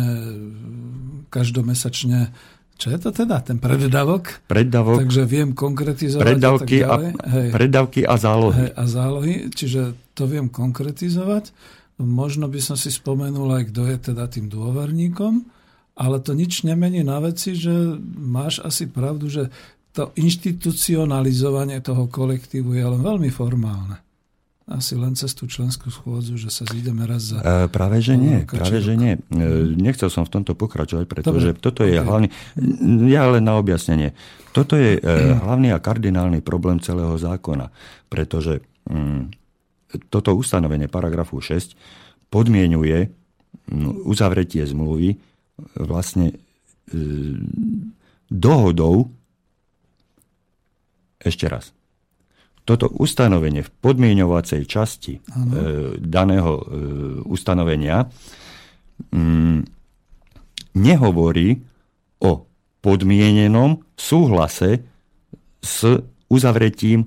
každomesačne 1.27 2.31
čo 2.75 2.91
je 2.91 2.99
to 2.99 3.09
teda? 3.15 3.39
Ten 3.39 3.57
preddavok? 3.57 4.47
Preddavok. 4.51 4.99
Takže 5.07 5.23
viem 5.23 5.55
konkretizovať 5.55 6.23
preddavky 6.23 6.77
a, 6.83 6.87
tak 6.91 6.99
a, 6.99 7.27
Hej. 7.31 7.47
preddavky 7.55 8.01
a 8.03 8.15
zálohy. 8.19 8.55
Hej, 8.59 8.71
a 8.75 8.83
zálohy, 8.83 9.33
čiže 9.55 9.81
to 10.11 10.23
viem 10.27 10.51
konkretizovať. 10.51 11.55
Možno 12.03 12.51
by 12.51 12.59
som 12.59 12.75
si 12.75 12.91
spomenul 12.91 13.47
aj, 13.55 13.71
kto 13.71 13.81
je 13.87 13.97
teda 14.11 14.27
tým 14.27 14.51
dôverníkom, 14.51 15.33
ale 15.95 16.19
to 16.19 16.35
nič 16.35 16.67
nemení 16.67 17.07
na 17.07 17.23
veci, 17.23 17.55
že 17.55 17.71
máš 18.19 18.59
asi 18.59 18.91
pravdu, 18.91 19.31
že 19.31 19.47
to 19.95 20.11
inštitucionalizovanie 20.19 21.79
toho 21.79 22.11
kolektívu 22.11 22.75
je 22.75 22.83
len 22.83 22.99
veľmi 22.99 23.31
formálne. 23.31 24.04
Asi 24.65 24.97
len 24.97 25.13
cez 25.13 25.29
tú 25.37 25.45
členskú 25.45 25.93
schôdzu, 25.93 26.41
že 26.41 26.49
sa 26.49 26.65
zídeme 26.65 27.05
raz 27.05 27.29
za... 27.29 27.37
E, 27.37 27.69
práve, 27.69 28.01
že 28.01 28.17
nie. 28.17 28.49
Práve, 28.49 28.81
že 28.81 28.97
nie. 28.97 29.21
E, 29.29 29.45
nechcel 29.77 30.09
som 30.09 30.25
v 30.25 30.33
tomto 30.41 30.57
pokračovať, 30.57 31.05
pretože 31.05 31.53
Dobre. 31.53 31.61
toto 31.61 31.85
je 31.85 32.01
okay. 32.01 32.07
hlavný... 32.09 32.27
Ja 33.05 33.29
len 33.29 33.45
na 33.45 33.61
objasnenie. 33.61 34.17
Toto 34.57 34.73
je 34.73 34.97
e, 34.97 35.01
hlavný 35.45 35.69
a 35.69 35.77
kardinálny 35.77 36.41
problém 36.41 36.81
celého 36.81 37.13
zákona, 37.13 37.69
pretože 38.09 38.65
mm, 38.89 39.29
toto 40.09 40.33
ustanovenie 40.33 40.89
paragrafu 40.89 41.37
6 41.37 41.77
podmienuje 42.33 43.13
no, 43.69 43.93
uzavretie 44.01 44.65
zmluvy 44.65 45.21
vlastne 45.77 46.33
e, 46.33 46.35
dohodou 48.33 49.13
ešte 51.21 51.45
raz 51.45 51.74
toto 52.65 52.89
ustanovenie 52.89 53.61
v 53.61 53.73
podmienovacej 53.79 54.65
časti 54.65 55.13
e, 55.17 55.19
daného 56.01 56.53
e, 56.57 56.63
ustanovenia 57.29 58.09
mm, 59.13 59.59
nehovorí 60.73 61.61
o 62.25 62.49
podmienenom 62.81 63.85
súhlase 63.93 64.81
s 65.61 65.85
uzavretím 66.25 67.05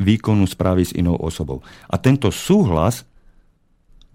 výkonu 0.00 0.48
správy 0.48 0.84
s 0.88 0.92
inou 0.92 1.16
osobou. 1.16 1.64
A 1.88 1.96
tento 1.96 2.28
súhlas 2.32 3.04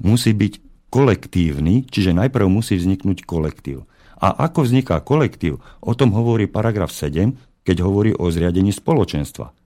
musí 0.01 0.33
byť 0.33 0.53
kolektívny, 0.89 1.85
čiže 1.87 2.13
najprv 2.13 2.45
musí 2.49 2.77
vzniknúť 2.77 3.25
kolektív. 3.25 3.85
A 4.21 4.45
ako 4.49 4.69
vzniká 4.69 5.01
kolektív? 5.01 5.61
O 5.81 5.93
tom 5.97 6.13
hovorí 6.13 6.45
paragraf 6.45 6.93
7, 6.93 7.33
keď 7.65 7.77
hovorí 7.81 8.13
o 8.13 8.29
zriadení 8.29 8.69
spoločenstva. 8.69 9.60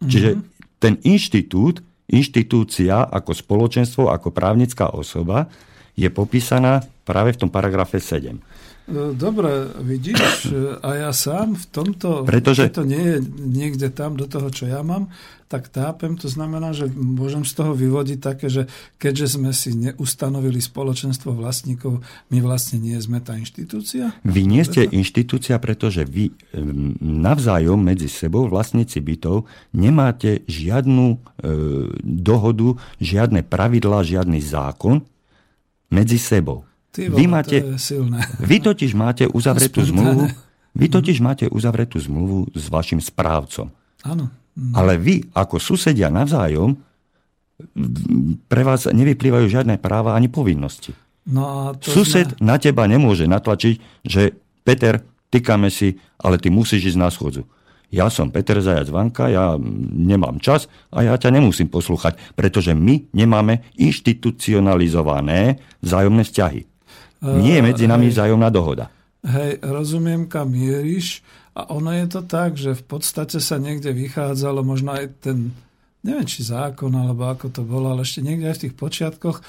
Čiže 0.00 0.30
mhm. 0.36 0.40
ten 0.80 0.94
inštitút, 1.04 1.84
inštitúcia 2.08 3.04
ako 3.04 3.36
spoločenstvo, 3.36 4.08
ako 4.08 4.32
právnická 4.32 4.90
osoba 4.92 5.46
je 5.94 6.08
popísaná 6.08 6.80
práve 7.04 7.36
v 7.36 7.40
tom 7.46 7.50
paragrafe 7.52 8.00
7. 8.00 8.40
Dobre, 9.14 9.70
vidíš, 9.78 10.50
a 10.82 10.90
ja 10.98 11.10
sám 11.14 11.54
v 11.54 11.64
tomto, 11.70 12.26
Pretože... 12.26 12.74
to 12.74 12.82
nie 12.82 12.98
je 12.98 13.18
niekde 13.38 13.88
tam 13.94 14.18
do 14.18 14.26
toho, 14.26 14.50
čo 14.50 14.66
ja 14.66 14.82
mám, 14.82 15.08
tak 15.50 15.66
tápem, 15.66 16.14
to 16.14 16.30
znamená, 16.30 16.70
že 16.70 16.86
môžem 16.94 17.42
z 17.42 17.58
toho 17.58 17.74
vyvodiť 17.74 18.18
také, 18.22 18.46
že 18.46 18.70
keďže 19.02 19.34
sme 19.34 19.50
si 19.50 19.74
neustanovili 19.74 20.62
spoločenstvo 20.62 21.34
vlastníkov, 21.34 22.06
my 22.30 22.38
vlastne 22.38 22.78
nie 22.78 22.94
sme 23.02 23.18
tá 23.18 23.34
inštitúcia? 23.34 24.14
Vy 24.22 24.46
nie 24.46 24.62
ste 24.62 24.86
inštitúcia, 24.86 25.58
pretože 25.58 26.06
vy 26.06 26.30
navzájom 27.02 27.82
medzi 27.82 28.06
sebou, 28.06 28.46
vlastníci 28.46 29.02
bytov, 29.02 29.50
nemáte 29.74 30.46
žiadnu 30.46 31.06
e, 31.10 31.16
dohodu, 31.98 32.78
žiadne 33.02 33.42
pravidlá, 33.42 34.06
žiadny 34.06 34.38
zákon 34.38 35.02
medzi 35.90 36.22
sebou. 36.22 36.69
Ty 36.90 37.06
vy, 37.06 37.24
máte, 37.30 37.56
to 37.62 37.78
silné. 37.78 38.18
vy 38.50 38.58
totiž 38.58 38.98
máte 38.98 39.24
uzavretú 39.30 39.78
zmluvu, 39.78 40.26
vy 40.74 40.86
totiž 40.90 41.22
máte 41.22 41.46
uzavretú 41.46 42.02
zmluvu 42.02 42.50
s 42.50 42.66
vašim 42.66 42.98
správcom. 42.98 43.70
Áno. 44.02 44.26
Mm. 44.58 44.74
Ale 44.74 44.98
vy, 44.98 45.22
ako 45.30 45.62
susedia 45.62 46.10
navzájom, 46.10 46.74
pre 48.48 48.62
vás 48.64 48.88
nevyplývajú 48.88 49.46
žiadne 49.46 49.76
práva 49.78 50.16
ani 50.16 50.32
povinnosti. 50.32 50.96
No 51.28 51.42
a 51.46 51.60
to 51.76 51.92
Sused 51.92 52.34
sme... 52.34 52.42
na 52.42 52.56
teba 52.56 52.88
nemôže 52.88 53.28
natlačiť, 53.28 53.74
že 54.02 54.34
Peter, 54.64 55.04
tykáme 55.28 55.68
si, 55.68 56.00
ale 56.18 56.40
ty 56.40 56.48
musíš 56.48 56.94
ísť 56.94 56.98
na 56.98 57.12
schodzu. 57.12 57.44
Ja 57.90 58.06
som 58.06 58.30
Peter 58.30 58.54
Zajac 58.62 58.86
Vanka, 58.86 59.26
ja 59.26 59.58
nemám 59.90 60.38
čas 60.38 60.70
a 60.94 61.02
ja 61.02 61.18
ťa 61.18 61.34
nemusím 61.34 61.66
poslúchať, 61.66 62.14
pretože 62.38 62.70
my 62.70 63.10
nemáme 63.10 63.66
inštitucionalizované 63.74 65.58
vzájomné 65.82 66.22
vzťahy. 66.22 66.60
Nie 67.20 67.60
je 67.60 67.62
medzi 67.62 67.84
nami 67.84 68.08
hej, 68.08 68.12
vzájomná 68.16 68.48
dohoda. 68.48 68.88
Hej, 69.20 69.60
rozumiem, 69.60 70.24
kam 70.24 70.56
mieríš. 70.56 71.20
A 71.52 71.68
ono 71.76 71.92
je 71.92 72.06
to 72.08 72.20
tak, 72.24 72.56
že 72.56 72.72
v 72.72 72.84
podstate 72.86 73.42
sa 73.42 73.60
niekde 73.60 73.92
vychádzalo, 73.92 74.64
možno 74.64 74.96
aj 74.96 75.12
ten, 75.20 75.52
neviem 76.00 76.24
či 76.24 76.40
zákon, 76.40 76.88
alebo 76.94 77.28
ako 77.28 77.52
to 77.52 77.62
bolo, 77.66 77.92
ale 77.92 78.06
ešte 78.06 78.24
niekde 78.24 78.48
aj 78.48 78.56
v 78.56 78.62
tých 78.64 78.74
počiatkoch, 78.78 79.36
e, 79.36 79.42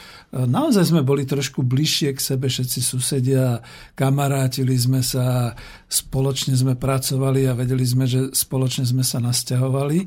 naozaj 0.43 0.91
sme 0.91 1.05
boli 1.05 1.23
trošku 1.23 1.63
bližšie 1.63 2.11
k 2.11 2.19
sebe, 2.19 2.51
všetci 2.51 2.79
susedia, 2.83 3.63
kamarátili 3.95 4.75
sme 4.75 4.99
sa, 5.05 5.55
spoločne 5.87 6.57
sme 6.57 6.75
pracovali 6.75 7.47
a 7.47 7.55
vedeli 7.55 7.85
sme, 7.87 8.09
že 8.09 8.33
spoločne 8.35 8.83
sme 8.83 9.05
sa 9.05 9.23
nasťahovali 9.23 9.99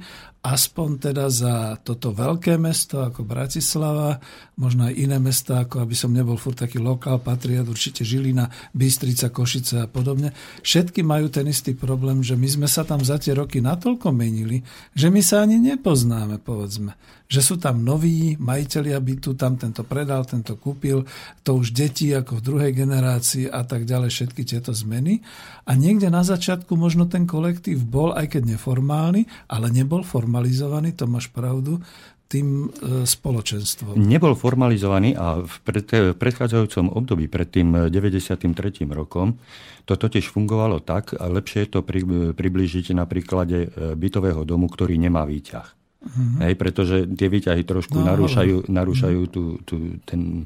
aspoň 0.45 1.09
teda 1.11 1.33
za 1.33 1.81
toto 1.81 2.13
veľké 2.13 2.61
mesto 2.61 3.01
ako 3.01 3.25
Bratislava, 3.25 4.21
možno 4.61 4.93
aj 4.93 4.95
iné 4.95 5.17
mesta, 5.17 5.65
ako 5.65 5.81
aby 5.81 5.97
som 5.97 6.13
nebol 6.13 6.37
furt 6.37 6.61
taký 6.61 6.77
lokál, 6.77 7.17
patriot, 7.25 7.65
určite 7.65 8.05
Žilina, 8.05 8.53
Bystrica, 8.77 9.33
Košice 9.33 9.81
a 9.81 9.89
podobne. 9.89 10.37
Všetky 10.61 11.01
majú 11.01 11.33
ten 11.33 11.49
istý 11.49 11.73
problém, 11.73 12.21
že 12.21 12.37
my 12.37 12.45
sme 12.45 12.69
sa 12.69 12.85
tam 12.85 13.01
za 13.01 13.17
tie 13.17 13.33
roky 13.33 13.65
natoľko 13.65 14.13
menili, 14.13 14.61
že 14.93 15.09
my 15.09 15.25
sa 15.25 15.49
ani 15.49 15.57
nepoznáme, 15.57 16.37
povedzme 16.45 16.93
že 17.25 17.41
sú 17.41 17.57
tam 17.57 17.81
noví 17.81 18.37
majiteľia 18.37 19.01
bytu, 19.01 19.33
tam 19.35 19.57
tento 19.57 19.81
predal, 19.83 20.29
tento 20.29 20.61
kúpil, 20.61 21.09
to 21.41 21.57
už 21.57 21.73
deti 21.73 22.13
ako 22.13 22.39
v 22.39 22.45
druhej 22.45 22.73
generácii 22.77 23.49
a 23.49 23.65
tak 23.65 23.89
ďalej, 23.89 24.13
všetky 24.13 24.43
tieto 24.45 24.77
zmeny. 24.77 25.25
A 25.65 25.73
niekde 25.73 26.13
na 26.13 26.21
začiatku 26.21 26.77
možno 26.77 27.09
ten 27.09 27.25
kolektív 27.25 27.89
bol, 27.89 28.13
aj 28.13 28.37
keď 28.37 28.55
neformálny, 28.55 29.25
ale 29.49 29.67
nebol 29.73 30.05
formalizovaný, 30.05 30.93
to 30.93 31.09
máš 31.09 31.33
pravdu, 31.33 31.81
tým 32.29 32.67
e, 32.67 33.05
spoločenstvom. 33.07 34.01
Nebol 34.01 34.35
formalizovaný 34.35 35.15
a 35.15 35.45
v, 35.45 35.55
pred, 35.63 35.87
v 35.87 36.17
predchádzajúcom 36.17 36.91
období, 36.91 37.29
pred 37.29 37.47
tým 37.47 37.89
93. 37.93 38.51
rokom, 38.91 39.39
to 39.85 39.95
totiž 39.95 40.33
fungovalo 40.33 40.81
tak, 40.81 41.13
a 41.15 41.29
lepšie 41.29 41.69
je 41.69 41.79
to 41.79 41.81
pri, 41.85 42.03
približiť 42.35 42.97
na 42.97 43.05
príklade 43.05 43.69
e, 43.69 43.95
bytového 43.95 44.43
domu, 44.43 44.67
ktorý 44.67 44.97
nemá 44.97 45.29
výťah. 45.29 45.84
Mm-hmm. 46.05 46.39
Hej, 46.45 46.55
pretože 46.61 46.97
tie 47.17 47.29
výťahy 47.33 47.63
trošku 47.65 47.97
no, 47.97 48.07
narúšajú, 48.07 48.69
narúšajú 48.69 49.21
tú, 49.33 49.59
tú, 49.65 49.97
ten, 50.05 50.45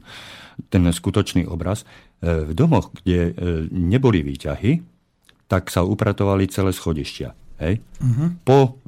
ten 0.71 0.83
skutočný 0.87 1.51
obraz. 1.51 1.83
E, 2.23 2.47
v 2.47 2.53
domoch, 2.55 2.95
kde 3.03 3.21
e, 3.29 3.33
neboli 3.75 4.23
výťahy, 4.23 4.81
tak 5.51 5.69
sa 5.75 5.83
upratovali 5.83 6.47
celé 6.47 6.71
schodištia. 6.71 7.35
Hej? 7.59 7.83
Mm-hmm. 7.99 8.29
Po 8.47 8.79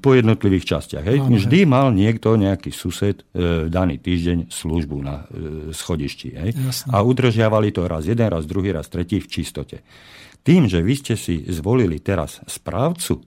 po 0.00 0.16
jednotlivých 0.16 0.64
častiach. 0.76 1.04
Hej? 1.04 1.18
Áno, 1.20 1.36
Vždy 1.36 1.58
hej. 1.64 1.68
mal 1.68 1.92
niekto, 1.92 2.34
nejaký 2.34 2.72
sused, 2.72 3.22
e, 3.36 3.68
daný 3.68 4.00
týždeň 4.00 4.48
službu 4.48 4.96
na 5.04 5.28
e, 5.28 5.72
schodišti. 5.76 6.28
Hej? 6.32 6.50
A 6.90 7.04
udržiavali 7.04 7.68
to 7.70 7.84
raz 7.84 8.08
jeden, 8.08 8.24
raz 8.26 8.48
druhý, 8.48 8.72
raz 8.72 8.88
tretí 8.88 9.20
v 9.20 9.28
čistote. 9.28 9.84
Tým, 10.40 10.64
že 10.64 10.80
vy 10.80 10.94
ste 10.96 11.14
si 11.20 11.44
zvolili 11.52 12.00
teraz 12.00 12.40
správcu, 12.48 13.20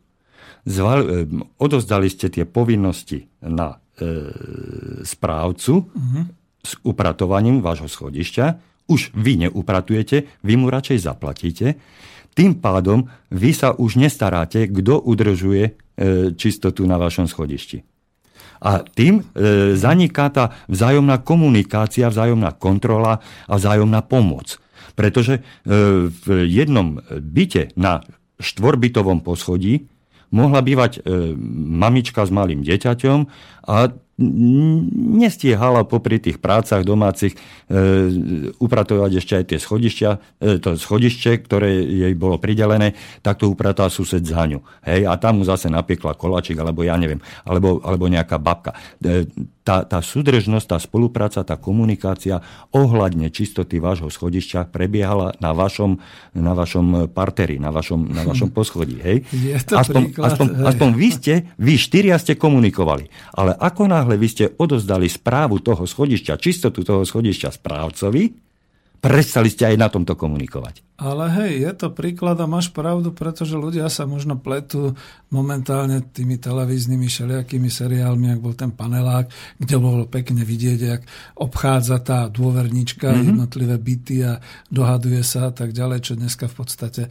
zval, 0.65 0.99
e, 1.03 1.27
odozdali 1.59 2.07
ste 2.09 2.31
tie 2.31 2.47
povinnosti 2.47 3.27
na 3.43 3.75
e, 3.75 3.75
správcu 5.03 5.73
uh-huh. 5.83 6.23
s 6.63 6.79
upratovaním 6.83 7.59
vášho 7.59 7.87
schodišťa, 7.87 8.45
už 8.87 9.15
vy 9.15 9.47
neupratujete, 9.47 10.27
vy 10.43 10.53
mu 10.59 10.67
radšej 10.67 11.07
zaplatíte, 11.07 11.79
tým 12.33 12.57
pádom 12.57 13.07
vy 13.29 13.53
sa 13.53 13.77
už 13.77 14.01
nestaráte, 14.01 14.65
kto 14.65 14.99
udržuje 15.05 15.63
e, 15.63 15.71
čistotu 16.33 16.83
na 16.89 16.97
vašom 16.97 17.29
schodišti. 17.29 17.85
A 18.63 18.81
tým 18.81 19.21
e, 19.21 19.23
zaniká 19.77 20.33
tá 20.33 20.57
vzájomná 20.65 21.21
komunikácia, 21.21 22.09
vzájomná 22.09 22.57
kontrola 22.57 23.21
a 23.45 23.53
vzájomná 23.53 24.01
pomoc. 24.01 24.57
Pretože 24.97 25.39
e, 25.39 25.41
v 26.09 26.25
jednom 26.49 26.97
byte 27.21 27.75
na 27.77 28.01
štvorbytovom 28.41 29.21
poschodí 29.21 29.92
mohla 30.33 30.65
bývať 30.65 30.99
e, 30.99 31.37
mamička 31.69 32.25
s 32.25 32.33
malým 32.33 32.65
deťaťom 32.65 33.19
a 33.69 33.93
nestiehala 34.17 35.89
popri 35.89 36.21
tých 36.21 36.37
prácach 36.37 36.85
domácich 36.85 37.33
e, 37.33 37.37
upratovať 38.61 39.11
ešte 39.17 39.33
aj 39.41 39.45
tie 39.49 39.57
schodišťa, 39.57 40.09
e, 40.37 40.61
to 40.61 40.77
schodišče, 40.77 41.41
ktoré 41.49 41.81
jej 41.81 42.13
bolo 42.13 42.37
pridelené, 42.37 42.93
tak 43.25 43.41
to 43.41 43.49
upratá 43.49 43.89
sused 43.89 44.21
za 44.21 44.45
ňu. 44.45 44.61
Hej, 44.85 45.09
a 45.09 45.17
tam 45.17 45.41
mu 45.41 45.43
zase 45.49 45.65
napiekla 45.73 46.13
kolačik, 46.13 46.61
alebo 46.61 46.85
ja 46.85 46.93
neviem, 46.93 47.17
alebo, 47.41 47.81
alebo 47.81 48.05
nejaká 48.05 48.37
babka. 48.37 48.77
E, 49.01 49.25
tá, 49.63 49.87
tá 49.87 50.03
súdržnosť, 50.03 50.75
tá 50.75 50.77
spolupráca, 50.77 51.39
tá 51.41 51.55
komunikácia 51.55 52.43
ohľadne 52.75 53.31
čistoty 53.31 53.79
vášho 53.79 54.11
schodišťa 54.11 54.69
prebiehala 54.69 55.33
na 55.39 55.55
vašom, 55.55 55.97
na 56.35 56.51
vašom 56.51 57.09
parteri, 57.15 57.57
na 57.57 57.71
vašom, 57.71 58.11
na 58.11 58.27
vašom 58.27 58.51
poschodí. 58.57 58.99
Hej? 58.99 59.23
Aspoň, 59.71 60.03
príklad, 60.11 60.35
aspoň, 60.35 60.47
hej. 60.51 60.65
aspoň 60.67 60.89
vy 60.93 61.07
ste, 61.09 61.33
vy 61.55 61.73
štyria 61.79 62.19
ste 62.19 62.35
komunikovali. 62.35 63.07
Ale 63.33 63.55
ako 63.55 63.87
náhle 64.03 64.19
vy 64.19 64.27
ste 64.27 64.45
odozdali 64.59 65.07
správu 65.07 65.63
toho 65.63 65.87
schodišťa, 65.87 66.35
čistotu 66.35 66.83
toho 66.83 67.07
schodišťa 67.07 67.55
správcovi, 67.55 68.35
prestali 69.03 69.51
ste 69.51 69.67
aj 69.67 69.75
na 69.79 69.87
tomto 69.91 70.15
komunikovať. 70.15 70.83
Ale 70.95 71.27
hej, 71.35 71.67
je 71.67 71.71
to 71.75 71.87
príklad 71.91 72.39
a 72.39 72.47
máš 72.47 72.71
pravdu, 72.71 73.11
pretože 73.11 73.59
ľudia 73.59 73.91
sa 73.91 74.07
možno 74.07 74.39
pletú 74.39 74.95
momentálne 75.27 75.99
tými 75.99 76.39
televíznymi 76.39 77.11
všelijakými 77.11 77.67
seriálmi, 77.67 78.31
ak 78.31 78.39
bol 78.39 78.55
ten 78.55 78.71
panelák, 78.71 79.27
kde 79.59 79.75
bolo 79.75 80.07
pekne 80.07 80.47
vidieť, 80.47 80.79
jak 80.79 81.01
obchádza 81.35 81.99
tá 81.99 82.31
dôvernička 82.31 83.11
mm-hmm. 83.11 83.27
jednotlivé 83.27 83.75
byty 83.75 84.15
a 84.23 84.39
dohaduje 84.71 85.19
sa 85.27 85.49
a 85.49 85.51
tak 85.51 85.75
ďalej, 85.75 85.99
čo 85.99 86.13
dneska 86.15 86.47
v 86.47 86.55
podstate 86.63 87.01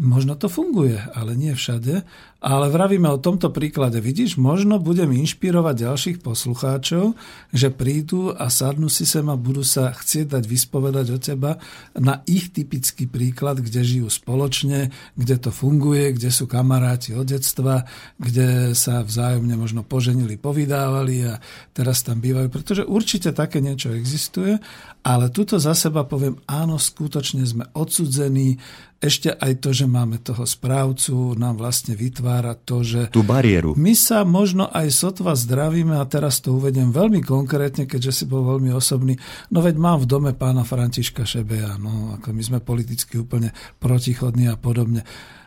možno 0.00 0.40
to 0.40 0.48
funguje, 0.48 0.96
ale 1.12 1.36
nie 1.36 1.52
všade. 1.52 2.08
Ale 2.42 2.74
vravíme 2.74 3.06
o 3.06 3.22
tomto 3.22 3.54
príklade. 3.54 4.02
Vidíš, 4.02 4.34
možno 4.34 4.82
budem 4.82 5.14
inšpirovať 5.14 5.86
ďalších 5.86 6.18
poslucháčov, 6.26 7.14
že 7.54 7.70
prídu 7.70 8.34
a 8.34 8.50
sadnú 8.50 8.90
si 8.90 9.06
sem 9.06 9.22
a 9.30 9.38
budú 9.38 9.62
sa 9.62 9.94
chcieť 9.94 10.34
dať 10.34 10.44
vyspovedať 10.50 11.06
o 11.14 11.18
teba 11.22 11.62
na 11.94 12.26
ich 12.26 12.50
typický 12.50 13.06
príklad, 13.06 13.62
kde 13.62 13.86
žijú 13.86 14.10
spoločne, 14.10 14.90
kde 15.14 15.36
to 15.38 15.54
funguje, 15.54 16.18
kde 16.18 16.34
sú 16.34 16.50
kamaráti 16.50 17.14
od 17.14 17.30
detstva, 17.30 17.86
kde 18.18 18.74
sa 18.74 19.06
vzájomne 19.06 19.54
možno 19.54 19.86
poženili, 19.86 20.34
povydávali 20.34 21.30
a 21.30 21.38
teraz 21.70 22.02
tam 22.02 22.18
bývajú. 22.18 22.50
Pretože 22.50 22.82
určite 22.82 23.30
také 23.30 23.62
niečo 23.62 23.94
existuje, 23.94 24.58
ale 25.02 25.34
tuto 25.34 25.58
za 25.58 25.74
seba 25.74 26.06
poviem, 26.06 26.38
áno, 26.46 26.78
skutočne 26.78 27.42
sme 27.42 27.66
odsudzení, 27.74 28.58
ešte 29.02 29.34
aj 29.34 29.58
to, 29.58 29.74
že 29.74 29.90
máme 29.90 30.22
toho 30.22 30.46
správcu, 30.46 31.34
nám 31.34 31.58
vlastne 31.58 31.98
vytvára 31.98 32.54
to, 32.54 32.86
že... 32.86 33.10
Tú 33.10 33.26
bariéru. 33.26 33.74
My 33.74 33.98
sa 33.98 34.22
možno 34.22 34.70
aj 34.70 34.94
sotva 34.94 35.34
zdravíme 35.34 35.98
a 35.98 36.06
teraz 36.06 36.38
to 36.38 36.54
uvedem 36.54 36.94
veľmi 36.94 37.18
konkrétne, 37.18 37.90
keďže 37.90 38.22
si 38.22 38.24
bol 38.30 38.46
veľmi 38.46 38.70
osobný. 38.70 39.18
No 39.50 39.58
veď 39.58 39.74
mám 39.74 40.06
v 40.06 40.06
dome 40.06 40.30
pána 40.38 40.62
Františka 40.62 41.26
Šebeja, 41.26 41.82
no 41.82 42.14
ako 42.14 42.30
my 42.30 42.42
sme 42.46 42.58
politicky 42.62 43.18
úplne 43.18 43.50
protichodní 43.82 44.46
a 44.46 44.54
podobne. 44.54 45.02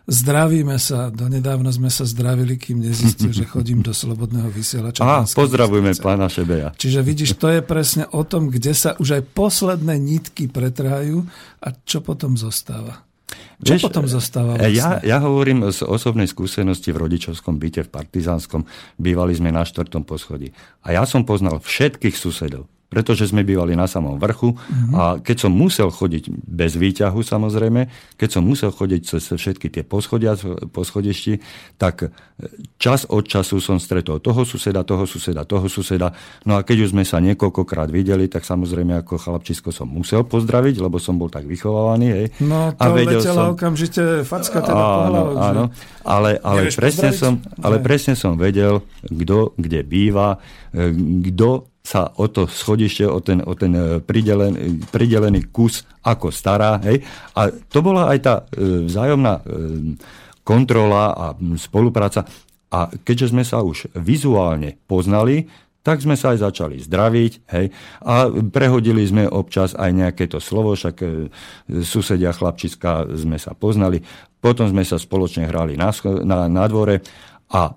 Zdravíme 0.05 0.77
sa, 0.77 1.09
donedávna 1.09 1.73
sme 1.73 1.89
sa 1.89 2.05
zdravili, 2.05 2.61
kým 2.61 2.77
nezistil, 2.77 3.33
že 3.33 3.49
chodím 3.49 3.81
do 3.81 3.89
Slobodného 3.89 4.53
vysielača. 4.53 5.01
Á, 5.01 5.25
pozdravujeme 5.25 5.97
pána 5.97 6.29
Šebeja. 6.29 6.77
Čiže 6.77 7.01
vidíš, 7.01 7.41
to 7.41 7.49
je 7.49 7.65
presne 7.65 8.05
o 8.13 8.21
tom, 8.21 8.53
kde 8.53 8.77
sa 8.77 8.93
už 9.01 9.17
aj 9.17 9.23
posledné 9.33 9.97
nitky 9.97 10.45
pretrhajú 10.45 11.25
a 11.57 11.67
čo 11.89 12.05
potom 12.05 12.37
zostáva. 12.37 13.01
Čo 13.65 13.71
Vieš, 13.73 13.83
potom 13.89 14.05
zostáva 14.05 14.53
vlastne? 14.61 14.77
Ja, 14.77 15.01
ja 15.01 15.17
hovorím 15.25 15.65
z 15.73 15.81
osobnej 15.81 16.29
skúsenosti 16.29 16.93
v 16.93 17.01
rodičovskom 17.01 17.57
byte 17.57 17.89
v 17.89 17.89
Partizánskom. 17.89 18.61
Bývali 19.01 19.33
sme 19.33 19.49
na 19.49 19.65
štvrtom 19.65 20.05
poschodí. 20.05 20.53
A 20.85 20.93
ja 20.93 21.09
som 21.09 21.25
poznal 21.25 21.57
všetkých 21.57 22.13
susedov 22.13 22.69
pretože 22.95 23.27
sme 23.27 23.43
bývali 23.43 23.75
na 23.75 23.91
samom 23.91 24.15
vrchu 24.15 24.55
uh-huh. 24.55 24.95
a 24.95 25.03
keď 25.19 25.43
som 25.43 25.51
musel 25.51 25.91
chodiť 25.91 26.31
bez 26.31 26.79
výťahu 26.79 27.19
samozrejme, 27.19 27.91
keď 28.15 28.39
som 28.39 28.47
musel 28.47 28.71
chodiť 28.71 29.01
cez 29.03 29.35
všetky 29.35 29.67
tie 29.67 29.83
poschodia, 29.83 30.39
poschodišti, 30.71 31.43
tak 31.75 32.15
čas 32.79 33.03
od 33.11 33.27
času 33.27 33.59
som 33.59 33.83
stretol 33.83 34.23
toho 34.23 34.47
suseda, 34.47 34.87
toho 34.87 35.03
suseda, 35.03 35.43
toho 35.43 35.67
suseda. 35.67 36.15
No 36.47 36.55
a 36.55 36.63
keď 36.63 36.87
už 36.87 36.95
sme 36.95 37.03
sa 37.03 37.19
niekoľkokrát 37.19 37.91
videli, 37.91 38.31
tak 38.31 38.47
samozrejme 38.47 39.03
ako 39.03 39.19
chlapčisko 39.19 39.75
som 39.75 39.91
musel 39.91 40.23
pozdraviť, 40.23 40.79
lebo 40.79 40.95
som 41.03 41.19
bol 41.19 41.27
tak 41.27 41.43
vychovávaný. 41.43 42.07
Hej. 42.15 42.27
No 42.47 42.71
to 42.71 42.79
a 42.79 42.95
vedel 42.95 43.19
som... 43.19 43.55
okamžite 43.55 44.23
facka 44.23 44.63
teda 44.63 44.75
áno, 44.75 44.95
pohľadu, 44.95 45.33
áno, 45.35 45.63
ale, 46.07 46.39
ale, 46.39 46.71
presne 46.71 47.11
som, 47.11 47.43
ale 47.59 47.83
presne 47.83 48.15
som 48.15 48.39
vedel, 48.39 48.79
kto 49.03 49.55
kde 49.59 49.81
býva, 49.83 50.39
e, 50.75 50.91
kto 51.31 51.74
sa 51.85 52.09
o 52.17 52.25
to 52.25 52.49
schodište, 52.49 53.05
o 53.05 53.21
ten, 53.21 53.45
o 53.45 53.53
ten 53.53 53.71
e, 53.77 54.01
pridelený, 54.01 54.89
pridelený 54.89 55.53
kus 55.53 55.85
ako 56.01 56.33
stará. 56.33 56.81
Hej? 56.81 57.05
A 57.37 57.53
to 57.53 57.85
bola 57.85 58.09
aj 58.09 58.19
tá 58.25 58.35
e, 58.49 58.89
vzájomná 58.89 59.33
e, 59.37 59.41
kontrola 60.41 61.13
a 61.13 61.25
spolupráca. 61.61 62.25
A 62.73 62.89
keďže 62.89 63.29
sme 63.29 63.45
sa 63.45 63.61
už 63.61 63.93
vizuálne 64.01 64.81
poznali, 64.89 65.45
tak 65.85 66.01
sme 66.01 66.17
sa 66.17 66.33
aj 66.33 66.41
začali 66.41 66.81
zdraviť 66.81 67.33
hej, 67.53 67.69
a 68.01 68.25
prehodili 68.49 69.05
sme 69.05 69.29
občas 69.29 69.77
aj 69.77 69.93
nejaké 69.93 70.25
to 70.25 70.41
slovo, 70.41 70.73
však 70.73 70.97
susedia 71.85 72.33
chlapčiska 72.33 73.05
sme 73.13 73.37
sa 73.37 73.53
poznali, 73.53 74.01
potom 74.41 74.65
sme 74.65 74.81
sa 74.81 74.97
spoločne 74.97 75.45
hrali 75.45 75.77
na, 75.77 75.93
na, 76.25 76.49
na 76.49 76.65
dvore 76.65 77.05
a 77.53 77.69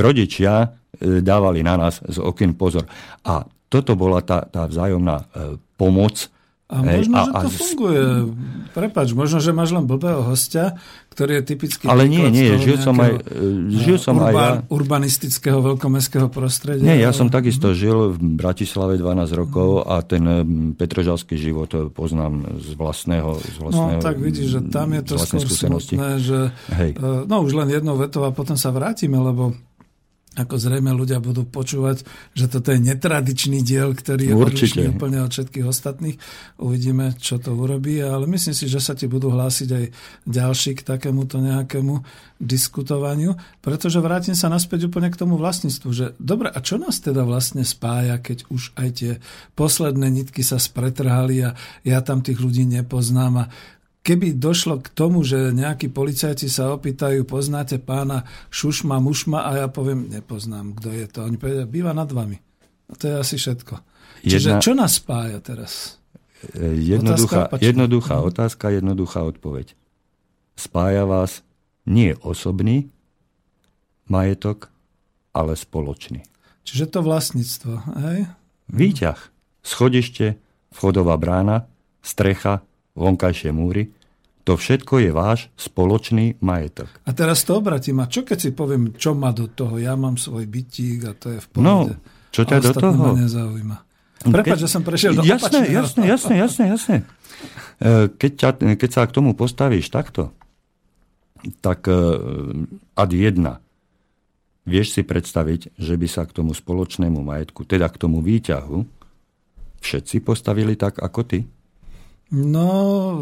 rodičia 0.00 0.78
E, 0.98 1.22
dávali 1.22 1.62
na 1.62 1.78
nás 1.78 2.02
z 2.02 2.18
okien 2.18 2.58
pozor. 2.58 2.82
A 3.22 3.46
toto 3.70 3.94
bola 3.94 4.18
tá, 4.24 4.42
tá 4.42 4.66
vzájomná 4.66 5.22
e, 5.22 5.24
pomoc. 5.78 6.26
A 6.68 6.84
možno, 6.84 7.16
a, 7.16 7.24
že 7.24 7.30
to 7.32 7.48
a... 7.48 7.56
funguje. 7.64 8.02
Prepač, 8.76 9.16
možno, 9.16 9.40
že 9.40 9.56
máš 9.56 9.72
len 9.72 9.88
blbého 9.88 10.20
hostia, 10.20 10.76
ktorý 11.16 11.40
je 11.40 11.42
typický... 11.48 11.88
Ale 11.88 12.04
nie, 12.04 12.28
nie, 12.28 12.60
žil 12.60 12.76
som 12.76 12.92
aj, 13.00 13.24
e, 13.24 13.72
žil 13.72 13.96
som 13.96 14.20
urban, 14.20 14.28
aj 14.28 14.36
ja. 14.36 14.52
urbanistického 14.68 15.64
veľkomestského 15.64 16.28
prostredia. 16.28 16.84
Nie, 16.84 17.00
ja 17.00 17.16
som 17.16 17.32
takisto 17.32 17.72
žil 17.72 18.12
v 18.12 18.36
Bratislave 18.36 19.00
12 19.00 19.32
rokov 19.32 19.88
a 19.88 20.04
ten 20.04 20.20
petržalský 20.76 21.40
život 21.40 21.72
poznám 21.96 22.60
z 22.60 22.76
vlastného, 22.76 23.40
z 23.40 23.56
no, 23.56 23.60
vlastného 23.64 23.98
No 23.98 24.04
tak 24.04 24.20
vidíš, 24.20 24.48
že 24.52 24.60
tam 24.68 24.92
je 24.92 25.02
to 25.08 25.14
skôr 25.16 25.48
smutné, 25.48 26.20
že 26.20 26.52
Hej. 26.76 27.00
no 27.00 27.48
už 27.48 27.64
len 27.64 27.72
jednou 27.72 27.96
vetou 27.96 28.28
a 28.28 28.30
potom 28.30 28.60
sa 28.60 28.68
vrátime, 28.76 29.16
lebo 29.16 29.56
ako 30.38 30.54
zrejme 30.54 30.94
ľudia 30.94 31.18
budú 31.18 31.42
počúvať, 31.42 32.06
že 32.32 32.46
toto 32.46 32.70
je 32.70 32.78
netradičný 32.78 33.66
diel, 33.66 33.90
ktorý 33.90 34.30
je 34.30 34.34
odlišný 34.38 34.84
úplne 34.94 35.18
od 35.26 35.34
všetkých 35.34 35.66
ostatných. 35.66 36.16
Uvidíme, 36.62 37.18
čo 37.18 37.42
to 37.42 37.58
urobí, 37.58 37.98
ale 37.98 38.30
myslím 38.30 38.54
si, 38.54 38.70
že 38.70 38.78
sa 38.78 38.94
ti 38.94 39.10
budú 39.10 39.34
hlásiť 39.34 39.68
aj 39.74 39.84
ďalší 40.30 40.78
k 40.78 40.86
takémuto 40.86 41.42
nejakému 41.42 42.06
diskutovaniu, 42.38 43.34
pretože 43.58 43.98
vrátim 43.98 44.38
sa 44.38 44.46
naspäť 44.46 44.86
úplne 44.86 45.10
k 45.10 45.18
tomu 45.18 45.34
vlastníctvu, 45.34 45.88
že 45.90 46.06
dobre, 46.22 46.46
a 46.54 46.58
čo 46.62 46.78
nás 46.78 47.02
teda 47.02 47.26
vlastne 47.26 47.66
spája, 47.66 48.22
keď 48.22 48.46
už 48.54 48.78
aj 48.78 48.88
tie 48.94 49.12
posledné 49.58 50.06
nitky 50.06 50.46
sa 50.46 50.62
spretrhali 50.62 51.42
a 51.42 51.58
ja 51.82 51.98
tam 51.98 52.22
tých 52.22 52.38
ľudí 52.38 52.62
nepoznám 52.62 53.34
a 53.42 53.50
keby 54.02 54.38
došlo 54.38 54.80
k 54.80 54.88
tomu, 54.92 55.20
že 55.26 55.52
nejakí 55.52 55.92
policajci 55.92 56.48
sa 56.48 56.72
opýtajú, 56.74 57.24
poznáte 57.28 57.76
pána 57.82 58.24
Šušma, 58.48 59.02
Mušma 59.02 59.44
a 59.44 59.50
ja 59.64 59.66
poviem, 59.68 60.08
nepoznám, 60.08 60.76
kto 60.78 60.88
je 60.94 61.06
to. 61.10 61.18
Oni 61.26 61.36
povedia, 61.36 61.68
býva 61.68 61.92
nad 61.92 62.08
vami. 62.08 62.38
A 62.88 62.92
to 62.96 63.04
je 63.10 63.14
asi 63.20 63.36
všetko. 63.36 63.74
Jedna... 64.24 64.32
Čiže 64.32 64.50
čo 64.64 64.72
nás 64.74 64.98
spája 64.98 65.38
teraz? 65.44 66.00
Jednoduchá 66.58 67.50
otázka, 67.50 67.64
jednoduchá 67.66 68.16
mhm. 68.18 68.24
otázka, 68.30 68.64
jednoduchá 68.70 69.20
odpoveď. 69.26 69.66
Spája 70.58 71.06
vás 71.06 71.42
nie 71.86 72.14
osobný, 72.22 72.90
majetok, 74.10 74.70
ale 75.30 75.54
spoločný. 75.54 76.24
Čiže 76.66 76.98
to 76.98 77.00
vlastníctvo, 77.00 77.72
hej? 78.04 78.18
Výťah, 78.68 79.18
schodište, 79.64 80.36
vchodová 80.68 81.16
brána, 81.16 81.64
strecha, 82.04 82.60
vonkajšie 82.98 83.50
múry, 83.50 83.94
to 84.42 84.56
všetko 84.56 84.98
je 84.98 85.10
váš 85.10 85.52
spoločný 85.54 86.40
majetok. 86.40 86.88
A 87.04 87.12
teraz 87.12 87.44
to 87.44 87.56
obratím. 87.56 88.00
A 88.00 88.08
čo 88.08 88.24
keď 88.24 88.38
si 88.38 88.50
poviem, 88.50 88.96
čo 88.96 89.12
má 89.12 89.30
do 89.30 89.46
toho? 89.46 89.76
Ja 89.76 89.92
mám 89.92 90.16
svoj 90.16 90.44
bytík 90.44 91.04
a 91.04 91.12
to 91.12 91.30
je 91.30 91.38
v 91.38 91.46
No, 91.56 91.84
pohode. 91.84 91.94
čo 92.30 92.42
ťa 92.42 92.58
do 92.58 92.72
toho? 92.72 92.96
ma 92.96 93.12
nezaujíma. 93.14 93.76
Prepač, 94.18 94.58
Keď- 94.58 94.64
že 94.64 94.68
som 94.68 94.82
prešiel 94.82 95.14
do 95.14 95.22
jasné, 95.22 95.70
jasné, 95.70 96.02
jasné, 96.04 96.34
jasné, 96.36 96.64
jasné. 96.66 96.96
E, 97.78 98.08
Keď, 98.10 98.32
ťa, 98.34 98.50
keď 98.74 98.90
sa 98.90 99.06
k 99.06 99.14
tomu 99.14 99.30
postavíš 99.32 99.86
takto, 99.88 100.34
tak 101.60 101.86
e, 101.86 101.94
ad 102.92 103.10
jedna, 103.12 103.62
vieš 104.64 104.90
si 104.90 105.06
predstaviť, 105.06 105.76
že 105.76 105.94
by 105.94 106.08
sa 106.08 106.26
k 106.26 106.34
tomu 106.34 106.50
spoločnému 106.50 107.20
majetku, 107.20 107.62
teda 107.62 107.86
k 107.86 107.96
tomu 107.96 108.18
výťahu, 108.18 108.82
všetci 109.78 110.18
postavili 110.20 110.74
tak 110.74 110.98
ako 110.98 111.20
ty? 111.22 111.46
No, 112.28 112.68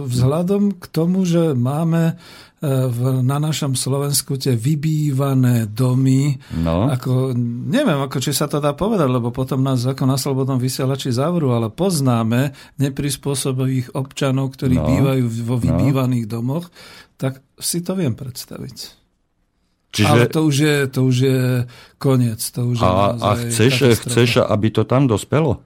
vzhľadom 0.03 0.83
k 0.83 0.85
tomu, 0.91 1.23
že 1.23 1.55
máme 1.55 2.19
e, 2.59 2.67
v, 2.67 3.23
na 3.23 3.39
našom 3.39 3.79
Slovensku 3.79 4.35
tie 4.35 4.59
vybývané 4.59 5.71
domy, 5.71 6.35
No. 6.59 6.91
ako, 6.91 7.31
neviem, 7.71 8.03
ako 8.03 8.19
či 8.19 8.35
sa 8.35 8.51
to 8.51 8.59
dá 8.59 8.75
povedať, 8.75 9.07
lebo 9.07 9.31
potom 9.31 9.63
nás 9.63 9.87
ako 9.87 10.11
na 10.11 10.19
slobodnom 10.19 10.59
vysielači 10.59 11.15
zavrú, 11.15 11.55
ale 11.55 11.71
poznáme 11.71 12.51
neprispôsobových 12.83 13.95
občanov, 13.95 14.59
ktorí 14.59 14.75
No. 14.75 14.91
bývajú 14.91 15.25
vo 15.47 15.55
vybývaných 15.55 16.27
domoch, 16.27 16.67
tak 17.15 17.39
si 17.63 17.87
to 17.87 17.95
viem 17.95 18.19
predstaviť. 18.19 19.07
Čiže, 19.95 20.11
Ale 20.11 20.25
to 20.27 20.45
už 20.45 20.57
je, 20.61 20.77
to 20.91 21.01
už 21.07 21.17
je 21.17 21.41
koniec. 21.97 22.43
To 22.53 22.69
už 22.69 22.77
je 22.77 22.91
a, 23.17 23.33
chceš, 23.49 23.75
chceš, 24.03 24.45
aby 24.45 24.69
to 24.69 24.83
tam 24.83 25.07
dospelo? 25.07 25.63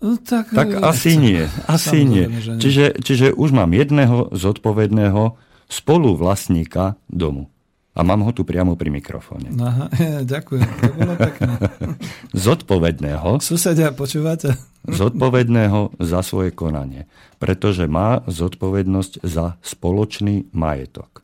No, 0.00 0.16
tak, 0.16 0.48
Tak 0.56 0.80
asi 0.80 1.20
nie. 1.20 1.44
Asi 1.68 2.08
nie. 2.08 2.24
Nie. 2.24 2.56
Čiže, 2.56 3.04
čiže 3.04 3.26
už 3.36 3.52
mám 3.52 3.76
jedného 3.76 4.32
zodpovedného 4.32 5.36
spoluvlastníka 5.68 6.96
domu. 7.12 7.52
A 7.90 8.00
mám 8.00 8.24
ho 8.24 8.32
tu 8.32 8.48
priamo 8.48 8.78
pri 8.80 8.88
mikrofóne. 8.88 9.52
Aha, 9.60 9.92
ďakujem, 10.34 10.64
to 10.64 10.88
bolo 10.94 11.14
pekné. 11.20 11.52
Zodpovedného, 12.48 13.42
Susedia, 13.44 13.92
počúvate? 13.92 14.56
zodpovedného 15.00 16.00
za 16.00 16.24
svoje 16.24 16.54
konanie. 16.54 17.04
Pretože 17.36 17.90
má 17.90 18.24
zodpovednosť 18.24 19.26
za 19.26 19.60
spoločný 19.60 20.48
majetok. 20.56 21.20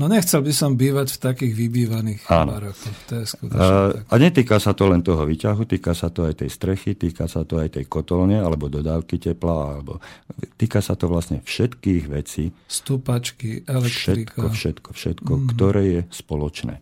No 0.00 0.08
nechcel 0.08 0.40
by 0.40 0.48
som 0.56 0.80
bývať 0.80 1.12
v 1.12 1.18
takých 1.20 1.52
vybývaných 1.52 2.24
barokoch. 2.24 2.96
To 3.12 3.20
je 3.20 3.24
skutočne 3.28 3.60
A, 3.60 3.92
tak. 3.92 4.04
a 4.08 4.14
netýka 4.16 4.56
sa 4.56 4.72
to 4.72 4.88
len 4.88 5.04
toho 5.04 5.28
výťahu, 5.28 5.68
týka 5.68 5.92
sa 5.92 6.08
to 6.08 6.24
aj 6.24 6.40
tej 6.40 6.48
strechy, 6.48 6.96
týka 6.96 7.28
sa 7.28 7.44
to 7.44 7.60
aj 7.60 7.76
tej 7.76 7.84
kotolne, 7.84 8.40
alebo 8.40 8.72
dodávky 8.72 9.20
tepla, 9.20 9.76
alebo 9.76 10.00
týka 10.56 10.80
sa 10.80 10.96
to 10.96 11.04
vlastne 11.04 11.44
všetkých 11.44 12.04
vecí, 12.08 12.48
Stúpačky, 12.64 13.60
všetko, 13.68 13.76
elektrika. 13.76 14.48
všetko, 14.48 14.88
všetko, 14.96 15.32
mm. 15.36 15.44
ktoré 15.52 15.82
je 15.84 16.00
spoločné. 16.08 16.80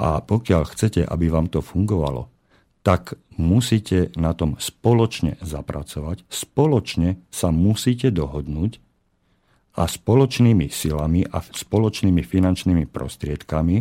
A 0.00 0.24
pokiaľ 0.24 0.62
chcete, 0.72 1.04
aby 1.04 1.28
vám 1.28 1.52
to 1.52 1.60
fungovalo, 1.60 2.32
tak 2.80 3.20
musíte 3.36 4.16
na 4.16 4.32
tom 4.32 4.56
spoločne 4.56 5.36
zapracovať, 5.44 6.24
spoločne 6.32 7.20
sa 7.28 7.52
musíte 7.52 8.08
dohodnúť 8.08 8.80
a 9.76 9.84
spoločnými 9.84 10.72
silami 10.72 11.22
a 11.28 11.44
spoločnými 11.44 12.24
finančnými 12.24 12.88
prostriedkami 12.88 13.76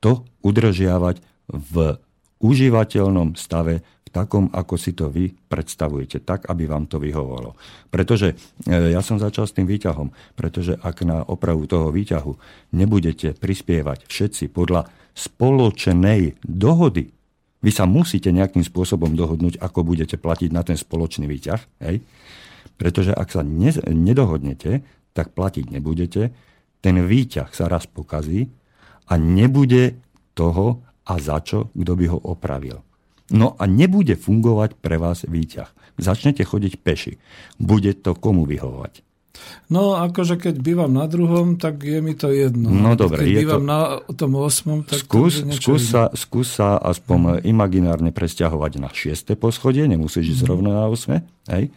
to 0.00 0.24
udržiavať 0.40 1.20
v 1.52 2.00
užívateľnom 2.40 3.36
stave, 3.36 3.84
v 3.84 4.08
takom, 4.12 4.48
ako 4.52 4.74
si 4.80 4.96
to 4.96 5.12
vy 5.12 5.32
predstavujete, 5.32 6.24
tak, 6.24 6.48
aby 6.48 6.64
vám 6.64 6.88
to 6.88 6.96
vyhovovalo. 6.96 7.56
Pretože 7.92 8.32
e, 8.64 8.92
ja 8.92 9.00
som 9.04 9.20
začal 9.20 9.44
s 9.48 9.56
tým 9.56 9.68
výťahom, 9.68 10.12
pretože 10.36 10.76
ak 10.76 11.04
na 11.04 11.24
opravu 11.24 11.68
toho 11.68 11.92
výťahu 11.92 12.32
nebudete 12.76 13.36
prispievať 13.36 14.08
všetci 14.08 14.52
podľa 14.52 14.88
spoločnej 15.16 16.44
dohody, 16.44 17.12
vy 17.64 17.70
sa 17.72 17.88
musíte 17.88 18.30
nejakým 18.30 18.62
spôsobom 18.62 19.16
dohodnúť, 19.16 19.58
ako 19.58 19.82
budete 19.82 20.20
platiť 20.20 20.50
na 20.52 20.62
ten 20.62 20.76
spoločný 20.76 21.26
výťah, 21.26 21.60
hej? 21.88 22.04
pretože 22.76 23.10
ak 23.16 23.32
sa 23.32 23.40
ne, 23.40 23.72
nedohodnete, 23.88 24.84
tak 25.16 25.32
platiť 25.32 25.72
nebudete, 25.72 26.36
ten 26.84 26.96
výťah 27.00 27.48
sa 27.50 27.66
raz 27.66 27.88
pokazí 27.88 28.52
a 29.08 29.16
nebude 29.16 29.96
toho 30.36 30.84
a 31.08 31.14
za 31.16 31.40
čo, 31.40 31.72
kto 31.72 31.92
by 31.96 32.06
ho 32.12 32.18
opravil. 32.20 32.84
No 33.32 33.56
a 33.58 33.64
nebude 33.66 34.14
fungovať 34.14 34.78
pre 34.78 35.00
vás 35.00 35.24
výťah. 35.24 35.72
Začnete 35.96 36.44
chodiť 36.44 36.78
peši. 36.78 37.16
Bude 37.56 37.96
to 37.96 38.12
komu 38.14 38.44
vyhovovať? 38.44 39.02
No, 39.68 39.98
akože 39.98 40.40
keď 40.40 40.54
bývam 40.64 40.96
na 40.96 41.04
druhom, 41.04 41.60
tak 41.60 41.84
je 41.84 42.00
mi 42.00 42.16
to 42.16 42.32
jedno. 42.32 42.72
No 42.72 42.96
Keď 42.96 42.98
dobre, 42.98 43.20
je 43.28 43.36
bývam 43.44 43.64
to- 43.64 43.68
na 43.68 43.80
tom 44.16 44.32
osmom, 44.38 44.80
tak 44.86 45.04
Skús, 45.04 45.44
to 45.44 45.52
skús, 45.52 45.82
sa, 45.92 46.08
skús 46.16 46.48
sa 46.56 46.80
aspoň 46.80 47.44
imaginárne 47.44 48.14
presťahovať 48.16 48.72
na 48.80 48.88
šieste 48.88 49.36
poschodie, 49.36 49.84
nemusíš 49.84 50.38
ísť 50.38 50.40
zrovna 50.48 50.72
na 50.72 50.84
osme. 50.88 51.26
Hej? 51.52 51.68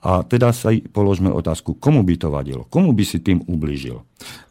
A 0.00 0.22
teda 0.22 0.48
sa 0.50 0.72
položme 0.88 1.28
otázku, 1.28 1.76
komu 1.76 2.00
by 2.00 2.16
to 2.16 2.28
vadilo? 2.28 2.64
Komu 2.66 2.90
by 2.90 3.04
si 3.04 3.20
tým 3.20 3.44
ublížil? 3.44 4.00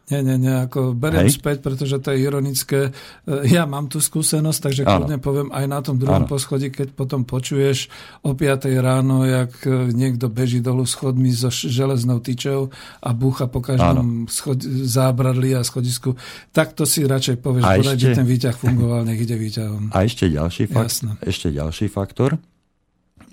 Nie, 0.06 0.22
nie, 0.22 0.34
nie, 0.36 0.50
ako 0.50 0.90
beriem 0.90 1.26
Hej. 1.26 1.38
späť, 1.38 1.58
pretože 1.60 1.98
to 1.98 2.10
je 2.10 2.18
ironické. 2.20 2.90
E, 3.24 3.46
Ja 3.46 3.62
mám 3.62 3.86
tú 3.86 3.98
skúsenosť, 3.98 4.58
takže 4.60 4.82
Áno. 4.82 5.06
kľudne 5.06 5.18
poviem 5.18 5.48
aj 5.50 5.64
na 5.66 5.78
tom 5.78 5.96
druhom 5.96 6.22
Áno. 6.22 6.26
poschodí, 6.26 6.66
keď 6.68 6.90
potom 6.90 7.22
počuješ 7.22 7.86
o 8.20 8.34
5 8.34 8.42
ráno, 8.76 9.22
jak 9.22 9.54
e, 9.62 9.86
niekto 9.88 10.26
beží 10.26 10.58
dolu 10.58 10.82
schodmi 10.82 11.30
so 11.30 11.46
železnou 11.46 12.18
tyčou 12.18 12.74
a 12.98 13.10
búcha 13.10 13.46
po 13.46 13.62
každom 13.62 14.26
schod- 14.26 14.66
zábradli 14.66 15.54
a 15.54 15.62
schodisku, 15.62 16.18
tak 16.50 16.74
to 16.74 16.82
si 16.82 17.06
radšej 17.06 17.38
povieš, 17.38 17.62
A 17.64 17.74
bodaj, 17.76 17.94
že 17.94 18.10
ešte- 18.10 18.18
ten 18.18 18.26
výťah 18.26 18.56
fungoval, 18.56 19.02
nech 19.04 19.18
ide 19.20 19.34
výťahom. 19.34 19.94
A 19.94 20.02
ešte 20.02 20.26
ďalší, 20.26 20.66
fakt, 20.66 21.06
ešte 21.22 21.50
ďalší 21.50 21.86
faktor, 21.86 22.34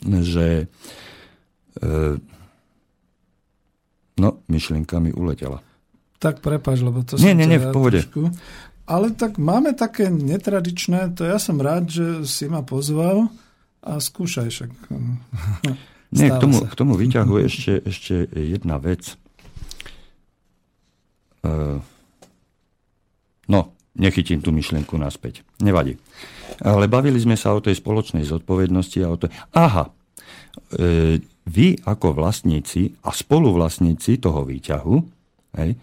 že 0.06 0.70
no, 4.18 4.30
myšlienka 4.48 4.98
mi 5.00 5.14
uletela. 5.14 5.62
Tak 6.18 6.42
prepáč, 6.42 6.82
lebo 6.82 7.06
to 7.06 7.22
Nie, 7.22 7.34
som 7.34 7.38
nie, 7.38 7.46
nie, 7.46 7.62
v 7.62 7.70
pohode. 7.70 8.02
trošku- 8.02 8.34
Ale 8.88 9.12
tak 9.14 9.36
máme 9.38 9.76
také 9.76 10.08
netradičné, 10.08 11.12
to 11.14 11.28
ja 11.28 11.38
som 11.38 11.60
rád, 11.60 11.92
že 11.92 12.24
si 12.24 12.48
ma 12.48 12.64
pozval 12.64 13.28
a 13.84 14.00
skúšaj 14.00 14.48
však. 14.48 14.72
Nie, 16.16 16.32
k 16.32 16.40
tomu, 16.40 16.64
sa. 16.64 16.72
k 16.72 16.76
tomu 16.80 16.94
výťahu 16.96 17.34
ešte, 17.44 17.84
ešte 17.84 18.16
jedna 18.32 18.80
vec. 18.80 19.20
E, 21.44 21.52
no, 23.52 23.60
nechytím 24.00 24.40
tú 24.40 24.56
myšlienku 24.56 24.96
naspäť. 24.96 25.44
Nevadí. 25.60 26.00
Ale 26.64 26.88
bavili 26.88 27.20
sme 27.20 27.36
sa 27.36 27.52
o 27.52 27.60
tej 27.60 27.76
spoločnej 27.76 28.24
zodpovednosti 28.24 29.00
a 29.04 29.12
o 29.12 29.20
to... 29.20 29.28
Aha, 29.52 29.92
e, 30.80 31.20
vy 31.48 31.80
ako 31.88 32.12
vlastníci 32.12 33.00
a 33.08 33.16
spoluvlastníci 33.16 34.20
toho 34.20 34.44
výťahu 34.44 34.96
hej, 35.64 35.72
e, 35.74 35.78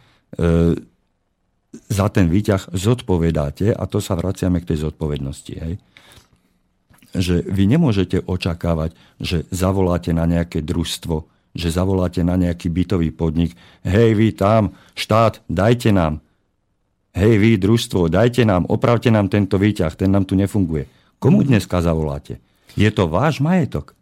za 1.88 2.06
ten 2.12 2.28
výťah 2.28 2.70
zodpovedáte 2.70 3.72
a 3.72 3.82
to 3.88 3.98
sa 3.98 4.14
vraciame 4.14 4.60
k 4.60 4.68
tej 4.72 4.84
zodpovednosti. 4.84 5.54
Hej 5.56 5.74
že 7.14 7.46
vy 7.46 7.70
nemôžete 7.70 8.26
očakávať, 8.26 8.98
že 9.22 9.46
zavoláte 9.54 10.10
na 10.10 10.26
nejaké 10.26 10.66
družstvo, 10.66 11.22
že 11.54 11.70
zavoláte 11.70 12.26
na 12.26 12.34
nejaký 12.34 12.66
bytový 12.66 13.14
podnik, 13.14 13.54
hej 13.86 14.18
vy 14.18 14.34
tam, 14.34 14.74
štát, 14.98 15.38
dajte 15.46 15.94
nám, 15.94 16.18
hej 17.14 17.38
vy 17.38 17.54
družstvo, 17.54 18.10
dajte 18.10 18.42
nám, 18.42 18.66
opravte 18.66 19.14
nám 19.14 19.30
tento 19.30 19.62
výťah, 19.62 19.94
ten 19.94 20.10
nám 20.10 20.26
tu 20.26 20.34
nefunguje. 20.34 20.90
Komu 21.22 21.46
dneska 21.46 21.78
zavoláte? 21.78 22.42
Je 22.74 22.90
to 22.90 23.06
váš 23.06 23.38
majetok. 23.38 23.94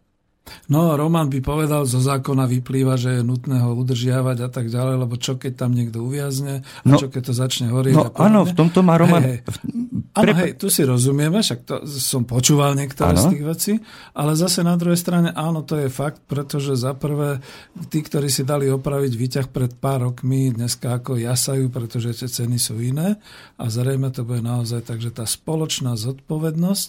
No, 0.67 0.99
Roman 0.99 1.31
by 1.31 1.39
povedal, 1.39 1.87
zo 1.87 2.03
zákona 2.03 2.43
vyplýva, 2.51 2.99
že 2.99 3.19
je 3.19 3.21
nutné 3.23 3.63
ho 3.63 3.75
udržiavať 3.79 4.37
a 4.43 4.49
tak 4.51 4.67
ďalej, 4.67 4.95
lebo 4.99 5.15
čo 5.15 5.39
keď 5.39 5.53
tam 5.55 5.71
niekto 5.71 6.03
uviazne, 6.03 6.63
a 6.63 6.85
No, 6.87 6.99
čo 6.99 7.07
keď 7.07 7.31
to 7.31 7.33
začne 7.35 7.67
horieť. 7.71 7.95
No 7.95 8.11
áno, 8.15 8.43
v 8.43 8.51
tomto 8.51 8.83
má 8.83 8.99
Roman... 8.99 9.23
Hej, 9.23 9.39
Áno, 10.13 10.29
Prepa- 10.29 10.45
hej, 10.45 10.53
tu 10.61 10.69
si 10.69 10.85
rozumieme, 10.85 11.41
však 11.41 11.59
to 11.65 11.75
som 11.89 12.21
počúval 12.21 12.77
niektoré 12.77 13.17
Áno. 13.17 13.23
z 13.23 13.25
tých 13.33 13.43
vecí, 13.43 13.73
ale 14.13 14.37
zase 14.37 14.61
na 14.61 14.77
druhej 14.77 14.99
strane 14.99 15.33
áno, 15.33 15.65
to 15.65 15.73
je 15.79 15.89
fakt, 15.89 16.21
pretože 16.29 16.77
za 16.77 16.93
prvé 16.93 17.41
tí, 17.89 18.05
ktorí 18.05 18.29
si 18.29 18.45
dali 18.45 18.69
opraviť 18.69 19.09
výťah 19.09 19.47
pred 19.49 19.73
pár 19.73 20.05
rokmi, 20.11 20.53
dneska 20.53 21.01
ako 21.01 21.17
jasajú, 21.17 21.73
pretože 21.73 22.13
tie 22.13 22.29
ceny 22.29 22.61
sú 22.61 22.77
iné 22.77 23.17
a 23.57 23.65
zrejme 23.73 24.13
to 24.13 24.21
bude 24.21 24.45
naozaj 24.45 24.85
tak, 24.85 25.01
že 25.01 25.09
tá 25.09 25.25
spoločná 25.25 25.97
zodpovednosť... 25.97 26.87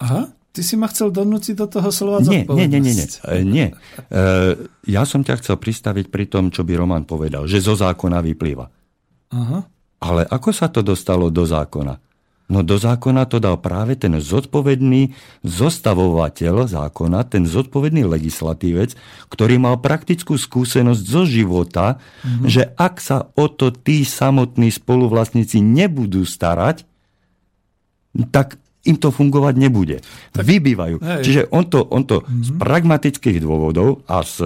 Aha, 0.00 0.32
ty 0.50 0.60
si 0.66 0.74
ma 0.74 0.90
chcel 0.90 1.14
donúciť 1.14 1.54
do 1.54 1.66
toho 1.70 1.90
slova 1.94 2.18
Nie, 2.26 2.42
nie, 2.46 2.66
nie, 2.66 2.80
nie. 2.82 2.94
nie. 2.94 3.06
E, 3.06 3.36
nie. 3.46 3.66
E, 3.70 4.22
ja 4.90 5.02
som 5.06 5.22
ťa 5.22 5.38
chcel 5.38 5.56
pristaviť 5.56 6.10
pri 6.10 6.26
tom, 6.26 6.50
čo 6.50 6.66
by 6.66 6.74
Roman 6.74 7.06
povedal, 7.06 7.46
že 7.46 7.62
zo 7.62 7.78
zákona 7.78 8.18
vyplýva. 8.22 8.66
Aha. 9.30 9.58
Ale 10.00 10.22
ako 10.26 10.50
sa 10.50 10.66
to 10.66 10.82
dostalo 10.82 11.30
do 11.30 11.46
zákona? 11.46 11.94
No 12.50 12.66
do 12.66 12.74
zákona 12.74 13.30
to 13.30 13.38
dal 13.38 13.62
práve 13.62 13.94
ten 13.94 14.10
zodpovedný 14.18 15.14
zostavovateľ 15.46 16.66
zákona, 16.66 17.22
ten 17.30 17.46
zodpovedný 17.46 18.02
legislatívec, 18.02 18.98
ktorý 19.30 19.62
mal 19.62 19.78
praktickú 19.78 20.34
skúsenosť 20.34 21.02
zo 21.06 21.22
života, 21.22 22.02
mm-hmm. 22.26 22.50
že 22.50 22.74
ak 22.74 22.98
sa 22.98 23.30
o 23.38 23.46
to 23.46 23.70
tí 23.70 24.02
samotní 24.02 24.74
spoluvlastníci 24.74 25.62
nebudú 25.62 26.26
starať, 26.26 26.82
tak 28.34 28.58
im 28.88 28.96
to 28.96 29.12
fungovať 29.12 29.54
nebude. 29.60 30.00
Tak, 30.32 30.44
Vybývajú. 30.44 30.96
Hej. 31.04 31.22
Čiže 31.24 31.42
on 31.52 31.68
to, 31.68 31.84
on 31.92 32.08
to 32.08 32.24
mm-hmm. 32.24 32.44
z 32.44 32.50
pragmatických 32.56 33.38
dôvodov 33.44 34.04
a 34.08 34.24
z, 34.24 34.40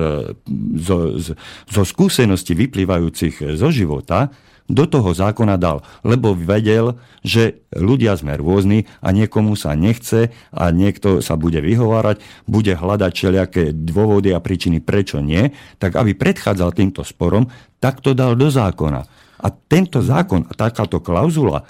zo, 0.82 0.96
z, 1.18 1.26
zo 1.70 1.82
skúseností 1.86 2.58
vyplývajúcich 2.58 3.54
zo 3.54 3.68
života 3.70 4.34
do 4.64 4.88
toho 4.88 5.12
zákona 5.12 5.60
dal, 5.60 5.84
lebo 6.00 6.32
vedel, 6.32 6.96
že 7.20 7.68
ľudia 7.76 8.16
sme 8.16 8.40
rôzni 8.40 8.88
a 9.04 9.12
niekomu 9.12 9.60
sa 9.60 9.76
nechce 9.76 10.32
a 10.56 10.72
niekto 10.72 11.20
sa 11.20 11.36
bude 11.36 11.60
vyhovárať, 11.60 12.24
bude 12.48 12.72
hľadať 12.72 13.12
všelijaké 13.12 13.62
dôvody 13.76 14.32
a 14.32 14.40
príčiny, 14.40 14.80
prečo 14.80 15.20
nie, 15.20 15.52
tak 15.76 16.00
aby 16.00 16.16
predchádzal 16.16 16.72
týmto 16.72 17.04
sporom, 17.04 17.52
tak 17.76 18.00
to 18.00 18.16
dal 18.16 18.32
do 18.32 18.48
zákona. 18.48 19.04
A 19.44 19.52
tento 19.52 20.00
zákon 20.00 20.48
takáto 20.56 21.04
klauzula 21.04 21.60
e, 21.60 21.64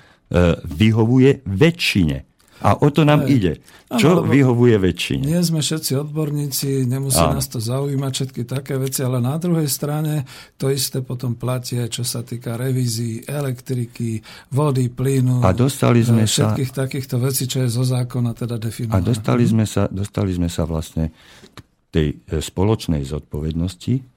vyhovuje 0.63 1.43
väčšine. 1.43 2.34
A 2.65 2.81
o 2.81 2.89
to 2.89 3.05
nám 3.05 3.29
Aj. 3.29 3.31
ide. 3.31 3.61
Čo 4.01 4.25
ano, 4.25 4.33
vyhovuje 4.33 4.81
väčšine? 4.81 5.29
Nie 5.29 5.45
sme 5.45 5.61
všetci 5.61 6.01
odborníci, 6.01 6.89
nemusí 6.89 7.21
Áno. 7.21 7.37
nás 7.37 7.45
to 7.45 7.61
zaujímať, 7.61 8.13
všetky 8.17 8.43
také 8.49 8.81
veci, 8.81 9.05
ale 9.05 9.21
na 9.21 9.37
druhej 9.37 9.69
strane 9.69 10.25
to 10.57 10.73
isté 10.73 11.05
potom 11.05 11.37
platie, 11.37 11.85
čo 11.93 12.09
sa 12.09 12.25
týka 12.25 12.57
revízií, 12.57 13.29
elektriky, 13.29 14.25
vody, 14.49 14.89
plynu. 14.89 15.45
A 15.45 15.53
dostali 15.53 16.01
sme 16.01 16.25
všetkých 16.25 16.71
sa... 16.73 16.89
takýchto 16.89 17.21
vecí, 17.21 17.45
čo 17.45 17.63
je 17.63 17.69
zo 17.69 17.85
zákona 17.85 18.33
teda 18.33 18.57
definované. 18.57 18.97
A 18.97 19.05
dostali 19.05 19.45
sme 19.45 19.69
sa, 19.69 19.85
dostali 19.93 20.33
sme 20.33 20.49
sa 20.49 20.65
vlastne 20.65 21.13
k 21.53 21.59
tej 21.93 22.09
e, 22.33 22.41
spoločnej 22.41 23.05
zodpovednosti, 23.05 24.15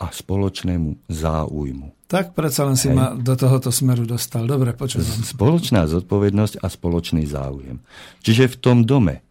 a 0.00 0.06
spoločnému 0.08 1.12
záujmu. 1.12 1.99
Tak 2.10 2.34
predsa 2.34 2.66
len 2.66 2.74
si 2.74 2.90
Hej. 2.90 2.96
ma 2.98 3.14
do 3.14 3.38
tohoto 3.38 3.70
smeru 3.70 4.02
dostal. 4.02 4.42
Dobre, 4.42 4.74
počujem. 4.74 5.06
Spoločná 5.06 5.86
zodpovednosť 5.86 6.58
a 6.58 6.66
spoločný 6.66 7.22
záujem. 7.22 7.78
Čiže 8.26 8.50
v 8.50 8.56
tom 8.58 8.78
dome, 8.82 9.22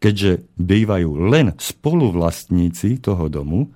keďže 0.00 0.48
bývajú 0.56 1.10
len 1.28 1.52
spoluvlastníci 1.60 3.04
toho 3.04 3.28
domu, 3.28 3.68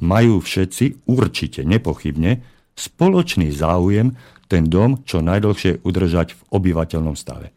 majú 0.00 0.40
všetci 0.40 1.04
určite, 1.04 1.60
nepochybne, 1.68 2.40
spoločný 2.72 3.52
záujem 3.52 4.16
ten 4.50 4.66
dom 4.66 5.04
čo 5.04 5.20
najdlhšie 5.20 5.84
udržať 5.84 6.34
v 6.34 6.40
obyvateľnom 6.56 7.14
stave. 7.14 7.52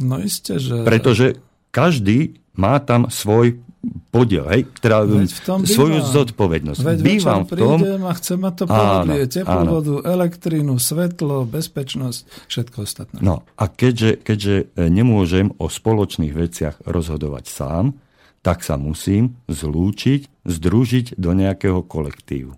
No 0.00 0.22
isté, 0.22 0.62
že... 0.62 0.86
Pretože 0.86 1.42
každý 1.74 2.38
má 2.56 2.78
tam 2.80 3.10
svoj 3.12 3.60
podiel, 4.10 4.44
hej, 4.50 4.68
teda 4.80 5.04
Veď 5.04 5.30
v 5.32 5.40
tom 5.44 5.60
svoju 5.64 5.98
bývam. 6.00 6.14
zodpovednosť. 6.14 6.80
Veď 6.82 6.98
bývam 7.02 7.42
v 7.44 7.50
tom. 7.56 7.78
a 7.82 8.12
chcem 8.16 8.38
mať 8.40 8.54
to 8.54 8.64
pohodlie, 8.68 9.22
teplú 9.28 9.60
áno. 9.62 9.70
vodu, 9.78 9.94
elektrínu, 10.04 10.74
svetlo, 10.78 11.46
bezpečnosť, 11.48 12.20
všetko 12.48 12.76
ostatné. 12.82 13.18
No 13.22 13.44
a 13.56 13.64
keďže, 13.66 14.20
keďže 14.22 14.54
e, 14.74 14.88
nemôžem 14.88 15.52
o 15.56 15.66
spoločných 15.66 16.32
veciach 16.34 16.82
rozhodovať 16.84 17.44
sám, 17.48 17.84
tak 18.46 18.62
sa 18.62 18.78
musím 18.78 19.34
zlúčiť, 19.50 20.46
združiť 20.46 21.18
do 21.18 21.34
nejakého 21.34 21.82
kolektívu. 21.82 22.54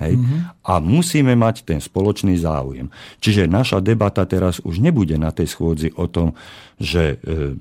Hej? 0.00 0.16
Mm-hmm. 0.16 0.66
A 0.66 0.72
musíme 0.80 1.36
mať 1.36 1.62
ten 1.68 1.78
spoločný 1.78 2.34
záujem. 2.40 2.88
Čiže 3.20 3.46
naša 3.46 3.78
debata 3.84 4.24
teraz 4.24 4.58
už 4.64 4.80
nebude 4.80 5.14
na 5.20 5.30
tej 5.30 5.52
schôdzi 5.52 5.94
o 5.94 6.08
tom, 6.08 6.34
že 6.80 7.20
e, 7.20 7.54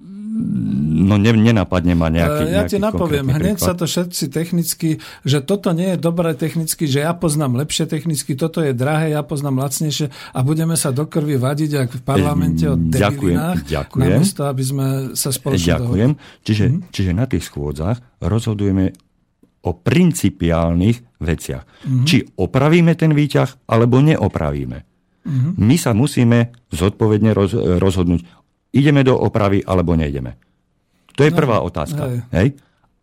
no 0.00 1.16
ne, 1.20 1.30
nenapadne 1.32 1.92
ma 1.92 2.08
nejaký 2.08 2.42
Ja 2.48 2.62
ti 2.64 2.80
napoviem, 2.80 3.28
hneď 3.28 3.60
príklad. 3.60 3.68
sa 3.68 3.72
to 3.76 3.84
všetci 3.84 4.24
technicky, 4.32 4.88
že 5.24 5.44
toto 5.44 5.72
nie 5.76 5.94
je 5.94 5.98
dobré 6.00 6.32
technicky, 6.32 6.88
že 6.88 7.04
ja 7.04 7.12
poznám 7.12 7.60
lepšie 7.60 7.84
technicky, 7.88 8.32
toto 8.36 8.64
je 8.64 8.72
drahé, 8.72 9.12
ja 9.12 9.20
poznám 9.20 9.60
lacnejšie 9.60 10.08
a 10.10 10.38
budeme 10.40 10.74
sa 10.74 10.92
do 10.92 11.04
krvi 11.04 11.36
vadiť, 11.36 11.70
ak 11.76 11.90
v 12.00 12.02
parlamente 12.02 12.64
o 12.68 12.76
debilinách, 12.76 13.68
ďakujem, 13.68 14.00
namiesto, 14.00 14.48
aby 14.48 14.62
sme 14.64 14.86
sa 15.12 15.28
spoločne 15.32 15.76
Ďakujem. 15.76 16.10
Čiže, 16.44 16.64
hmm. 16.68 16.80
čiže 16.92 17.12
na 17.12 17.24
tých 17.28 17.44
schôdzach 17.48 18.00
rozhodujeme 18.24 18.92
o 19.60 19.76
principiálnych 19.76 21.20
veciach. 21.20 21.64
Mm-hmm. 21.68 22.04
Či 22.08 22.16
opravíme 22.40 22.96
ten 22.96 23.12
výťah, 23.12 23.68
alebo 23.68 24.00
neopravíme. 24.00 24.78
Mm-hmm. 25.20 25.52
My 25.60 25.76
sa 25.76 25.92
musíme 25.92 26.56
zodpovedne 26.72 27.36
roz, 27.36 27.52
rozhodnúť 27.52 28.24
ideme 28.74 29.02
do 29.02 29.18
opravy 29.18 29.62
alebo 29.66 29.94
nejdeme. 29.98 30.36
To 31.18 31.26
je 31.26 31.30
no, 31.34 31.36
prvá 31.36 31.58
otázka. 31.60 32.02
Hej. 32.06 32.18
Hej? 32.32 32.48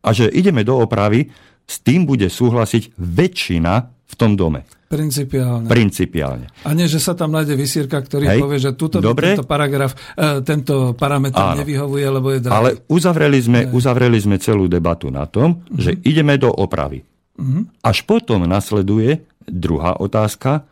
A 0.01 0.09
že 0.15 0.25
ideme 0.31 0.63
do 0.63 0.79
opravy, 0.79 1.27
s 1.67 1.83
tým 1.83 2.07
bude 2.07 2.31
súhlasiť 2.31 2.95
väčšina 2.95 3.73
v 4.07 4.13
tom 4.15 4.39
dome. 4.39 4.63
Principiálne. 4.87 5.67
Principiálne. 5.67 6.47
A 6.63 6.71
nie, 6.71 6.87
že 6.87 7.03
sa 7.03 7.11
tam 7.11 7.35
nájde 7.35 7.59
vysírka, 7.59 7.99
ktorý 7.99 8.23
Hej. 8.23 8.39
povie, 8.39 8.59
že 8.63 8.71
tuto, 8.79 9.03
Dobre. 9.03 9.35
tento 9.35 9.43
paragraf, 9.43 9.91
e, 10.15 10.39
tento 10.47 10.95
parametr 10.95 11.35
Áno. 11.35 11.59
nevyhovuje, 11.59 12.07
lebo 12.07 12.31
je 12.31 12.39
drahý. 12.39 12.55
Ale 12.55 12.69
uzavreli 12.87 13.39
sme, 13.43 13.59
uzavreli 13.67 14.15
sme 14.15 14.39
celú 14.39 14.71
debatu 14.71 15.11
na 15.11 15.27
tom, 15.27 15.59
uh-huh. 15.59 15.75
že 15.75 15.91
ideme 16.07 16.39
do 16.39 16.47
opravy. 16.47 17.03
Uh-huh. 17.35 17.67
Až 17.83 18.07
potom 18.07 18.47
nasleduje 18.47 19.27
druhá 19.43 19.99
otázka, 19.99 20.63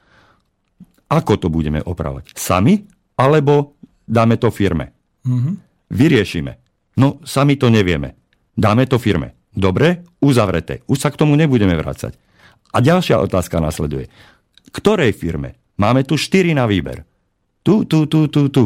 ako 1.12 1.34
to 1.36 1.48
budeme 1.52 1.84
opravať. 1.84 2.32
Sami 2.40 2.88
alebo 3.20 3.75
dáme 4.08 4.38
to 4.38 4.54
firme. 4.54 4.94
Mm-hmm. 5.26 5.54
Vyriešime. 5.90 6.54
No, 6.98 7.20
sami 7.26 7.60
to 7.60 7.70
nevieme. 7.70 8.16
Dáme 8.56 8.88
to 8.88 9.02
firme. 9.02 9.36
Dobre, 9.52 10.04
uzavreté. 10.24 10.84
Už 10.88 10.98
sa 11.00 11.10
k 11.12 11.20
tomu 11.20 11.36
nebudeme 11.36 11.76
vrácať. 11.76 12.16
A 12.76 12.84
ďalšia 12.84 13.20
otázka 13.24 13.60
nasleduje. 13.60 14.12
Ktorej 14.72 15.16
firme? 15.16 15.56
Máme 15.80 16.04
tu 16.04 16.16
štyri 16.16 16.56
na 16.56 16.68
výber. 16.68 17.04
Tu, 17.64 17.84
tu, 17.88 18.08
tu, 18.08 18.28
tu, 18.28 18.48
tu. 18.52 18.66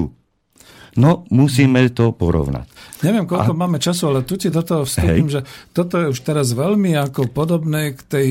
No, 0.97 1.27
musíme 1.29 1.85
to 1.93 2.15
porovnať. 2.15 2.65
Neviem, 2.99 3.23
koľko 3.23 3.53
a... 3.55 3.59
máme 3.59 3.77
času, 3.79 4.11
ale 4.11 4.27
tu 4.27 4.35
ti 4.35 4.51
do 4.51 4.59
toho 4.59 4.83
vstúpim, 4.83 5.27
Hej. 5.31 5.39
že 5.39 5.41
toto 5.71 6.01
je 6.01 6.11
už 6.11 6.19
teraz 6.19 6.51
veľmi 6.51 6.97
ako 6.99 7.31
podobné 7.31 7.95
k 7.95 8.01
tej 8.03 8.29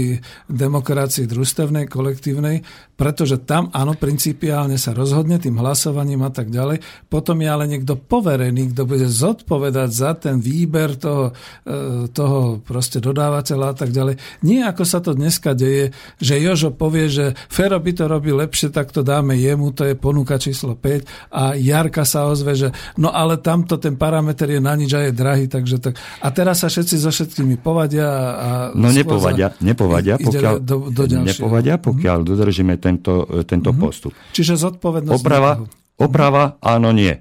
demokracii 0.48 1.24
družstevnej, 1.24 1.88
kolektívnej, 1.88 2.66
pretože 2.98 3.38
tam, 3.46 3.70
áno, 3.70 3.94
principiálne 3.94 4.74
sa 4.74 4.90
rozhodne 4.90 5.38
tým 5.38 5.56
hlasovaním 5.62 6.26
a 6.26 6.34
tak 6.34 6.50
ďalej. 6.50 6.82
Potom 7.06 7.38
je 7.38 7.48
ale 7.48 7.70
niekto 7.70 7.94
poverený, 7.94 8.74
kto 8.74 8.82
bude 8.84 9.06
zodpovedať 9.06 9.90
za 9.94 10.18
ten 10.18 10.42
výber 10.42 10.98
toho, 10.98 11.30
e, 11.62 12.10
toho 12.10 12.58
proste 12.58 12.98
dodávateľa 12.98 13.66
a 13.70 13.74
tak 13.78 13.94
ďalej. 13.94 14.18
Nie 14.42 14.66
ako 14.66 14.82
sa 14.82 14.98
to 14.98 15.14
dneska 15.14 15.54
deje, 15.54 15.94
že 16.18 16.42
Jožo 16.42 16.74
povie, 16.74 17.06
že 17.06 17.38
Fero 17.46 17.78
by 17.78 17.92
to 17.94 18.04
robí 18.10 18.34
lepšie, 18.34 18.74
tak 18.74 18.90
to 18.90 19.06
dáme 19.06 19.38
jemu, 19.38 19.70
to 19.72 19.86
je 19.86 19.94
ponuka 19.94 20.36
číslo 20.36 20.74
5 20.74 21.32
a 21.32 21.54
Jarka 21.54 22.02
sa 22.02 22.26
ozve, 22.26 22.47
že 22.54 22.68
no 23.00 23.10
ale 23.10 23.40
tamto 23.40 23.80
ten 23.80 23.98
parameter 23.98 24.48
je 24.52 24.60
na 24.62 24.76
nič 24.76 24.92
a 24.94 25.08
je 25.08 25.12
drahý, 25.12 25.50
takže 25.50 25.80
tak. 25.80 25.94
A 26.22 26.28
teraz 26.30 26.62
sa 26.62 26.68
všetci 26.68 26.96
so 27.00 27.10
všetkými 27.10 27.58
povadia 27.60 28.08
a... 28.08 28.48
No 28.76 28.92
nepovadia, 28.92 29.52
nepovadia, 29.60 30.20
pokiaľ, 30.20 30.54
do, 30.62 30.92
do 30.92 31.02
nepovadia, 31.08 31.80
pokiaľ 31.80 32.18
mm-hmm. 32.22 32.30
dodržíme 32.32 32.74
tento, 32.78 33.26
tento 33.44 33.70
mm-hmm. 33.72 33.82
postup. 33.82 34.12
Čiže 34.32 34.54
zodpovednosť... 34.56 35.18
Oprava, 35.18 35.52
oprava 35.98 36.60
áno, 36.62 36.94
nie. 36.94 37.12
E, 37.12 37.20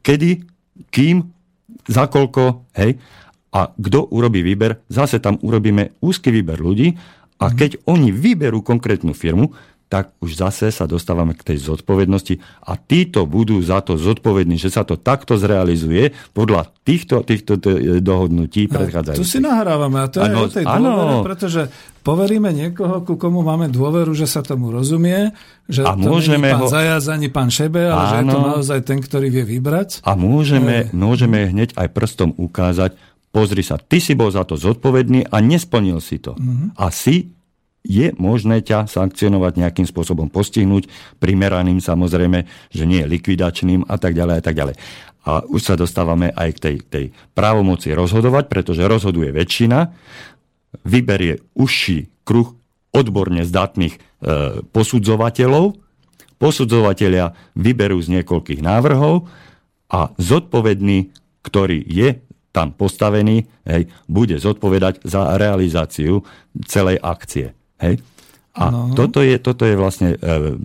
kedy, 0.00 0.30
kým, 0.88 1.26
za 1.88 2.06
koľko, 2.06 2.70
hej, 2.78 3.00
a 3.50 3.66
kto 3.74 4.14
urobí 4.14 4.46
výber, 4.46 4.86
zase 4.86 5.18
tam 5.18 5.34
urobíme 5.42 5.98
úzky 5.98 6.30
výber 6.30 6.62
ľudí 6.62 6.94
a 7.40 7.50
mhm. 7.50 7.54
keď 7.56 7.70
oni 7.88 8.14
vyberú 8.14 8.62
konkrétnu 8.62 9.16
firmu, 9.16 9.50
tak 9.90 10.14
už 10.22 10.38
zase 10.38 10.70
sa 10.70 10.86
dostávame 10.86 11.34
k 11.34 11.42
tej 11.42 11.66
zodpovednosti 11.66 12.38
a 12.62 12.78
títo 12.78 13.26
budú 13.26 13.58
za 13.58 13.82
to 13.82 13.98
zodpovední, 13.98 14.54
že 14.54 14.70
sa 14.70 14.86
to 14.86 14.94
takto 14.94 15.34
zrealizuje 15.34 16.14
podľa 16.30 16.70
týchto, 16.86 17.26
týchto 17.26 17.58
dohodnutí 17.98 18.70
predchádzajúcich. 18.70 19.18
Tu 19.18 19.26
si 19.26 19.42
nahrávame 19.42 19.98
a 19.98 20.06
to 20.06 20.22
ano, 20.22 20.30
je 20.30 20.34
o 20.46 20.48
tej 20.54 20.64
dôvere, 20.64 21.14
pretože 21.26 21.62
poveríme 22.06 22.54
niekoho, 22.54 23.02
ku 23.02 23.18
komu 23.18 23.42
máme 23.42 23.66
dôveru, 23.66 24.14
že 24.14 24.30
sa 24.30 24.46
tomu 24.46 24.70
rozumie, 24.70 25.34
že 25.66 25.82
a 25.82 25.98
to 25.98 26.06
môžeme 26.06 26.54
pán 26.54 26.62
ho... 26.62 26.66
Zajac 26.70 27.04
ani 27.10 27.28
pán 27.28 27.50
Šebe, 27.50 27.90
ale 27.90 27.98
ano, 27.98 28.06
že 28.06 28.14
je 28.14 28.24
to 28.30 28.40
naozaj 28.46 28.78
ten, 28.86 28.98
ktorý 29.02 29.26
vie 29.26 29.44
vybrať. 29.58 30.06
A 30.06 30.14
môžeme, 30.14 30.86
e... 30.86 30.94
môžeme 30.94 31.50
hneď 31.50 31.74
aj 31.74 31.90
prstom 31.90 32.30
ukázať, 32.38 32.94
pozri 33.34 33.66
sa, 33.66 33.74
ty 33.74 33.98
si 33.98 34.14
bol 34.14 34.30
za 34.30 34.46
to 34.46 34.54
zodpovedný 34.54 35.26
a 35.34 35.42
nesplnil 35.42 35.98
si 35.98 36.22
to. 36.22 36.38
Mm-hmm. 36.38 36.78
A 36.78 36.94
si 36.94 37.39
je 37.80 38.12
možné 38.20 38.60
ťa 38.60 38.88
sankcionovať 38.88 39.56
nejakým 39.56 39.86
spôsobom 39.88 40.28
postihnúť, 40.28 40.88
primeraným 41.16 41.80
samozrejme, 41.80 42.44
že 42.68 42.84
nie 42.84 43.00
likvidačným 43.08 43.88
a 43.88 43.96
tak 43.96 44.12
ďalej 44.12 44.34
a 44.36 44.42
tak 44.44 44.54
ďalej. 44.56 44.76
A 45.20 45.44
už 45.44 45.60
sa 45.60 45.74
dostávame 45.76 46.32
aj 46.32 46.48
k 46.56 46.58
tej, 46.60 46.76
tej 46.84 47.04
právomoci 47.36 47.92
rozhodovať, 47.92 48.48
pretože 48.48 48.88
rozhoduje 48.88 49.32
väčšina, 49.32 49.92
vyberie 50.84 51.44
užší 51.56 52.08
kruh 52.24 52.56
odborne 52.90 53.44
zdatných 53.44 53.94
e, 53.96 54.00
posudzovateľov, 54.64 55.76
posudzovateľia 56.40 57.36
vyberú 57.52 58.00
z 58.00 58.20
niekoľkých 58.20 58.60
návrhov 58.64 59.28
a 59.92 60.08
zodpovedný, 60.16 61.12
ktorý 61.44 61.84
je 61.84 62.16
tam 62.50 62.74
postavený, 62.74 63.46
hej, 63.62 63.86
bude 64.10 64.34
zodpovedať 64.40 65.06
za 65.06 65.38
realizáciu 65.38 66.26
celej 66.66 66.98
akcie. 66.98 67.59
Hej. 67.80 68.04
A 68.54 68.68
no. 68.68 68.92
toto, 68.98 69.22
je, 69.22 69.38
toto 69.38 69.62
je 69.62 69.78
vlastne 69.78 70.18
e, 70.18 70.58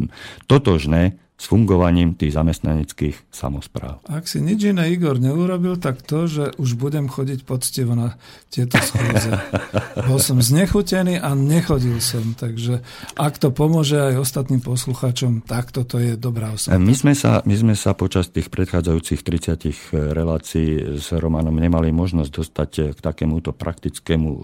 totožné 0.49 1.16
s 1.36 1.51
fungovaním 1.51 2.16
tých 2.16 2.32
zamestnaneckých 2.32 3.28
samozpráv. 3.28 3.99
Ak 4.07 4.24
si 4.24 4.39
nič 4.39 4.72
iné 4.72 4.88
Igor 4.88 5.20
neurobil, 5.20 5.76
tak 5.76 5.99
to, 5.99 6.32
že 6.32 6.55
už 6.55 6.80
budem 6.80 7.11
chodiť 7.11 7.43
poctivo 7.43 7.91
na 7.91 8.16
tieto 8.47 8.80
schôdze. 8.80 9.36
Bol 10.07 10.16
som 10.24 10.39
znechutený 10.39 11.20
a 11.20 11.36
nechodil 11.36 11.99
som, 11.99 12.39
takže 12.39 12.80
ak 13.20 13.36
to 13.36 13.51
pomôže 13.51 13.99
aj 13.99 14.16
ostatným 14.16 14.63
poslucháčom, 14.63 15.43
tak 15.43 15.76
toto 15.76 15.99
je 15.99 16.16
dobrá 16.16 16.55
osnota. 16.55 16.80
My 16.80 16.95
sme, 16.95 17.11
sa, 17.11 17.43
my 17.43 17.55
sme 17.59 17.76
sa 17.76 17.91
počas 17.91 18.32
tých 18.32 18.47
predchádzajúcich 18.47 19.20
30 19.20 20.16
relácií 20.16 20.97
s 21.03 21.11
Romanom 21.11 21.59
nemali 21.59 21.91
možnosť 21.91 22.32
dostať 22.32 22.72
k 22.95 22.99
takémuto 23.03 23.51
praktickému 23.51 24.30
e, 24.32 24.39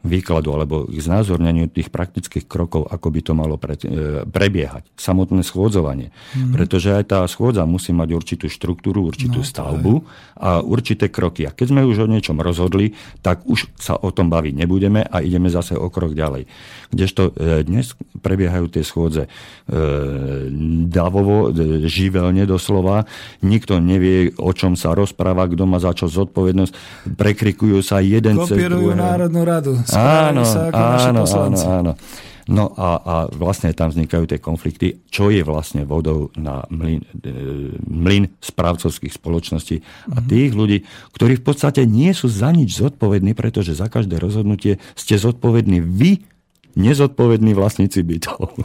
výkladu 0.00 0.56
alebo 0.56 0.88
k 0.88 0.96
znázorneniu 0.96 1.68
tých 1.68 1.92
praktických 1.92 2.48
krokov, 2.48 2.88
ako 2.88 3.08
by 3.12 3.20
to 3.20 3.32
malo 3.36 3.60
pre, 3.60 3.76
e, 3.76 4.24
prebiehať. 4.24 4.88
Samotné 4.96 5.44
schôdzovanie. 5.44 6.08
Mm-hmm. 6.10 6.52
Pretože 6.56 6.88
aj 6.96 7.04
tá 7.04 7.18
schôdza 7.28 7.68
musí 7.68 7.92
mať 7.92 8.08
určitú 8.16 8.46
štruktúru, 8.48 9.04
určitú 9.04 9.44
no, 9.44 9.46
stavbu 9.46 9.94
a 10.40 10.64
určité 10.64 11.12
kroky. 11.12 11.44
A 11.44 11.52
keď 11.52 11.76
sme 11.76 11.84
už 11.84 12.04
o 12.04 12.10
niečom 12.10 12.40
rozhodli, 12.40 12.96
tak 13.20 13.44
už 13.44 13.68
sa 13.76 14.00
o 14.00 14.08
tom 14.08 14.32
baviť 14.32 14.54
nebudeme 14.56 15.04
a 15.04 15.20
ideme 15.20 15.52
zase 15.52 15.76
o 15.76 15.92
krok 15.92 16.16
ďalej. 16.16 16.48
Kdežto 16.90 17.30
e, 17.34 17.62
dnes 17.62 17.94
prebiehajú 18.18 18.66
tie 18.66 18.82
schôdze 18.82 19.26
e, 19.26 19.28
davovo, 20.90 21.54
e, 21.54 21.86
živelne 21.86 22.42
doslova. 22.44 23.06
Nikto 23.46 23.78
nevie, 23.78 24.34
o 24.34 24.50
čom 24.50 24.74
sa 24.74 24.92
rozpráva, 24.92 25.46
kto 25.46 25.64
má 25.70 25.78
za 25.78 25.94
čo 25.94 26.10
zodpovednosť. 26.10 26.72
Prekrikujú 27.14 27.78
sa 27.80 28.02
jeden 28.02 28.42
cez 28.42 28.58
druhého. 28.58 28.98
Národnú 28.98 29.42
radu 29.46 29.78
áno, 29.94 30.42
sa 30.42 30.68
ako 30.68 30.82
áno, 30.82 31.22
áno, 31.24 31.58
áno. 31.62 31.92
No 32.50 32.74
a, 32.74 32.88
a 32.98 33.14
vlastne 33.30 33.70
tam 33.70 33.94
vznikajú 33.94 34.26
tie 34.26 34.42
konflikty, 34.42 35.06
čo 35.06 35.30
je 35.30 35.46
vlastne 35.46 35.86
vodou 35.86 36.34
na 36.34 36.66
mlyn, 36.66 37.06
e, 37.22 37.30
mlyn 37.86 38.26
správcovských 38.42 39.14
spoločností 39.14 39.86
a 40.10 40.18
mhm. 40.18 40.26
tých 40.26 40.50
ľudí, 40.58 40.78
ktorí 41.14 41.38
v 41.38 41.44
podstate 41.46 41.86
nie 41.86 42.10
sú 42.10 42.26
za 42.26 42.50
nič 42.50 42.74
zodpovední, 42.82 43.38
pretože 43.38 43.78
za 43.78 43.86
každé 43.86 44.18
rozhodnutie 44.18 44.82
ste 44.98 45.14
zodpovední 45.14 45.78
vy, 45.78 46.26
nezodpovední 46.76 47.54
vlastníci 47.54 48.02
bytov. 48.02 48.50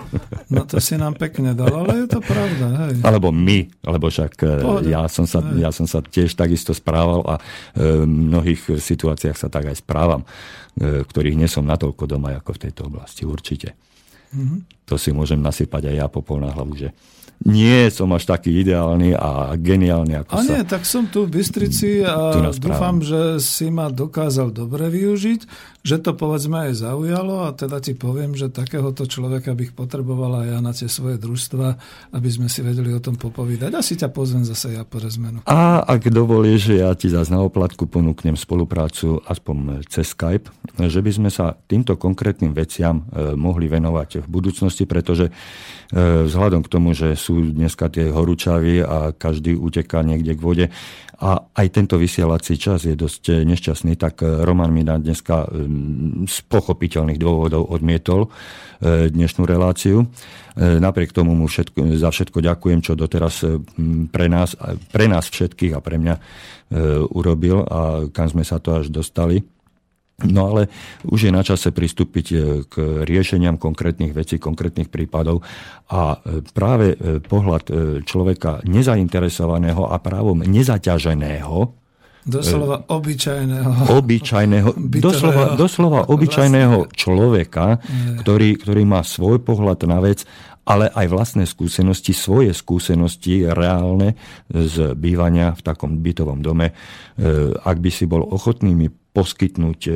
No 0.46 0.62
to 0.62 0.78
si 0.78 0.94
nám 0.94 1.18
pekne 1.18 1.58
dal, 1.58 1.74
ale 1.74 2.06
je 2.06 2.08
to 2.16 2.22
pravda. 2.22 2.66
Hej. 2.86 3.02
Alebo 3.02 3.34
my, 3.34 3.66
lebo 3.82 4.14
však 4.14 4.34
e, 4.46 4.86
ja 4.94 5.10
som, 5.10 5.26
sa, 5.26 5.42
ja 5.58 5.74
som 5.74 5.90
sa 5.90 6.06
tiež 6.06 6.38
takisto 6.38 6.70
správal 6.70 7.26
a 7.26 7.36
e, 7.74 8.06
v 8.06 8.06
mnohých 8.06 8.78
situáciách 8.78 9.34
sa 9.34 9.50
tak 9.50 9.74
aj 9.74 9.82
správam, 9.82 10.22
e, 10.78 11.02
ktorých 11.02 11.34
nie 11.34 11.50
som 11.50 11.66
natoľko 11.66 12.06
doma 12.06 12.38
ako 12.38 12.62
v 12.62 12.62
tejto 12.62 12.82
oblasti, 12.94 13.26
určite. 13.26 13.74
Mm-hmm. 14.38 14.86
To 14.86 15.02
si 15.02 15.10
môžem 15.10 15.42
nasypať 15.42 15.90
aj 15.90 15.96
ja 15.98 16.08
popol 16.14 16.38
na 16.46 16.54
hlavu, 16.54 16.78
že 16.78 16.94
nie 17.44 17.92
som 17.92 18.08
až 18.16 18.32
taký 18.32 18.64
ideálny 18.64 19.12
a 19.12 19.60
geniálny 19.60 20.24
ako 20.24 20.32
a 20.32 20.40
sa... 20.40 20.52
nie, 20.56 20.62
tak 20.64 20.88
som 20.88 21.04
tu 21.12 21.28
v 21.28 21.36
Bystrici 21.42 22.00
a 22.00 22.32
dúfam, 22.56 23.04
že 23.04 23.44
si 23.44 23.68
ma 23.68 23.92
dokázal 23.92 24.56
dobre 24.56 24.88
využiť, 24.88 25.42
že 25.86 26.02
to 26.02 26.18
povedzme 26.18 26.66
aj 26.66 26.82
zaujalo 26.82 27.46
a 27.46 27.54
teda 27.54 27.78
ti 27.78 27.94
poviem, 27.94 28.34
že 28.34 28.50
takéhoto 28.50 29.06
človeka 29.06 29.54
bych 29.54 29.78
potrebovala 29.78 30.50
ja 30.50 30.58
na 30.58 30.74
tie 30.74 30.90
svoje 30.90 31.22
družstva, 31.22 31.78
aby 32.10 32.30
sme 32.34 32.50
si 32.50 32.66
vedeli 32.66 32.90
o 32.90 32.98
tom 32.98 33.14
popovídať. 33.14 33.70
Asi 33.70 33.94
ťa 33.94 34.10
pozvem 34.10 34.42
zase 34.42 34.74
ja 34.74 34.82
po 34.82 34.98
zmenu. 34.98 35.46
A 35.46 35.86
ak 35.86 36.10
dovolíš, 36.10 36.74
ja 36.74 36.90
ti 36.98 37.14
zase 37.14 37.30
na 37.30 37.46
oplatku 37.46 37.86
ponúknem 37.86 38.34
spoluprácu 38.34 39.22
aspoň 39.30 39.86
cez 39.86 40.10
Skype, 40.18 40.50
že 40.82 41.06
by 41.06 41.12
sme 41.14 41.30
sa 41.30 41.54
týmto 41.54 41.94
konkrétnym 42.02 42.58
veciam 42.58 43.06
e, 43.14 43.38
mohli 43.38 43.70
venovať 43.70 44.26
v 44.26 44.28
budúcnosti, 44.28 44.90
pretože 44.90 45.30
e, 45.30 45.32
vzhľadom 46.26 46.66
k 46.66 46.72
tomu, 46.74 46.98
že 46.98 47.14
sú 47.14 47.54
dneska 47.54 47.94
tie 47.94 48.10
horúčavy 48.10 48.82
a 48.82 49.14
každý 49.14 49.54
uteká 49.54 50.02
niekde 50.02 50.34
k 50.34 50.42
vode, 50.42 50.66
a 51.16 51.48
aj 51.56 51.68
tento 51.72 51.96
vysielací 51.96 52.60
čas 52.60 52.84
je 52.84 52.96
dosť 52.96 53.48
nešťastný, 53.48 53.96
tak 53.96 54.20
Roman 54.22 54.72
mi 54.72 54.84
na 54.84 55.00
dneska 55.00 55.48
z 56.28 56.38
pochopiteľných 56.52 57.16
dôvodov 57.16 57.72
odmietol 57.72 58.28
dnešnú 58.84 59.48
reláciu. 59.48 60.04
Napriek 60.60 61.16
tomu 61.16 61.32
mu 61.32 61.48
všetko, 61.48 61.96
za 61.96 62.12
všetko 62.12 62.44
ďakujem, 62.44 62.80
čo 62.84 63.00
doteraz 63.00 63.48
pre 64.12 64.28
nás, 64.28 64.60
pre 64.92 65.08
nás 65.08 65.32
všetkých 65.32 65.74
a 65.76 65.80
pre 65.80 65.96
mňa 65.96 66.16
urobil 67.16 67.64
a 67.64 68.12
kam 68.12 68.28
sme 68.28 68.44
sa 68.44 68.60
to 68.60 68.76
až 68.76 68.92
dostali. 68.92 69.40
No 70.24 70.56
ale 70.56 70.72
už 71.04 71.28
je 71.28 71.32
na 71.32 71.44
čase 71.44 71.76
pristúpiť 71.76 72.26
e, 72.32 72.36
k 72.72 73.04
riešeniam 73.04 73.60
konkrétnych 73.60 74.16
vecí, 74.16 74.40
konkrétnych 74.40 74.88
prípadov. 74.88 75.44
A 75.92 76.16
e, 76.24 76.40
práve 76.56 76.96
e, 76.96 77.20
pohľad 77.20 77.68
človeka 78.08 78.64
nezainteresovaného 78.64 79.92
a 79.92 80.00
právom 80.00 80.40
nezaťaženého, 80.48 81.84
Doslova 82.26 82.82
obyčajného. 82.90 83.86
Obyčajného, 84.02 84.70
doslova, 85.06 85.54
doslova 85.54 86.10
obyčajného 86.10 86.90
človeka, 86.90 87.78
ktorý, 88.26 88.58
ktorý 88.66 88.82
má 88.82 89.06
svoj 89.06 89.46
pohľad 89.46 89.86
na 89.86 90.02
vec, 90.02 90.26
ale 90.66 90.90
aj 90.90 91.08
vlastné 91.08 91.46
skúsenosti, 91.46 92.12
svoje 92.12 92.50
skúsenosti 92.52 93.46
reálne 93.46 94.18
z 94.50 94.98
bývania 94.98 95.54
v 95.54 95.62
takom 95.62 96.02
bytovom 96.02 96.42
dome. 96.42 96.74
Ak 97.62 97.78
by 97.78 97.90
si 97.94 98.10
bol 98.10 98.26
ochotný 98.26 98.74
mi 98.74 98.90
poskytnúť 99.16 99.80
eh, 99.88 99.96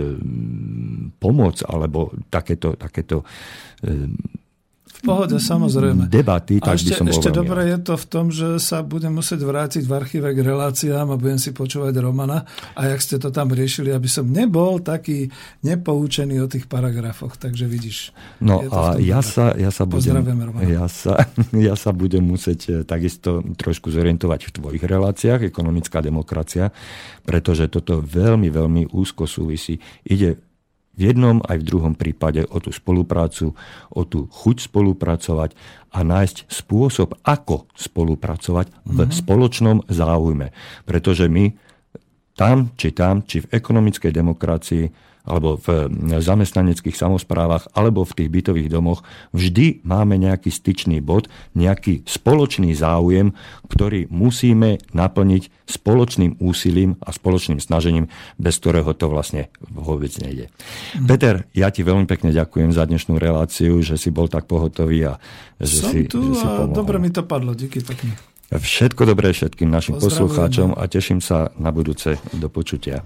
pomoc 1.20 1.60
alebo 1.68 2.16
takéto, 2.32 2.80
takéto 2.80 3.28
eh, 3.84 4.08
v 5.00 5.02
pohode, 5.08 5.40
samozrejme. 5.40 6.12
Debaty, 6.12 6.60
tak 6.60 6.76
ešte, 6.76 6.92
by 6.92 7.00
som 7.00 7.06
Ešte 7.08 7.32
dobre 7.32 7.72
je 7.72 7.80
to 7.80 7.96
v 7.96 8.06
tom, 8.12 8.26
že 8.36 8.60
sa 8.60 8.84
budem 8.84 9.16
musieť 9.16 9.48
vrátiť 9.48 9.84
v 9.88 9.92
archíve 9.96 10.28
k 10.36 10.40
reláciám 10.44 11.08
a 11.08 11.16
budem 11.16 11.40
si 11.40 11.56
počúvať 11.56 11.96
Romana. 12.04 12.44
A 12.76 12.92
jak 12.92 13.00
ste 13.00 13.16
to 13.16 13.32
tam 13.32 13.56
riešili, 13.56 13.96
aby 13.96 14.12
som 14.12 14.28
nebol 14.28 14.84
taký 14.84 15.32
nepoučený 15.64 16.44
o 16.44 16.52
tých 16.52 16.68
paragrafoch. 16.68 17.40
Takže 17.40 17.72
vidíš. 17.72 18.12
No 18.44 18.60
a 18.68 19.00
ja 19.00 19.24
sa, 19.24 19.56
ja, 19.56 19.72
sa 19.72 19.88
budem, 19.88 20.20
ja, 20.68 20.92
sa, 20.92 21.24
ja 21.72 21.80
sa 21.80 21.96
budem 21.96 22.28
musieť 22.28 22.60
eh, 22.68 22.74
takisto 22.84 23.40
trošku 23.56 23.96
zorientovať 23.96 24.52
v 24.52 24.56
tvojich 24.60 24.84
reláciách, 24.84 25.48
ekonomická 25.48 26.04
demokracia, 26.04 26.76
pretože 27.24 27.72
toto 27.72 28.04
veľmi, 28.04 28.52
veľmi 28.52 28.92
úzko 28.92 29.24
súvisí. 29.24 29.80
Ide 30.04 30.49
v 31.00 31.16
jednom 31.16 31.40
aj 31.48 31.64
v 31.64 31.68
druhom 31.72 31.96
prípade 31.96 32.44
o 32.52 32.60
tú 32.60 32.76
spoluprácu, 32.76 33.56
o 33.88 34.02
tú 34.04 34.28
chuť 34.28 34.68
spolupracovať 34.68 35.56
a 35.96 36.04
nájsť 36.04 36.52
spôsob, 36.52 37.16
ako 37.24 37.72
spolupracovať 37.72 38.68
v 38.84 39.00
mm-hmm. 39.00 39.16
spoločnom 39.16 39.78
záujme. 39.88 40.52
Pretože 40.84 41.32
my 41.32 41.56
tam, 42.36 42.76
či 42.76 42.92
tam, 42.92 43.24
či 43.24 43.48
v 43.48 43.52
ekonomickej 43.56 44.12
demokracii 44.12 44.84
alebo 45.30 45.62
v 45.62 45.94
zamestnaneckých 46.18 46.98
samozprávach, 46.98 47.70
alebo 47.78 48.04
v 48.04 48.16
tých 48.18 48.30
bytových 48.34 48.70
domoch, 48.74 49.06
vždy 49.32 49.86
máme 49.86 50.18
nejaký 50.18 50.50
styčný 50.50 51.00
bod, 51.00 51.30
nejaký 51.54 52.04
spoločný 52.10 52.74
záujem, 52.74 53.38
ktorý 53.70 54.10
musíme 54.10 54.82
naplniť 54.92 55.70
spoločným 55.70 56.42
úsilím 56.42 56.98
a 57.06 57.14
spoločným 57.14 57.62
snažením, 57.62 58.10
bez 58.42 58.58
ktorého 58.58 58.98
to 58.98 59.06
vlastne 59.06 59.54
vôbec 59.70 60.10
nejde. 60.18 60.50
Mm. 60.98 61.06
Peter, 61.06 61.36
ja 61.54 61.70
ti 61.70 61.86
veľmi 61.86 62.10
pekne 62.10 62.34
ďakujem 62.34 62.74
za 62.74 62.90
dnešnú 62.90 63.22
reláciu, 63.22 63.78
že 63.86 64.02
si 64.02 64.10
bol 64.10 64.26
tak 64.26 64.50
pohotový 64.50 65.14
a 65.14 65.22
že 65.62 65.78
Som 65.86 65.90
si, 65.94 66.00
tu 66.10 66.34
že 66.34 66.42
si 66.42 66.46
a 66.50 66.66
dobre 66.66 66.98
mi 66.98 67.14
to 67.14 67.22
padlo, 67.22 67.54
díky 67.54 67.86
pekne. 67.86 68.18
Všetko 68.50 69.06
dobré 69.06 69.30
všetkým 69.30 69.70
našim 69.70 70.02
poslucháčom 70.02 70.74
a 70.74 70.90
teším 70.90 71.22
sa 71.22 71.54
na 71.62 71.70
budúce 71.70 72.18
do 72.34 72.50
počutia. 72.50 73.06